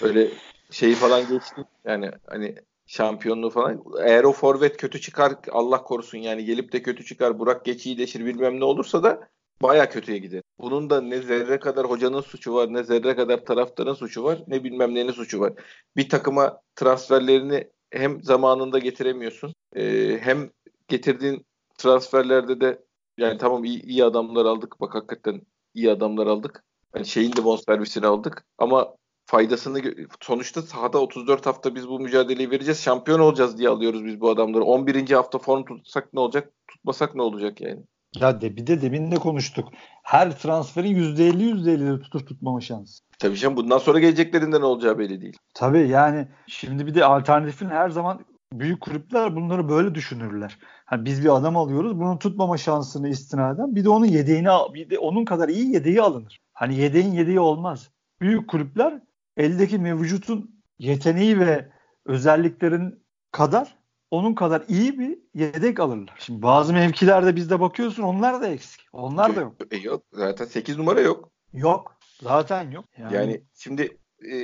Öyle 0.02 0.28
şeyi 0.70 0.94
falan 0.94 1.28
geçti. 1.28 1.64
Yani 1.84 2.10
hani 2.26 2.54
şampiyonluğu 2.86 3.50
falan. 3.50 3.84
Eğer 4.04 4.24
o 4.24 4.32
forvet 4.32 4.76
kötü 4.76 5.00
çıkar 5.00 5.32
Allah 5.50 5.82
korusun 5.82 6.18
yani 6.18 6.44
gelip 6.44 6.72
de 6.72 6.82
kötü 6.82 7.04
çıkar 7.04 7.38
Burak 7.38 7.64
geç 7.64 7.86
iyileşir 7.86 8.26
bilmem 8.26 8.60
ne 8.60 8.64
olursa 8.64 9.02
da 9.02 9.28
baya 9.62 9.88
kötüye 9.88 10.18
gider. 10.18 10.42
Bunun 10.58 10.90
da 10.90 11.00
ne 11.00 11.22
zerre 11.22 11.58
kadar 11.58 11.90
hocanın 11.90 12.20
suçu 12.20 12.54
var 12.54 12.72
ne 12.72 12.82
zerre 12.82 13.16
kadar 13.16 13.44
taraftarın 13.44 13.94
suçu 13.94 14.24
var 14.24 14.42
ne 14.46 14.64
bilmem 14.64 14.94
nenin 14.94 15.12
suçu 15.12 15.40
var. 15.40 15.52
Bir 15.96 16.08
takıma 16.08 16.60
transferlerini 16.76 17.68
hem 17.90 18.22
zamanında 18.22 18.78
getiremiyorsun 18.78 19.54
e, 19.76 20.18
hem 20.20 20.50
getirdiğin 20.88 21.46
transferlerde 21.82 22.60
de 22.60 22.82
yani 23.18 23.38
tamam 23.38 23.64
iyi, 23.64 23.82
iyi 23.82 24.04
adamlar 24.04 24.44
aldık. 24.44 24.80
Bak 24.80 24.94
hakikaten 24.94 25.42
iyi 25.74 25.90
adamlar 25.90 26.26
aldık. 26.26 26.64
Yani 26.94 27.06
şeyin 27.06 27.32
de 27.32 27.44
bonservisini 27.44 28.06
aldık. 28.06 28.44
Ama 28.58 28.94
faydasını 29.26 29.82
sonuçta 30.20 30.62
sahada 30.62 30.98
34 30.98 31.46
hafta 31.46 31.74
biz 31.74 31.88
bu 31.88 32.00
mücadeleyi 32.00 32.50
vereceğiz. 32.50 32.82
Şampiyon 32.82 33.20
olacağız 33.20 33.58
diye 33.58 33.68
alıyoruz 33.68 34.04
biz 34.04 34.20
bu 34.20 34.30
adamları. 34.30 34.64
11. 34.64 35.10
hafta 35.10 35.38
form 35.38 35.64
tutsak 35.64 36.12
ne 36.12 36.20
olacak? 36.20 36.52
Tutmasak 36.68 37.14
ne 37.14 37.22
olacak 37.22 37.60
yani? 37.60 37.82
Ya 38.16 38.40
de 38.40 38.56
bir 38.56 38.66
de 38.66 38.82
demin 38.82 39.10
ne 39.10 39.16
konuştuk? 39.16 39.68
Her 40.02 40.38
transferin 40.38 40.94
%50 40.96 41.42
%50 41.42 42.00
tutup 42.02 42.28
tutmama 42.28 42.60
şansı. 42.60 43.02
Tabii 43.18 43.36
canım 43.36 43.56
bundan 43.56 43.78
sonra 43.78 43.98
geleceklerinden 43.98 44.60
olacağı 44.60 44.98
belli 44.98 45.20
değil. 45.20 45.36
Tabii 45.54 45.88
yani 45.88 46.28
şimdi 46.46 46.86
bir 46.86 46.94
de 46.94 47.04
alternatifin 47.04 47.68
her 47.68 47.88
zaman 47.88 48.24
büyük 48.60 48.80
kulüpler 48.80 49.36
bunları 49.36 49.68
böyle 49.68 49.94
düşünürler. 49.94 50.58
Hani 50.84 51.04
biz 51.04 51.24
bir 51.24 51.36
adam 51.36 51.56
alıyoruz 51.56 51.98
bunun 51.98 52.16
tutmama 52.16 52.56
şansını 52.56 53.08
istinaden 53.08 53.76
bir 53.76 53.84
de 53.84 53.88
onun 53.88 54.06
yedeğini 54.06 54.48
bir 54.74 54.90
de 54.90 54.98
onun 54.98 55.24
kadar 55.24 55.48
iyi 55.48 55.72
yedeği 55.72 56.02
alınır. 56.02 56.40
Hani 56.52 56.78
yedeğin 56.78 57.12
yedeği 57.12 57.40
olmaz. 57.40 57.90
Büyük 58.20 58.48
kulüpler 58.48 59.00
eldeki 59.36 59.78
mevcutun 59.78 60.62
yeteneği 60.78 61.40
ve 61.40 61.68
özelliklerin 62.06 63.04
kadar 63.30 63.76
onun 64.10 64.34
kadar 64.34 64.64
iyi 64.68 64.98
bir 64.98 65.18
yedek 65.34 65.80
alırlar. 65.80 66.14
Şimdi 66.18 66.42
bazı 66.42 66.72
mevkilerde 66.72 67.36
bizde 67.36 67.60
bakıyorsun 67.60 68.02
onlar 68.02 68.40
da 68.40 68.46
eksik. 68.46 68.80
Onlar 68.92 69.36
da 69.36 69.40
yok. 69.40 69.54
E 69.70 69.76
yok. 69.76 70.02
Zaten 70.12 70.44
8 70.44 70.78
numara 70.78 71.00
yok. 71.00 71.30
Yok. 71.52 71.96
Zaten 72.22 72.70
yok. 72.70 72.84
Yani, 72.98 73.14
yani 73.14 73.42
şimdi 73.54 73.98
e, 74.32 74.36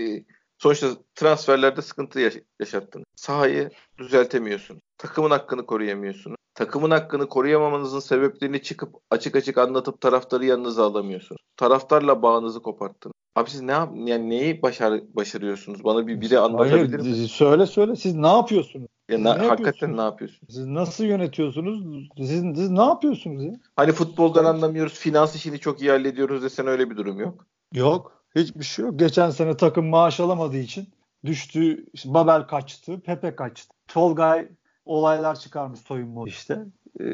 sonuçta 0.58 0.88
transferlerde 1.14 1.82
sıkıntı 1.82 2.20
yaş- 2.20 2.42
yaşattın. 2.60 3.04
Sahayı 3.16 3.70
düzeltemiyorsun. 3.98 4.80
Takımın 4.98 5.30
hakkını 5.30 5.66
koruyamıyorsun. 5.66 6.34
Takımın 6.54 6.90
hakkını 6.90 7.28
koruyamamanızın 7.28 8.00
sebeplerini 8.00 8.62
çıkıp 8.62 8.94
açık 9.10 9.36
açık 9.36 9.58
anlatıp 9.58 10.00
taraftarı 10.00 10.44
yanınıza 10.44 10.86
alamıyorsunuz. 10.86 11.40
Taraftarla 11.56 12.22
bağınızı 12.22 12.62
koparttın. 12.62 13.12
Abi 13.36 13.50
siz 13.50 13.60
ne 13.60 13.72
yap 13.72 13.92
yani 13.96 14.30
neyi 14.30 14.62
başar 14.62 15.00
başarıyorsunuz? 15.14 15.84
Bana 15.84 16.06
bir 16.06 16.20
biri 16.20 16.38
anlatabilir 16.38 16.98
Hayır, 16.98 17.20
mi? 17.20 17.28
Söyle 17.28 17.66
söyle. 17.66 17.96
Siz 17.96 18.14
ne 18.14 18.26
yapıyorsunuz? 18.26 18.88
Ya 19.10 19.24
na, 19.24 19.34
ne 19.34 19.46
hakikaten 19.46 19.96
ne 19.96 20.00
yapıyorsunuz? 20.00 20.54
Siz 20.54 20.66
nasıl 20.66 21.04
yönetiyorsunuz? 21.04 22.08
Siz, 22.16 22.28
siz 22.56 22.70
ne 22.70 22.82
yapıyorsunuz 22.82 23.44
ya? 23.44 23.52
Hani 23.76 23.92
futboldan 23.92 24.44
anlamıyoruz, 24.44 24.94
finans 24.94 25.36
işini 25.36 25.58
çok 25.58 25.80
iyi 25.80 25.90
hallediyoruz 25.90 26.42
desen 26.42 26.66
öyle 26.66 26.90
bir 26.90 26.96
durum 26.96 27.20
yok. 27.20 27.46
Yok. 27.74 28.17
Hiçbir 28.36 28.64
şey 28.64 28.84
yok. 28.84 28.98
Geçen 28.98 29.30
sene 29.30 29.56
takım 29.56 29.86
maaş 29.86 30.20
alamadığı 30.20 30.58
için 30.58 30.88
düştü. 31.24 31.86
İşte 31.92 32.14
Babel 32.14 32.42
kaçtı. 32.42 33.00
Pepe 33.00 33.36
kaçtı. 33.36 33.74
Tolgay 33.88 34.48
olaylar 34.84 35.40
çıkarmış 35.40 35.80
soyunma 35.80 36.24
işte. 36.26 36.58
Ee, 37.00 37.04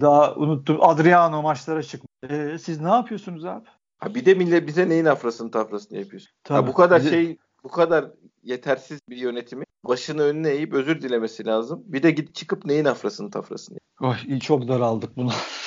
daha 0.00 0.34
unuttum. 0.34 0.78
Adriano 0.80 1.42
maçlara 1.42 1.82
çıkmış. 1.82 2.30
Ee, 2.30 2.58
siz 2.58 2.80
ne 2.80 2.88
yapıyorsunuz 2.88 3.44
abi? 3.44 3.64
Ha 3.98 4.14
bir 4.14 4.24
de 4.24 4.34
millet 4.34 4.66
bize 4.66 4.88
neyin 4.88 5.04
afrasını 5.04 5.50
tafrasını 5.50 5.98
yapıyorsun? 5.98 6.30
Tabii, 6.44 6.60
ha 6.60 6.66
bu 6.66 6.74
kadar 6.74 7.00
bize... 7.00 7.10
şey 7.10 7.36
bu 7.64 7.68
kadar 7.68 8.04
yetersiz 8.42 9.00
bir 9.08 9.16
yönetimi 9.16 9.64
başını 9.84 10.22
önüne 10.22 10.50
eğip 10.50 10.74
özür 10.74 11.02
dilemesi 11.02 11.46
lazım. 11.46 11.82
Bir 11.86 12.02
de 12.02 12.10
git 12.10 12.34
çıkıp 12.34 12.64
neyin 12.64 12.84
afrasını 12.84 13.30
tafrasını. 13.30 13.78
Oy 14.00 14.40
çok 14.40 14.68
daraldık 14.68 15.16
buna. 15.16 15.32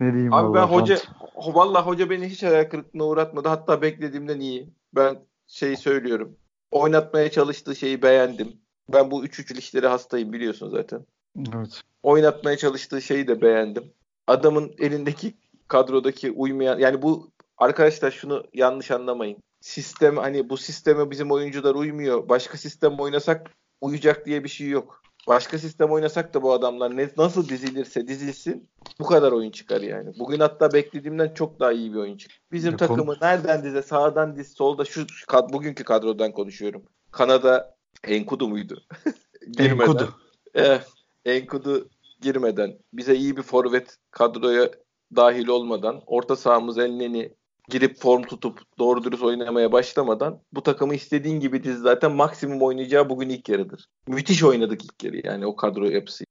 ne 0.00 0.12
diyeyim 0.12 0.32
Abi 0.32 0.54
ben 0.54 0.62
hoca 0.62 0.96
fant. 0.96 1.56
vallahi 1.56 1.86
hoca 1.86 2.10
beni 2.10 2.28
hiç 2.28 2.42
hayal 2.42 2.64
kırıklığına 2.64 3.04
uğratmadı. 3.04 3.48
Hatta 3.48 3.82
beklediğimden 3.82 4.40
iyi. 4.40 4.68
Ben 4.94 5.18
şey 5.46 5.76
söylüyorum. 5.76 6.36
Oynatmaya 6.70 7.30
çalıştığı 7.30 7.76
şeyi 7.76 8.02
beğendim. 8.02 8.56
Ben 8.92 9.10
bu 9.10 9.24
üç 9.24 9.38
üçlü 9.38 9.58
işleri 9.58 9.86
hastayım 9.86 10.32
biliyorsun 10.32 10.70
zaten. 10.70 11.06
Evet. 11.54 11.80
Oynatmaya 12.02 12.56
çalıştığı 12.56 13.02
şeyi 13.02 13.28
de 13.28 13.40
beğendim. 13.40 13.92
Adamın 14.26 14.74
elindeki 14.78 15.34
kadrodaki 15.68 16.30
uymayan 16.30 16.78
yani 16.78 17.02
bu 17.02 17.30
arkadaşlar 17.58 18.10
şunu 18.10 18.44
yanlış 18.54 18.90
anlamayın. 18.90 19.38
Sistem 19.60 20.16
hani 20.16 20.50
bu 20.50 20.56
sisteme 20.56 21.10
bizim 21.10 21.32
oyuncular 21.32 21.74
uymuyor. 21.74 22.28
Başka 22.28 22.58
sistem 22.58 22.98
oynasak 22.98 23.50
uyacak 23.80 24.26
diye 24.26 24.44
bir 24.44 24.48
şey 24.48 24.68
yok. 24.68 25.02
Başka 25.28 25.58
sistem 25.58 25.90
oynasak 25.90 26.34
da 26.34 26.42
bu 26.42 26.52
adamlar 26.52 26.96
ne, 26.96 27.10
nasıl 27.16 27.48
dizilirse 27.48 28.08
dizilsin 28.08 28.68
bu 29.00 29.06
kadar 29.06 29.32
oyun 29.32 29.50
çıkar 29.50 29.80
yani. 29.80 30.12
Bugün 30.18 30.40
hatta 30.40 30.72
beklediğimden 30.72 31.34
çok 31.34 31.60
daha 31.60 31.72
iyi 31.72 31.92
bir 31.92 31.98
oyun 31.98 32.16
çıktı. 32.16 32.36
Bizim 32.52 32.70
ya, 32.70 32.76
takımı 32.76 33.06
konu... 33.06 33.16
nereden 33.22 33.64
dize 33.64 33.82
sağdan 33.82 34.36
diz 34.36 34.52
solda 34.52 34.84
şu 34.84 35.06
kad, 35.26 35.52
bugünkü 35.52 35.84
kadrodan 35.84 36.32
konuşuyorum. 36.32 36.82
Kanada 37.10 37.76
Enkudu 38.04 38.48
muydu? 38.48 38.82
girmeden. 39.50 39.90
Enkudu. 39.90 40.14
Eh, 40.54 40.80
Enkudu 41.24 41.88
girmeden 42.20 42.78
bize 42.92 43.14
iyi 43.14 43.36
bir 43.36 43.42
forvet 43.42 43.96
kadroya 44.10 44.70
dahil 45.16 45.48
olmadan 45.48 46.02
orta 46.06 46.36
sahamız 46.36 46.78
Elneni 46.78 47.34
girip 47.68 48.00
form 48.00 48.22
tutup 48.22 48.60
doğru 48.78 49.04
dürüst 49.04 49.22
oynamaya 49.22 49.72
başlamadan 49.72 50.40
bu 50.52 50.62
takımı 50.62 50.94
istediğin 50.94 51.40
gibi 51.40 51.64
diz 51.64 51.78
zaten 51.78 52.12
maksimum 52.12 52.62
oynayacağı 52.62 53.08
bugün 53.08 53.28
ilk 53.28 53.48
yarıdır. 53.48 53.88
Müthiş 54.08 54.42
oynadık 54.42 54.84
ilk 54.84 55.04
yarı 55.04 55.26
yani 55.26 55.46
o 55.46 55.56
kadro 55.56 55.84
yapısı. 55.84 56.24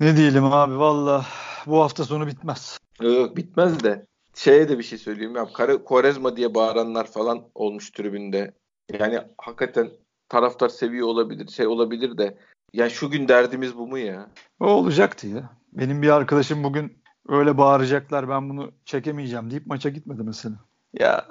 Ne 0.00 0.16
diyelim 0.16 0.44
abi 0.44 0.78
valla 0.78 1.26
bu 1.66 1.80
hafta 1.80 2.04
sonu 2.04 2.26
bitmez. 2.26 2.78
Yok 3.00 3.36
bitmez 3.36 3.84
de 3.84 4.06
şeye 4.34 4.68
de 4.68 4.78
bir 4.78 4.84
şey 4.84 4.98
söyleyeyim 4.98 5.36
ya 5.36 5.48
Korezma 5.84 6.36
diye 6.36 6.54
bağıranlar 6.54 7.06
falan 7.06 7.42
olmuş 7.54 7.90
tribünde. 7.90 8.54
Yani 8.98 9.18
hakikaten 9.38 9.90
taraftar 10.28 10.68
seviyor 10.68 11.08
olabilir 11.08 11.48
şey 11.48 11.66
olabilir 11.66 12.18
de 12.18 12.38
ya 12.72 12.90
şu 12.90 13.10
gün 13.10 13.28
derdimiz 13.28 13.76
bu 13.76 13.86
mu 13.86 13.98
ya? 13.98 14.30
O 14.60 14.66
olacaktı 14.66 15.26
ya. 15.26 15.50
Benim 15.72 16.02
bir 16.02 16.08
arkadaşım 16.08 16.64
bugün 16.64 16.99
öyle 17.30 17.58
bağıracaklar 17.58 18.28
ben 18.28 18.50
bunu 18.50 18.72
çekemeyeceğim 18.84 19.50
deyip 19.50 19.66
maça 19.66 19.88
gitmedi 19.88 20.22
mesela. 20.22 20.56
Ya 20.92 21.26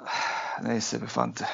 neyse 0.62 1.02
be 1.02 1.06
Fante. 1.06 1.44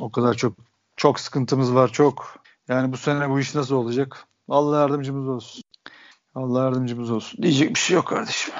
O 0.00 0.10
kadar 0.10 0.34
çok 0.34 0.52
çok 0.96 1.20
sıkıntımız 1.20 1.74
var 1.74 1.92
çok. 1.92 2.44
Yani 2.68 2.92
bu 2.92 2.96
sene 2.96 3.30
bu 3.30 3.40
iş 3.40 3.54
nasıl 3.54 3.74
olacak? 3.74 4.26
Allah 4.48 4.80
yardımcımız 4.80 5.28
olsun. 5.28 5.62
Allah 6.34 6.62
yardımcımız 6.62 7.10
olsun. 7.10 7.42
Diyecek 7.42 7.70
bir 7.70 7.80
şey 7.80 7.94
yok 7.94 8.06
kardeşim. 8.06 8.54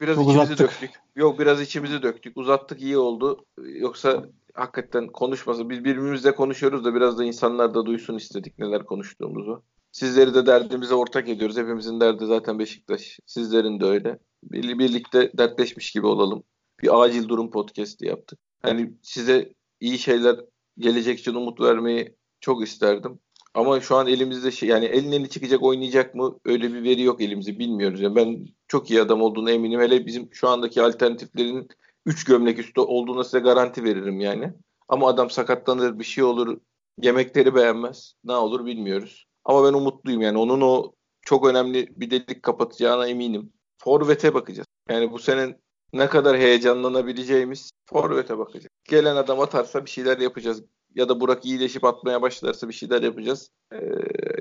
Biraz 0.00 0.16
çok 0.16 0.24
içimizi 0.24 0.52
uzattık. 0.52 0.58
döktük. 0.58 0.90
Yok 1.16 1.38
biraz 1.38 1.60
içimizi 1.60 2.02
döktük. 2.02 2.36
Uzattık 2.36 2.80
iyi 2.80 2.98
oldu. 2.98 3.44
Yoksa 3.64 4.24
hakikaten 4.54 5.06
konuşması. 5.06 5.70
Biz 5.70 5.84
birbirimizle 5.84 6.34
konuşuyoruz 6.34 6.84
da 6.84 6.94
biraz 6.94 7.18
da 7.18 7.24
insanlar 7.24 7.74
da 7.74 7.86
duysun 7.86 8.14
istedik 8.14 8.58
neler 8.58 8.86
konuştuğumuzu. 8.86 9.62
Sizleri 9.96 10.34
de 10.34 10.46
derdimize 10.46 10.94
ortak 10.94 11.28
ediyoruz. 11.28 11.56
Hepimizin 11.56 12.00
derdi 12.00 12.26
zaten 12.26 12.58
Beşiktaş. 12.58 13.18
Sizlerin 13.26 13.80
de 13.80 13.84
öyle. 13.84 14.18
Birlikte 14.52 15.32
dertleşmiş 15.38 15.92
gibi 15.92 16.06
olalım. 16.06 16.42
Bir 16.82 17.02
acil 17.02 17.28
durum 17.28 17.50
podcast'i 17.50 18.06
yaptık. 18.06 18.38
Hani 18.62 18.92
size 19.02 19.52
iyi 19.80 19.98
şeyler 19.98 20.36
gelecek 20.78 21.18
için 21.18 21.34
umut 21.34 21.60
vermeyi 21.60 22.16
çok 22.40 22.64
isterdim. 22.64 23.18
Ama 23.54 23.80
şu 23.80 23.96
an 23.96 24.06
elimizde 24.06 24.50
şey 24.50 24.68
yani 24.68 24.84
elinden 24.84 25.24
çıkacak 25.24 25.62
oynayacak 25.62 26.14
mı 26.14 26.38
öyle 26.44 26.74
bir 26.74 26.82
veri 26.82 27.02
yok 27.02 27.20
elimizde 27.20 27.58
bilmiyoruz. 27.58 28.00
Yani 28.00 28.16
ben 28.16 28.46
çok 28.68 28.90
iyi 28.90 29.02
adam 29.02 29.22
olduğunu 29.22 29.50
eminim. 29.50 29.80
Hele 29.80 30.06
bizim 30.06 30.28
şu 30.32 30.48
andaki 30.48 30.82
alternatiflerin 30.82 31.68
3 32.06 32.24
gömlek 32.24 32.58
üstü 32.58 32.80
olduğuna 32.80 33.24
size 33.24 33.38
garanti 33.38 33.84
veririm 33.84 34.20
yani. 34.20 34.52
Ama 34.88 35.08
adam 35.08 35.30
sakatlanır 35.30 35.98
bir 35.98 36.04
şey 36.04 36.24
olur 36.24 36.60
yemekleri 37.02 37.54
beğenmez. 37.54 38.14
Ne 38.24 38.32
olur 38.32 38.66
bilmiyoruz. 38.66 39.25
Ama 39.46 39.64
ben 39.64 39.72
umutluyum 39.72 40.22
yani 40.22 40.38
onun 40.38 40.60
o 40.60 40.92
çok 41.22 41.46
önemli 41.46 41.88
bir 41.96 42.10
delik 42.10 42.42
kapatacağına 42.42 43.06
eminim. 43.06 43.52
Forvet'e 43.78 44.34
bakacağız. 44.34 44.66
Yani 44.88 45.12
bu 45.12 45.18
sene 45.18 45.56
ne 45.92 46.08
kadar 46.08 46.38
heyecanlanabileceğimiz 46.38 47.70
Forvet'e 47.86 48.38
bakacağız. 48.38 48.68
Gelen 48.84 49.16
adam 49.16 49.40
atarsa 49.40 49.84
bir 49.84 49.90
şeyler 49.90 50.18
yapacağız. 50.18 50.62
Ya 50.94 51.08
da 51.08 51.20
Burak 51.20 51.44
iyileşip 51.44 51.84
atmaya 51.84 52.22
başlarsa 52.22 52.68
bir 52.68 52.72
şeyler 52.72 53.02
yapacağız. 53.02 53.50
Ee, 53.72 53.76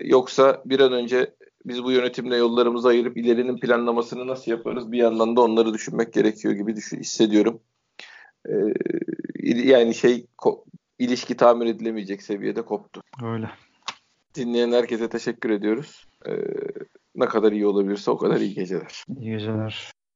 yoksa 0.03 0.62
bir 0.66 0.80
an 0.80 0.93
önce 0.93 1.36
biz 1.66 1.84
bu 1.84 1.91
yönetimle 1.91 2.38
yollarımızı 2.38 2.88
ayırıp 2.88 3.18
ilerinin 3.18 3.60
planlamasını 3.60 4.28
nasıl 4.28 4.51
yaparız 4.51 4.91
bir 4.91 4.97
yandan 4.97 5.36
da 5.36 5.41
onları 5.41 5.74
düşünmek 5.74 6.14
gerekiyor 6.14 6.53
gibi 6.53 6.76
düşün, 6.76 6.99
hissediyorum. 6.99 7.60
Ee, 8.49 8.53
yani 9.43 9.95
şey 9.95 10.28
ilişki 10.99 11.38
tamir 11.38 11.66
edilemeyecek 11.66 12.22
seviyede 12.22 12.62
koptu. 12.62 13.01
Öyle. 13.24 13.51
Dinleyen 14.36 14.71
herkese 14.71 15.09
teşekkür 15.09 15.49
ediyoruz. 15.49 16.05
Ee, 16.27 16.31
ne 17.15 17.25
kadar 17.25 17.51
iyi 17.51 17.67
olabilirse 17.67 18.11
o 18.11 18.17
kadar 18.17 18.39
iyi 18.39 18.53
geceler. 18.53 19.03
İyi 19.19 19.31
geceler. 19.31 19.91